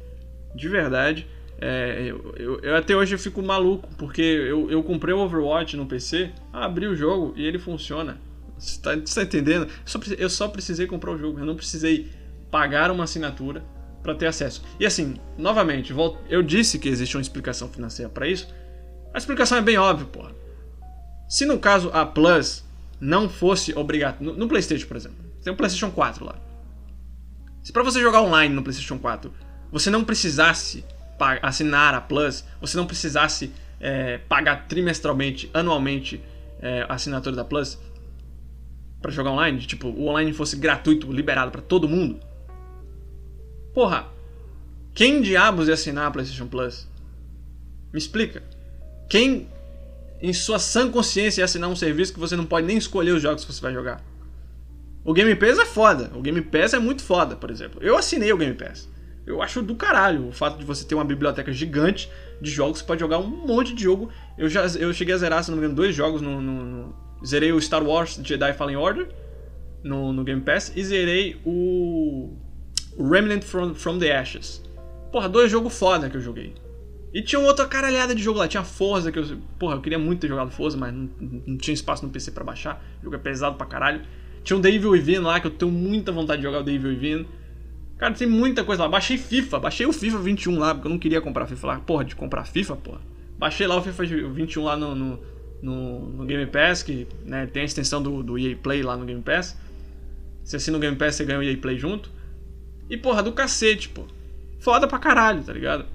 De 0.56 0.68
verdade. 0.68 1.28
É, 1.62 2.06
eu, 2.38 2.60
eu, 2.64 2.76
até 2.76 2.96
hoje 2.96 3.14
eu 3.14 3.20
fico 3.20 3.42
maluco, 3.42 3.90
porque 3.98 4.22
eu, 4.22 4.72
eu 4.72 4.82
comprei 4.82 5.14
o 5.14 5.20
Overwatch 5.20 5.76
no 5.76 5.86
PC, 5.86 6.32
abri 6.54 6.88
o 6.88 6.96
jogo 6.96 7.34
e 7.36 7.46
ele 7.46 7.60
funciona. 7.60 8.20
Você 8.58 8.80
tá, 8.82 8.92
tá 8.98 9.24
entendendo? 9.24 9.64
Eu 9.64 9.70
só, 9.86 10.00
eu 10.18 10.30
só 10.30 10.48
precisei 10.48 10.88
comprar 10.88 11.12
o 11.12 11.18
jogo, 11.18 11.40
eu 11.40 11.46
não 11.46 11.56
precisei 11.56 12.10
pagar 12.50 12.92
uma 12.92 13.04
assinatura 13.04 13.64
para 14.02 14.16
ter 14.16 14.28
acesso. 14.28 14.64
E 14.80 14.86
assim, 14.86 15.16
novamente, 15.38 15.94
eu 16.30 16.42
disse 16.42 16.80
que 16.80 16.88
existe 16.88 17.18
uma 17.18 17.22
explicação 17.22 17.68
financeira 17.68 18.10
para 18.10 18.28
isso, 18.28 18.48
A 19.14 19.18
explicação 19.18 19.58
é 19.58 19.62
bem 19.62 19.78
óbvia, 19.78 20.06
porra. 20.06 20.32
Se 21.28 21.46
no 21.46 21.60
caso 21.60 21.90
a 21.94 22.06
Plus 22.06 22.64
não 23.00 23.30
fosse 23.30 23.74
obrigado. 23.78 24.22
No, 24.22 24.34
no, 24.34 24.48
PlayStation, 24.48 24.88
por 24.88 24.98
exemplo. 24.98 25.18
Tem 25.42 25.54
um 25.54 25.56
PlayStation 25.56 25.92
4 25.92 26.26
lá. 26.26 26.36
Se 27.64 27.72
para 27.72 27.84
você 27.84 28.02
jogar 28.02 28.22
online 28.22 28.54
no 28.54 28.62
PlayStation 28.62 28.98
4 28.98 29.32
você 29.72 29.90
não 29.90 30.04
precisasse 30.04 30.84
assinar 31.42 31.94
a 31.94 32.02
Plus, 32.02 32.44
você 32.60 32.78
não 32.78 32.86
precisasse 32.86 33.52
é, 33.80 34.18
pagar 34.18 34.68
trimestralmente, 34.68 35.50
anualmente 35.54 36.22
é, 36.62 36.86
a 36.88 36.94
assinatura 36.94 37.36
da 37.36 37.46
Plus 37.46 37.80
para 39.02 39.12
jogar 39.12 39.32
online, 39.32 39.60
tipo, 39.60 39.88
o 39.88 40.08
online 40.08 40.34
fosse 40.34 40.58
gratuito, 40.58 41.12
liberado 41.12 41.52
para 41.52 41.62
todo 41.62 41.88
mundo. 41.88 42.20
Porra, 43.74 44.08
quem 44.94 45.22
diabos 45.22 45.68
ia 45.68 45.74
assinar 45.74 46.08
a 46.08 46.12
PlayStation 46.12 46.48
Plus? 46.48 46.88
Me 47.94 47.98
explica. 47.98 48.44
Quem 49.10 49.48
em 50.22 50.34
sua 50.34 50.60
sã 50.60 50.92
consciência 50.92 51.46
assinar 51.46 51.70
um 51.70 51.76
serviço 51.76 52.14
que 52.14 52.20
você 52.20 52.36
não 52.36 52.46
pode 52.46 52.68
nem 52.68 52.78
escolher 52.78 53.12
os 53.12 53.22
jogos 53.22 53.46
que 53.46 53.54
você 53.54 53.62
vai 53.62 53.74
jogar. 53.74 54.04
O 55.04 55.14
Game 55.14 55.34
Pass 55.36 55.58
é 55.58 55.66
foda. 55.66 56.12
O 56.14 56.22
Game 56.22 56.42
Pass 56.42 56.74
é 56.74 56.80
muito 56.80 57.02
foda, 57.02 57.36
por 57.36 57.50
exemplo. 57.50 57.82
Eu 57.82 57.98
assinei 57.98 58.32
o 58.34 58.38
Game 58.38 58.54
Pass. 58.54 58.90
Eu 59.30 59.42
acho 59.42 59.62
do 59.62 59.76
caralho 59.76 60.28
o 60.28 60.32
fato 60.32 60.58
de 60.58 60.66
você 60.66 60.84
ter 60.84 60.96
uma 60.96 61.06
biblioteca 61.06 61.54
gigante 61.54 62.10
de 62.42 62.50
jogos, 62.50 62.80
você 62.80 62.86
pode 62.86 63.00
jogar 63.00 63.20
um 63.20 63.28
monte 63.28 63.74
de 63.74 63.84
jogo. 63.84 64.10
Eu 64.38 64.50
já 64.50 64.66
eu 64.80 64.92
cheguei 64.94 65.14
a 65.14 65.18
zerar, 65.18 65.44
se 65.44 65.52
não 65.52 65.58
me 65.58 65.64
engano, 65.64 65.76
dois 65.76 65.96
jogos 65.96 66.22
no, 66.22 66.42
no, 66.42 66.66
no... 66.66 66.96
Zerei 67.26 67.52
o 67.52 67.62
Star 67.62 67.84
Wars 67.84 68.20
Jedi 68.24 68.54
Fallen 68.54 68.78
Order 68.78 69.10
no, 69.84 70.12
no 70.12 70.24
Game 70.24 70.42
Pass 70.42 70.72
e 70.76 70.84
zerei 70.84 71.40
o, 71.46 72.36
Remnant 73.00 73.44
from, 73.44 73.74
from 73.74 73.98
the 73.98 74.12
Ashes. 74.12 74.62
Porra, 75.12 75.30
dois 75.30 75.50
jogos 75.50 75.78
foda 75.78 76.10
que 76.10 76.18
eu 76.18 76.22
joguei. 76.22 76.54
E 77.14 77.22
tinha 77.24 77.40
outra 77.40 77.66
caralhada 77.66 78.14
de 78.14 78.22
jogo 78.22 78.38
lá. 78.38 78.48
Tinha 78.48 78.64
Forza, 78.64 79.12
que 79.12 79.18
eu. 79.18 79.26
Porra, 79.58 79.76
eu 79.76 79.82
queria 79.82 79.98
muito 79.98 80.20
ter 80.20 80.28
jogado 80.28 80.52
Forza, 80.52 80.78
mas 80.78 80.94
não, 80.94 81.10
não 81.20 81.58
tinha 81.58 81.74
espaço 81.74 82.06
no 82.06 82.12
PC 82.12 82.32
para 82.32 82.44
baixar. 82.44 82.84
O 83.00 83.06
jogo 83.06 83.16
é 83.16 83.20
pesado 83.20 83.56
pra 83.56 83.66
caralho. 83.66 84.02
Tinha 84.44 84.58
um 84.58 84.62
Devil 84.62 84.92
Within 84.92 85.20
lá, 85.20 85.40
que 85.40 85.48
eu 85.48 85.52
tenho 85.52 85.72
muita 85.72 86.12
vontade 86.12 86.42
de 86.42 86.48
jogar 86.48 86.60
o 86.60 86.64
Devil 86.64 86.92
Within. 86.92 87.26
Cara, 88.00 88.14
tem 88.14 88.28
muita 88.28 88.64
coisa 88.64 88.84
lá. 88.84 88.90
Baixei 88.90 89.18
FIFA, 89.18 89.60
baixei 89.60 89.86
o 89.86 89.92
FIFA 89.92 90.20
21 90.20 90.58
lá, 90.58 90.74
porque 90.74 90.88
eu 90.88 90.92
não 90.92 90.98
queria 90.98 91.20
comprar 91.20 91.46
FIFA 91.46 91.68
lá. 91.68 91.80
Porra, 91.82 92.06
de 92.06 92.16
comprar 92.16 92.46
FIFA, 92.46 92.78
porra. 92.78 93.02
Baixei 93.38 93.68
lá 93.68 93.76
o 93.76 93.82
FIFA 93.82 94.06
21 94.06 94.64
lá 94.64 94.78
no, 94.78 94.96
no, 94.96 95.20
no, 95.62 96.00
no 96.12 96.26
Game 96.26 96.46
Pass, 96.46 96.82
que 96.82 97.06
né, 97.26 97.46
tem 97.46 97.62
a 97.62 97.66
extensão 97.66 98.02
do, 98.02 98.24
do 98.24 98.40
EA 98.40 98.56
Play 98.56 98.82
lá 98.82 98.96
no 98.96 99.06
Game 99.06 99.22
Pass. 99.22 99.58
Se 100.46 100.56
assina 100.56 100.78
o 100.78 100.80
Game 100.80 100.96
Pass, 100.96 101.16
você 101.16 101.26
ganha 101.26 101.40
o 101.40 101.44
EA 101.44 101.58
Play 101.58 101.78
junto. 101.78 102.10
E 102.90 102.96
porra, 102.96 103.22
do 103.22 103.34
cacete, 103.34 103.90
pô. 103.90 104.06
Foda 104.62 104.88
pra 104.88 104.98
caralho, 104.98 105.44
tá 105.44 105.52
ligado? 105.52 105.86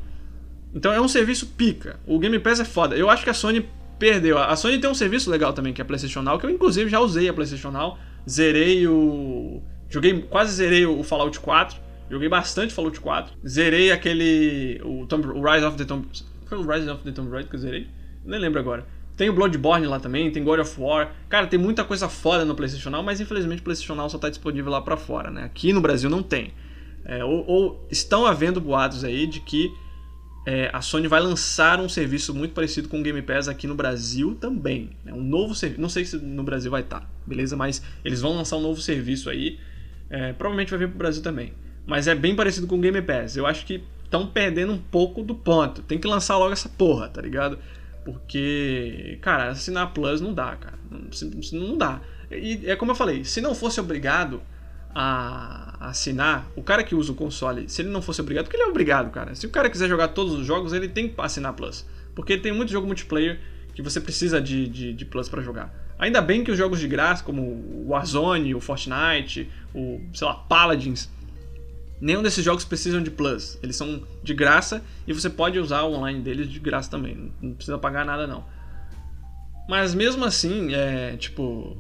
Então 0.75 0.93
é 0.93 1.01
um 1.01 1.09
serviço 1.09 1.47
pica. 1.57 1.99
O 2.07 2.19
Game 2.19 2.38
Pass 2.38 2.61
é 2.61 2.64
foda. 2.67 2.95
Eu 2.95 3.09
acho 3.09 3.25
que 3.25 3.31
a 3.31 3.35
Sony 3.35 3.67
perdeu. 3.99 4.37
A 4.37 4.55
Sony 4.57 4.79
tem 4.79 4.90
um 4.90 4.95
serviço 4.95 5.31
legal 5.31 5.55
também, 5.55 5.73
que 5.73 5.81
é 5.81 5.85
a 5.85 5.87
PlayStation 5.87 6.21
Now, 6.21 6.38
que 6.38 6.45
eu 6.45 6.51
inclusive 6.51 6.90
já 6.90 7.01
usei 7.01 7.29
a 7.31 7.33
PlayStation 7.33 7.71
Now. 7.71 7.99
Zerei 8.29 8.87
o. 8.87 9.62
Joguei. 9.88 10.23
Quase 10.23 10.53
zerei 10.53 10.85
o 10.85 11.03
Fallout 11.03 11.40
4. 11.40 11.84
Joguei 12.11 12.29
bastante 12.29 12.73
Fallout 12.75 13.01
4. 13.01 13.37
Zerei 13.47 13.90
aquele. 13.90 14.81
O, 14.85 15.07
Tomb, 15.07 15.27
o 15.27 15.43
Rise 15.43 15.64
of 15.64 15.77
the 15.77 15.85
Tomb. 15.85 16.07
Foi 16.47 16.59
o 16.59 16.67
Rise 16.67 16.88
of 16.88 17.03
the 17.03 17.12
Tomb 17.12 17.31
Raider 17.31 17.49
que 17.49 17.57
eu 17.57 17.61
zerei? 17.61 17.88
Nem 18.25 18.38
lembro 18.38 18.61
agora. 18.61 18.87
Tem 19.17 19.31
o 19.31 19.33
Bloodborne 19.33 19.87
lá 19.87 20.01
também, 20.01 20.31
tem 20.31 20.43
God 20.43 20.61
of 20.61 20.81
War. 20.81 21.12
Cara, 21.29 21.47
tem 21.47 21.59
muita 21.59 21.85
coisa 21.85 22.09
foda 22.09 22.45
no 22.45 22.55
PlayStation 22.55 22.90
Now, 22.90 23.03
mas 23.03 23.21
infelizmente 23.21 23.61
o 23.61 23.62
PlayStation 23.62 23.95
Now 23.95 24.11
só 24.11 24.19
tá 24.19 24.29
disponível 24.29 24.73
lá 24.73 24.83
pra 24.83 24.97
fora, 24.97 25.31
né? 25.31 25.45
Aqui 25.45 25.73
no 25.73 25.81
Brasil 25.81 26.11
não 26.11 26.23
tem. 26.23 26.53
É, 27.05 27.25
ou, 27.25 27.45
ou, 27.47 27.87
estão 27.90 28.27
havendo 28.27 28.61
boatos 28.61 29.05
aí 29.05 29.27
de 29.27 29.38
que 29.40 29.71
é, 30.47 30.69
a 30.73 30.81
Sony 30.81 31.07
vai 31.07 31.21
lançar 31.21 31.81
um 31.81 31.88
serviço 31.88 32.35
muito 32.35 32.55
parecido 32.55 32.88
com 32.88 32.99
o 32.99 33.03
Game 33.03 33.23
Pass 33.23 33.47
aqui 33.47 33.67
no 33.67 33.75
Brasil 33.75 34.35
também. 34.35 34.90
Né? 35.05 35.12
Um 35.12 35.23
novo 35.23 35.55
serviço. 35.55 35.81
Não 35.81 35.88
sei 35.88 36.05
se 36.05 36.17
no 36.17 36.43
Brasil 36.43 36.71
vai 36.71 36.81
estar, 36.81 37.01
tá, 37.01 37.07
beleza? 37.25 37.57
Mas 37.57 37.83
eles 38.05 38.21
vão 38.21 38.35
lançar 38.35 38.57
um 38.57 38.62
novo 38.62 38.81
serviço 38.81 39.31
aí. 39.31 39.61
É, 40.11 40.33
provavelmente 40.33 40.71
vai 40.71 40.79
vir 40.81 40.88
pro 40.88 40.99
Brasil 40.99 41.23
também. 41.23 41.53
Mas 41.87 42.07
é 42.07 42.14
bem 42.14 42.35
parecido 42.35 42.66
com 42.66 42.77
o 42.77 42.81
Game 42.81 43.01
Pass. 43.03 43.37
Eu 43.37 43.47
acho 43.47 43.66
que 43.66 43.83
estão 44.05 44.27
perdendo 44.27 44.73
um 44.73 44.79
pouco 44.79 45.23
do 45.23 45.35
ponto. 45.35 45.83
Tem 45.83 45.99
que 45.99 46.07
lançar 46.07 46.38
logo 46.38 46.53
essa 46.53 46.68
porra, 46.68 47.09
tá 47.09 47.20
ligado? 47.20 47.59
Porque, 48.05 49.18
cara, 49.20 49.49
assinar 49.49 49.92
Plus 49.92 50.20
não 50.20 50.33
dá, 50.33 50.57
cara. 50.57 50.79
Não, 50.90 51.68
não 51.68 51.79
dá. 51.79 52.01
E 52.31 52.62
é 52.66 52.77
como 52.77 52.92
eu 52.92 52.94
falei, 52.94 53.25
se 53.25 53.40
não 53.40 53.55
fosse 53.55 53.81
obrigado 53.81 54.42
a 54.94 55.88
assinar, 55.88 56.47
o 56.55 56.62
cara 56.62 56.85
que 56.85 56.94
usa 56.94 57.12
o 57.12 57.14
console, 57.14 57.68
se 57.68 57.83
ele 57.83 57.88
não 57.88 58.01
fosse 58.01 58.20
obrigado, 58.20 58.44
porque 58.44 58.57
ele 58.57 58.64
é 58.64 58.68
obrigado, 58.68 59.11
cara. 59.11 59.35
Se 59.35 59.47
o 59.47 59.51
cara 59.51 59.68
quiser 59.68 59.88
jogar 59.88 60.09
todos 60.09 60.35
os 60.35 60.47
jogos, 60.47 60.73
ele 60.73 60.88
tem 60.88 61.09
que 61.09 61.20
assinar 61.20 61.53
Plus. 61.55 61.85
Porque 62.14 62.38
tem 62.38 62.53
muito 62.53 62.70
jogo 62.70 62.87
multiplayer 62.87 63.40
que 63.75 63.83
você 63.83 64.01
precisa 64.01 64.40
de, 64.40 64.68
de, 64.68 64.92
de 64.92 65.05
Plus 65.05 65.29
para 65.29 65.42
jogar. 65.42 65.75
Ainda 65.99 66.20
bem 66.20 66.44
que 66.44 66.51
os 66.51 66.59
jogos 66.59 66.79
de 66.79 66.87
graça, 66.87 67.25
como 67.25 67.42
o 67.42 67.87
Warzone, 67.88 68.55
o 68.55 68.61
Fortnite, 68.61 69.51
o, 69.75 70.01
sei 70.12 70.27
lá, 70.27 70.35
Paladins, 70.35 71.11
nenhum 72.00 72.22
desses 72.22 72.44
jogos 72.44 72.64
precisam 72.64 73.02
de 73.02 73.11
Plus. 73.11 73.59
Eles 73.62 73.76
são 73.76 74.02
de 74.22 74.35
graça 74.35 74.83
e 75.07 75.12
você 75.12 75.30
pode 75.30 75.59
usar 75.59 75.83
o 75.83 75.92
online 75.92 76.20
deles 76.20 76.48
de 76.48 76.59
graça 76.59 76.90
também. 76.90 77.33
Não 77.40 77.54
precisa 77.54 77.78
pagar 77.78 78.04
nada, 78.04 78.26
não. 78.26 78.44
Mas 79.68 79.94
mesmo 79.94 80.24
assim, 80.24 80.74
é, 80.74 81.16
tipo, 81.16 81.76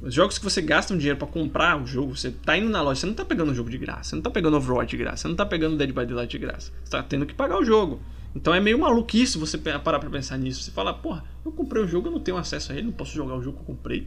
os 0.00 0.14
jogos 0.14 0.38
que 0.38 0.44
você 0.44 0.62
gasta 0.62 0.94
um 0.94 0.96
dinheiro 0.96 1.18
para 1.18 1.28
comprar 1.28 1.80
o 1.80 1.86
jogo, 1.86 2.16
você 2.16 2.30
tá 2.30 2.56
indo 2.56 2.68
na 2.68 2.80
loja, 2.82 3.00
você 3.00 3.06
não 3.06 3.14
tá 3.14 3.24
pegando 3.24 3.52
o 3.52 3.54
jogo 3.54 3.68
de 3.68 3.78
graça, 3.78 4.10
você 4.10 4.16
não 4.16 4.22
tá 4.22 4.30
pegando 4.30 4.56
Overwatch 4.56 4.90
de 4.90 4.96
graça, 4.96 5.16
você 5.22 5.28
não 5.28 5.36
tá 5.36 5.44
pegando 5.44 5.76
Dead 5.76 5.90
by 5.90 6.06
Daylight 6.06 6.30
de 6.30 6.38
graça. 6.38 6.72
Você 6.82 6.90
tá 6.90 7.02
tendo 7.02 7.26
que 7.26 7.34
pagar 7.34 7.58
o 7.58 7.64
jogo. 7.64 8.00
Então 8.34 8.54
é 8.54 8.60
meio 8.60 8.78
maluquice 8.78 9.38
você 9.38 9.56
parar 9.56 9.98
pra 9.98 10.10
pensar 10.10 10.36
nisso. 10.36 10.62
Você 10.62 10.70
fala, 10.70 10.92
porra, 10.92 11.24
eu 11.44 11.52
comprei 11.52 11.82
o 11.82 11.88
jogo, 11.88 12.08
eu 12.08 12.12
não 12.12 12.20
tenho 12.20 12.36
acesso 12.36 12.72
a 12.72 12.74
ele, 12.74 12.86
não 12.86 12.92
posso 12.92 13.14
jogar 13.14 13.34
o 13.34 13.42
jogo 13.42 13.56
que 13.56 13.62
eu 13.62 13.74
comprei. 13.74 14.06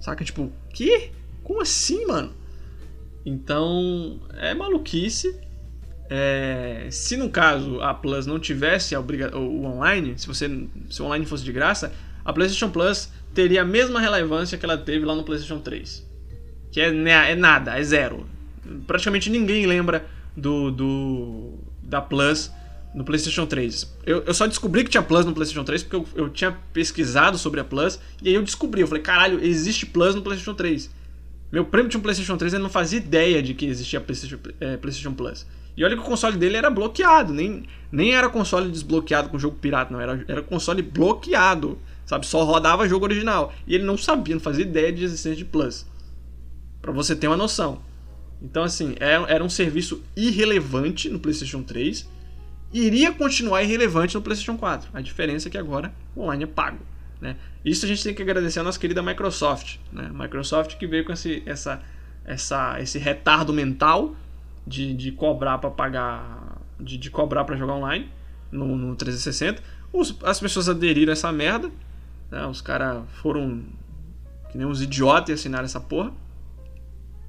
Saca? 0.00 0.24
Tipo, 0.24 0.52
que? 0.70 1.10
Como 1.42 1.60
assim, 1.62 2.04
mano? 2.06 2.32
Então, 3.24 4.20
é 4.34 4.54
maluquice. 4.54 5.38
É, 6.10 6.86
se 6.90 7.16
no 7.16 7.30
caso 7.30 7.80
a 7.80 7.94
Plus 7.94 8.26
não 8.26 8.38
tivesse 8.38 8.94
obriga 8.94 9.36
o 9.36 9.64
online, 9.64 10.14
se 10.18 10.26
você 10.26 10.68
se 10.90 11.00
o 11.00 11.06
online 11.06 11.24
fosse 11.24 11.42
de 11.42 11.52
graça, 11.52 11.92
a 12.24 12.32
PlayStation 12.32 12.70
Plus 12.70 13.10
teria 13.32 13.62
a 13.62 13.64
mesma 13.64 14.00
relevância 14.00 14.58
que 14.58 14.64
ela 14.64 14.76
teve 14.76 15.04
lá 15.04 15.14
no 15.14 15.24
PlayStation 15.24 15.60
3. 15.60 16.06
Que 16.70 16.80
é, 16.80 16.88
é 16.88 17.34
nada, 17.34 17.78
é 17.78 17.82
zero. 17.82 18.26
Praticamente 18.86 19.30
ninguém 19.30 19.66
lembra 19.66 20.06
do, 20.36 20.70
do 20.70 21.54
da 21.82 22.00
Plus 22.00 22.50
no 22.94 23.04
PlayStation 23.04 23.46
3. 23.46 23.96
Eu, 24.06 24.22
eu 24.22 24.34
só 24.34 24.46
descobri 24.46 24.84
que 24.84 24.90
tinha 24.90 25.02
Plus 25.02 25.24
no 25.24 25.32
PlayStation 25.32 25.64
3 25.64 25.82
porque 25.82 25.96
eu, 25.96 26.24
eu 26.24 26.28
tinha 26.30 26.52
pesquisado 26.72 27.36
sobre 27.36 27.60
a 27.60 27.64
Plus 27.64 27.98
e 28.22 28.28
aí 28.28 28.34
eu 28.34 28.42
descobri. 28.42 28.80
Eu 28.80 28.86
falei, 28.86 29.02
caralho, 29.02 29.44
existe 29.44 29.86
Plus 29.86 30.14
no 30.14 30.22
PlayStation 30.22 30.54
3. 30.54 30.90
Meu 31.54 31.64
primo 31.64 31.88
tinha 31.88 31.98
um 31.98 32.02
PlayStation 32.02 32.36
3 32.36 32.54
e 32.54 32.58
não 32.58 32.68
fazia 32.68 32.98
ideia 32.98 33.42
de 33.42 33.54
que 33.54 33.64
existia 33.64 34.00
PlayStation, 34.00 34.38
é, 34.60 34.76
PlayStation 34.76 35.14
Plus. 35.14 35.46
E 35.76 35.84
olha 35.84 35.96
que 35.96 36.02
o 36.02 36.04
console 36.04 36.36
dele 36.36 36.56
era 36.56 36.68
bloqueado, 36.68 37.32
nem, 37.32 37.64
nem 37.90 38.14
era 38.14 38.28
console 38.28 38.70
desbloqueado 38.70 39.28
com 39.28 39.38
jogo 39.38 39.56
pirata, 39.56 39.92
não, 39.92 40.00
era, 40.00 40.24
era 40.28 40.42
console 40.42 40.82
bloqueado 40.82 41.78
sabe? 42.06 42.26
Só 42.26 42.44
rodava 42.44 42.88
jogo 42.88 43.04
original. 43.04 43.52
E 43.66 43.74
ele 43.74 43.84
não 43.84 43.96
sabia, 43.96 44.34
não 44.34 44.40
fazia 44.40 44.64
ideia 44.64 44.92
de 44.92 45.04
existência 45.04 45.36
de 45.36 45.44
Plus. 45.44 45.86
Para 46.80 46.92
você 46.92 47.16
ter 47.16 47.26
uma 47.26 47.36
noção. 47.36 47.80
Então, 48.42 48.62
assim, 48.62 48.94
é, 49.00 49.12
era 49.32 49.42
um 49.42 49.48
serviço 49.48 50.02
irrelevante 50.16 51.08
no 51.08 51.18
PlayStation 51.18 51.62
3. 51.62 52.08
Iria 52.72 53.12
continuar 53.12 53.62
irrelevante 53.62 54.14
no 54.14 54.22
PlayStation 54.22 54.56
4. 54.58 54.90
A 54.92 55.00
diferença 55.00 55.48
é 55.48 55.50
que 55.50 55.58
agora 55.58 55.94
o 56.14 56.22
online 56.22 56.44
é 56.44 56.46
pago. 56.46 56.78
Né? 57.24 57.36
Isso 57.64 57.84
a 57.84 57.88
gente 57.88 58.04
tem 58.04 58.14
que 58.14 58.22
agradecer 58.22 58.60
a 58.60 58.62
nossa 58.62 58.78
querida 58.78 59.02
Microsoft. 59.02 59.78
Né? 59.90 60.10
Microsoft 60.12 60.76
que 60.76 60.86
veio 60.86 61.04
com 61.04 61.12
esse, 61.12 61.42
essa, 61.46 61.82
essa, 62.24 62.80
esse 62.80 62.98
retardo 62.98 63.52
mental 63.52 64.14
de, 64.66 64.94
de 64.94 65.10
cobrar 65.10 65.58
para 65.58 65.70
pagar. 65.70 66.58
De, 66.78 66.98
de 66.98 67.10
cobrar 67.10 67.44
para 67.44 67.56
jogar 67.56 67.74
online 67.74 68.10
no, 68.52 68.76
no 68.76 68.94
360. 68.94 69.62
Os, 69.92 70.16
as 70.22 70.38
pessoas 70.38 70.68
aderiram 70.68 71.10
a 71.10 71.14
essa 71.14 71.32
merda 71.32 71.70
né? 72.34 72.46
Os 72.46 72.60
caras 72.60 73.04
foram 73.22 73.62
que 74.50 74.58
nem 74.58 74.66
uns 74.66 74.82
idiotas 74.82 75.30
e 75.30 75.32
assinaram 75.32 75.64
essa 75.64 75.80
porra. 75.80 76.12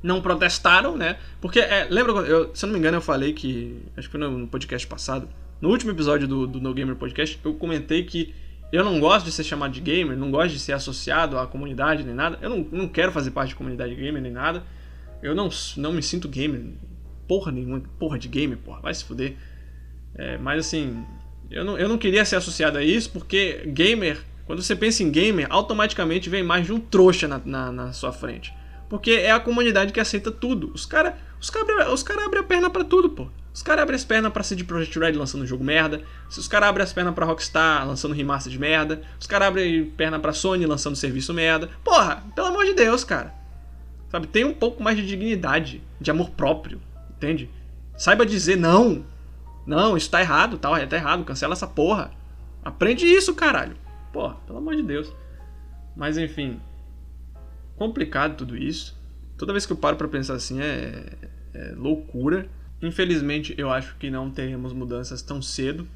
Não 0.01 0.21
protestaram, 0.21 0.97
né? 0.97 1.17
Porque, 1.39 1.59
é, 1.59 1.87
lembra. 1.89 2.13
Eu, 2.13 2.55
se 2.55 2.65
eu 2.65 2.67
não 2.67 2.73
me 2.73 2.79
engano, 2.79 2.97
eu 2.97 3.01
falei 3.01 3.33
que. 3.33 3.81
Acho 3.95 4.07
que 4.07 4.11
foi 4.11 4.19
no, 4.19 4.37
no 4.37 4.47
podcast 4.47 4.85
passado. 4.87 5.27
No 5.61 5.69
último 5.69 5.91
episódio 5.91 6.27
do, 6.27 6.45
do 6.45 6.59
No 6.59 6.73
Gamer 6.73 6.95
Podcast, 6.95 7.39
eu 7.43 7.53
comentei 7.53 8.03
que 8.03 8.33
eu 8.71 8.83
não 8.83 8.99
gosto 8.99 9.25
de 9.25 9.31
ser 9.31 9.43
chamado 9.43 9.71
de 9.71 9.79
gamer, 9.79 10.17
não 10.17 10.31
gosto 10.31 10.53
de 10.53 10.59
ser 10.59 10.73
associado 10.73 11.37
à 11.37 11.47
comunidade 11.47 12.03
nem 12.03 12.15
nada. 12.15 12.37
Eu 12.41 12.49
não, 12.49 12.67
não 12.71 12.87
quero 12.87 13.11
fazer 13.11 13.31
parte 13.31 13.49
de 13.49 13.55
comunidade 13.55 13.95
gamer 13.95 14.21
nem 14.21 14.31
nada. 14.31 14.63
Eu 15.21 15.33
não, 15.33 15.49
não 15.77 15.93
me 15.93 16.03
sinto 16.03 16.27
gamer. 16.27 16.61
Porra 17.27 17.51
nenhuma. 17.51 17.81
Porra 17.99 18.19
de 18.19 18.27
gamer, 18.27 18.57
porra. 18.57 18.81
Vai 18.81 18.93
se 18.93 19.03
fuder. 19.03 19.35
É, 20.15 20.37
mas 20.37 20.65
assim, 20.65 21.05
eu 21.49 21.63
não, 21.63 21.77
eu 21.77 21.87
não 21.87 21.97
queria 21.97 22.23
ser 22.25 22.35
associado 22.35 22.77
a 22.77 22.83
isso 22.83 23.09
porque 23.11 23.63
gamer 23.67 24.17
quando 24.45 24.61
você 24.61 24.75
pensa 24.75 25.01
em 25.01 25.09
gamer, 25.09 25.47
automaticamente 25.49 26.29
vem 26.29 26.43
mais 26.43 26.65
de 26.65 26.71
um 26.71 26.79
trouxa 26.79 27.27
na, 27.27 27.41
na, 27.43 27.71
na 27.71 27.93
sua 27.93 28.11
frente. 28.11 28.53
Porque 28.87 29.11
é 29.11 29.31
a 29.31 29.39
comunidade 29.39 29.91
que 29.91 29.99
aceita 29.99 30.31
tudo. 30.31 30.71
Os 30.73 30.85
caras 30.85 31.15
os 31.41 31.49
cara, 31.49 31.91
os 31.91 32.03
cara 32.03 32.25
abrem 32.25 32.41
a 32.41 32.45
perna 32.45 32.69
para 32.69 32.83
tudo, 32.83 33.09
pô. 33.09 33.27
Os 33.55 33.63
caras 33.63 33.83
abrem 33.83 33.95
as 33.95 34.03
pernas 34.03 34.33
pra 34.33 34.43
CD 34.43 34.65
Projekt 34.65 34.99
Red 34.99 35.13
lançando 35.13 35.47
jogo 35.47 35.63
merda. 35.63 36.01
Os 36.27 36.45
caras 36.45 36.67
abrem 36.67 36.83
as 36.83 36.91
pernas 36.91 37.15
pra 37.15 37.25
Rockstar 37.25 37.87
lançando 37.87 38.13
remaster 38.13 38.51
de 38.51 38.59
merda. 38.59 39.01
Os 39.17 39.25
caras 39.25 39.47
abrem 39.47 39.85
perna 39.91 40.19
pra 40.19 40.33
Sony 40.33 40.65
lançando 40.65 40.97
serviço 40.97 41.33
merda. 41.33 41.69
Porra, 41.81 42.21
pelo 42.35 42.47
amor 42.47 42.65
de 42.65 42.73
Deus, 42.73 43.05
cara. 43.05 43.33
Sabe, 44.09 44.27
tem 44.27 44.43
um 44.43 44.53
pouco 44.53 44.83
mais 44.83 44.97
de 44.97 45.07
dignidade, 45.07 45.81
de 46.01 46.11
amor 46.11 46.31
próprio, 46.31 46.81
entende? 47.11 47.49
Saiba 47.97 48.25
dizer 48.25 48.57
não. 48.57 49.05
Não, 49.65 49.95
isso 49.95 50.11
tá 50.11 50.19
errado, 50.19 50.57
tá, 50.57 50.85
tá 50.85 50.95
errado, 50.97 51.23
cancela 51.23 51.53
essa 51.53 51.65
porra. 51.65 52.11
Aprende 52.61 53.05
isso, 53.05 53.33
caralho. 53.33 53.77
Porra, 54.11 54.35
pelo 54.45 54.57
amor 54.57 54.75
de 54.75 54.83
Deus. 54.83 55.13
Mas 55.95 56.17
enfim, 56.17 56.59
complicado 57.77 58.35
tudo 58.35 58.57
isso. 58.57 58.99
Toda 59.37 59.53
vez 59.53 59.65
que 59.65 59.71
eu 59.71 59.77
paro 59.77 59.95
para 59.95 60.09
pensar 60.09 60.33
assim 60.33 60.59
é, 60.59 61.05
é, 61.53 61.73
loucura. 61.77 62.49
Infelizmente, 62.85 63.55
eu 63.57 63.71
acho 63.71 63.95
que 63.97 64.09
não 64.09 64.29
teremos 64.29 64.71
mudanças 64.71 65.21
tão 65.21 65.41
cedo. 65.41 65.87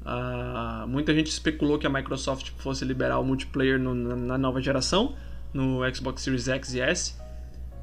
Uh, 0.00 0.88
muita 0.88 1.14
gente 1.14 1.26
especulou 1.26 1.78
que 1.78 1.86
a 1.86 1.90
Microsoft 1.90 2.52
fosse 2.56 2.84
liberar 2.84 3.18
o 3.18 3.24
multiplayer 3.24 3.78
no, 3.78 3.94
na, 3.94 4.16
na, 4.16 4.38
nova 4.38 4.60
geração, 4.60 5.14
no 5.52 5.80
Xbox 5.94 6.22
Series 6.22 6.48
X 6.48 6.74
e 6.74 6.80
S. 6.80 7.14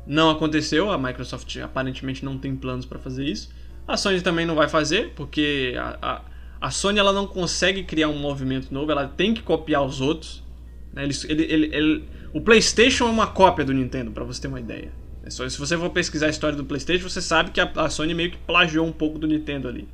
Não 0.07 0.31
aconteceu, 0.31 0.89
a 0.89 0.97
Microsoft 0.97 1.55
aparentemente 1.57 2.25
não 2.25 2.37
tem 2.37 2.55
planos 2.55 2.85
para 2.85 2.97
fazer 2.97 3.25
isso. 3.25 3.49
A 3.87 3.95
Sony 3.95 4.21
também 4.21 4.45
não 4.45 4.55
vai 4.55 4.67
fazer, 4.67 5.13
porque 5.15 5.75
a, 5.77 5.97
a, 6.01 6.21
a, 6.59 6.71
Sony 6.71 6.97
ela 6.97 7.13
não 7.13 7.27
consegue 7.27 7.83
criar 7.83 8.09
um 8.09 8.17
movimento 8.17 8.73
novo, 8.73 8.91
ela 8.91 9.07
tem 9.07 9.33
que 9.33 9.43
copiar 9.43 9.85
os 9.85 10.01
outros. 10.01 10.43
Né? 10.91 11.03
Ele, 11.03 11.43
ele, 11.43 11.75
ele, 11.75 12.03
o 12.33 12.41
PlayStation 12.41 13.07
é 13.07 13.11
uma 13.11 13.27
cópia 13.27 13.63
do 13.63 13.73
Nintendo, 13.73 14.11
para 14.11 14.23
você 14.23 14.41
ter 14.41 14.47
uma 14.47 14.59
ideia. 14.59 14.91
É 15.27 15.49
se 15.49 15.59
você 15.59 15.77
for 15.77 15.89
pesquisar 15.89 16.27
a 16.27 16.29
história 16.29 16.55
do 16.55 16.63
PlayStation, 16.63 17.09
você 17.09 17.21
sabe 17.21 17.51
que 17.51 17.59
a, 17.59 17.69
a, 17.75 17.89
Sony 17.89 18.13
meio 18.13 18.31
que 18.31 18.37
plagiou 18.37 18.85
um 18.85 18.91
pouco 18.91 19.19
do 19.19 19.27
Nintendo 19.27 19.67
ali. 19.67 19.87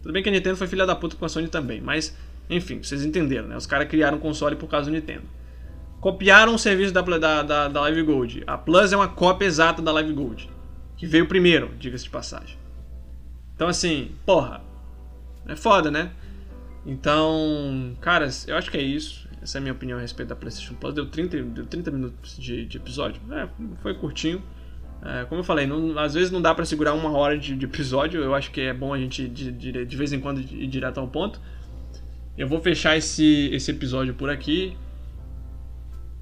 Tudo 0.00 0.12
bem 0.12 0.22
que 0.22 0.28
a 0.28 0.32
Nintendo 0.32 0.56
foi 0.56 0.66
filha 0.66 0.86
da 0.86 0.94
puta 0.94 1.16
com 1.16 1.24
a 1.24 1.28
Sony 1.28 1.48
também, 1.48 1.80
mas 1.80 2.16
enfim, 2.48 2.82
vocês 2.82 3.04
entenderam, 3.04 3.48
né? 3.48 3.56
Os 3.56 3.66
caras 3.66 3.88
criaram 3.88 4.16
um 4.18 4.20
console 4.20 4.56
por 4.56 4.68
causa 4.68 4.90
do 4.90 4.94
Nintendo. 4.94 5.24
Copiaram 6.00 6.54
o 6.54 6.58
serviço 6.58 6.92
da, 6.92 7.02
da, 7.02 7.42
da, 7.42 7.68
da 7.68 7.80
Live 7.82 8.02
Gold. 8.02 8.42
A 8.46 8.56
Plus 8.56 8.92
é 8.92 8.96
uma 8.96 9.08
cópia 9.08 9.46
exata 9.46 9.82
da 9.82 9.92
Live 9.92 10.12
Gold, 10.12 10.48
que 10.96 11.06
veio 11.06 11.26
primeiro, 11.26 11.70
diga-se 11.78 12.04
de 12.04 12.10
passagem. 12.10 12.56
Então, 13.54 13.68
assim, 13.68 14.12
porra, 14.24 14.62
é 15.46 15.54
foda, 15.54 15.90
né? 15.90 16.12
Então, 16.86 17.94
caras, 18.00 18.48
eu 18.48 18.56
acho 18.56 18.70
que 18.70 18.78
é 18.78 18.82
isso. 18.82 19.28
Essa 19.42 19.58
é 19.58 19.60
a 19.60 19.62
minha 19.62 19.72
opinião 19.72 19.98
a 19.98 20.00
respeito 20.00 20.30
da 20.30 20.36
PlayStation 20.36 20.74
Plus. 20.74 20.94
Deu 20.94 21.06
30, 21.06 21.42
deu 21.42 21.66
30 21.66 21.90
minutos 21.90 22.36
de, 22.38 22.64
de 22.66 22.76
episódio. 22.76 23.20
É, 23.32 23.48
foi 23.82 23.94
curtinho. 23.94 24.42
É, 25.02 25.24
como 25.24 25.40
eu 25.40 25.44
falei, 25.44 25.66
não, 25.66 25.98
às 25.98 26.12
vezes 26.12 26.30
não 26.30 26.42
dá 26.42 26.54
para 26.54 26.64
segurar 26.64 26.92
uma 26.92 27.10
hora 27.16 27.38
de, 27.38 27.56
de, 27.56 27.64
episódio. 27.64 28.22
Eu 28.22 28.34
acho 28.34 28.50
que 28.50 28.60
é 28.60 28.74
bom 28.74 28.92
a 28.92 28.98
gente 28.98 29.26
de, 29.28 29.50
de, 29.50 29.84
de, 29.84 29.96
vez 29.96 30.12
em 30.12 30.20
quando 30.20 30.40
ir 30.40 30.66
direto 30.66 31.00
ao 31.00 31.08
ponto. 31.08 31.40
Eu 32.36 32.46
vou 32.46 32.60
fechar 32.60 32.96
esse, 32.96 33.48
esse 33.52 33.70
episódio 33.70 34.14
por 34.14 34.28
aqui. 34.28 34.76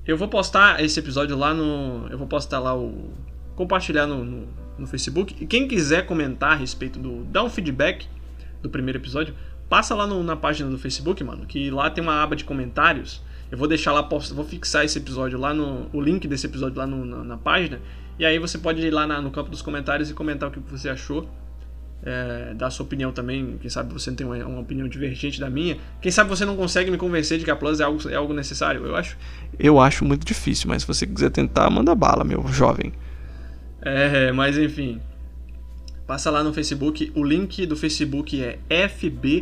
Eu 0.07 0.17
vou 0.17 0.29
postar 0.29 0.83
esse 0.83 0.99
episódio 0.99 1.37
lá 1.37 1.53
no. 1.53 2.07
Eu 2.09 2.19
vou 2.19 2.27
postar 2.27 2.61
lá 2.61 2.77
o. 2.77 3.11
Compartilhar 3.57 4.07
no, 4.07 4.25
no, 4.25 4.49
no 4.79 4.87
Facebook. 4.87 5.37
E 5.41 5.47
quem 5.47 5.67
quiser 5.67 6.07
comentar 6.07 6.53
a 6.53 6.55
respeito 6.55 6.99
do. 6.99 7.25
dar 7.25 7.43
um 7.43 7.51
feedback 7.51 8.07
do 8.63 8.71
primeiro 8.71 8.99
episódio, 8.99 9.35
passa 9.69 9.95
lá 9.95 10.07
no, 10.07 10.23
na 10.23 10.37
página 10.37 10.71
do 10.71 10.79
Facebook, 10.79 11.23
mano. 11.25 11.47
Que 11.47 11.71
lá 11.71 11.91
tem 11.91 12.03
uma 12.03 12.23
aba 12.23 12.37
de 12.37 12.45
comentários. 12.45 13.23
Eu 13.51 13.59
vou 13.59 13.67
deixar 13.67 13.93
lá, 13.93 14.03
vou 14.03 14.45
fixar 14.45 14.85
esse 14.85 14.99
episódio 14.99 15.39
lá 15.39 15.53
no. 15.53 15.89
o 15.93 16.01
link 16.01 16.29
desse 16.29 16.47
episódio 16.47 16.79
lá 16.79 16.87
no, 16.87 17.05
na, 17.05 17.25
na 17.25 17.37
página. 17.37 17.81
E 18.19 18.27
aí 18.27 18.39
você 18.39 18.59
pode 18.59 18.85
ir 18.85 18.91
lá 18.91 19.07
na, 19.07 19.23
no 19.23 19.31
campo 19.31 19.51
dos 19.51 19.63
comentários 19.63 20.11
e 20.11 20.15
comentar 20.15 20.49
o 20.49 20.53
que 20.53 20.59
você 20.59 20.89
achou. 20.89 21.29
É, 22.03 22.55
dar 22.55 22.71
sua 22.71 22.87
opinião 22.87 23.13
também. 23.13 23.59
Quem 23.61 23.71
sabe 23.71 23.93
você 23.93 24.11
não 24.11 24.17
tem 24.17 24.27
uma, 24.27 24.37
uma, 24.45 24.61
opinião 24.61 24.89
divergente 24.89 25.39
da 25.39 25.51
minha. 25.51 25.77
Quem 26.01 26.11
sabe 26.11 26.31
você 26.31 26.45
não 26.45 26.57
consegue 26.57 26.91
me 26.91 26.97
convencer 26.97 27.39
de 27.39 27.45
que 27.45 27.51
a 27.51 27.57
Plus 27.57 27.81
é 27.81 27.85
algo, 27.85 28.09
é 28.09 28.15
algo 28.15 28.33
necessário. 28.33 28.85
Eu 28.87 28.97
acho, 28.97 29.17
eu 29.59 29.81
acho 29.81 30.05
muito 30.05 30.27
difícil, 30.27 30.69
mas 30.69 30.83
se 30.83 30.89
você 30.89 31.07
quiser 31.07 31.31
tentar, 31.31 31.69
manda 31.71 31.95
bala, 31.95 32.25
meu 32.25 32.47
jovem. 32.49 32.93
É, 33.83 34.33
mas 34.33 34.59
enfim. 34.59 35.01
Passa 36.07 36.31
lá 36.31 36.43
no 36.43 36.53
Facebook. 36.53 37.13
O 37.15 37.23
link 37.23 37.67
do 37.67 37.77
Facebook 37.77 38.43
é 38.43 38.59
fb.gg 38.89 39.37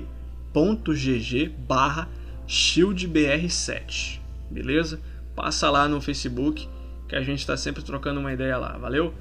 barra 1.67 2.09
shieldbr7. 2.49 4.21
Beleza? 4.51 5.01
Passa 5.35 5.71
lá 5.71 5.89
no 5.89 6.01
Facebook 6.01 6.69
que 7.09 7.17
a 7.17 7.23
gente 7.23 7.41
está 7.41 7.57
sempre 7.57 7.83
trocando 7.83 8.21
uma 8.21 8.33
ideia 8.33 8.57
lá, 8.57 8.77
valeu? 8.79 9.15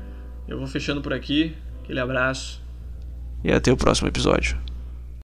Eu 0.47 0.57
vou 0.57 0.67
fechando 0.67 1.01
por 1.01 1.13
aqui, 1.13 1.55
aquele 1.83 1.99
abraço 1.99 2.65
e 3.45 3.51
até 3.51 3.71
o 3.71 3.77
próximo 3.77 4.07
episódio. 4.07 4.57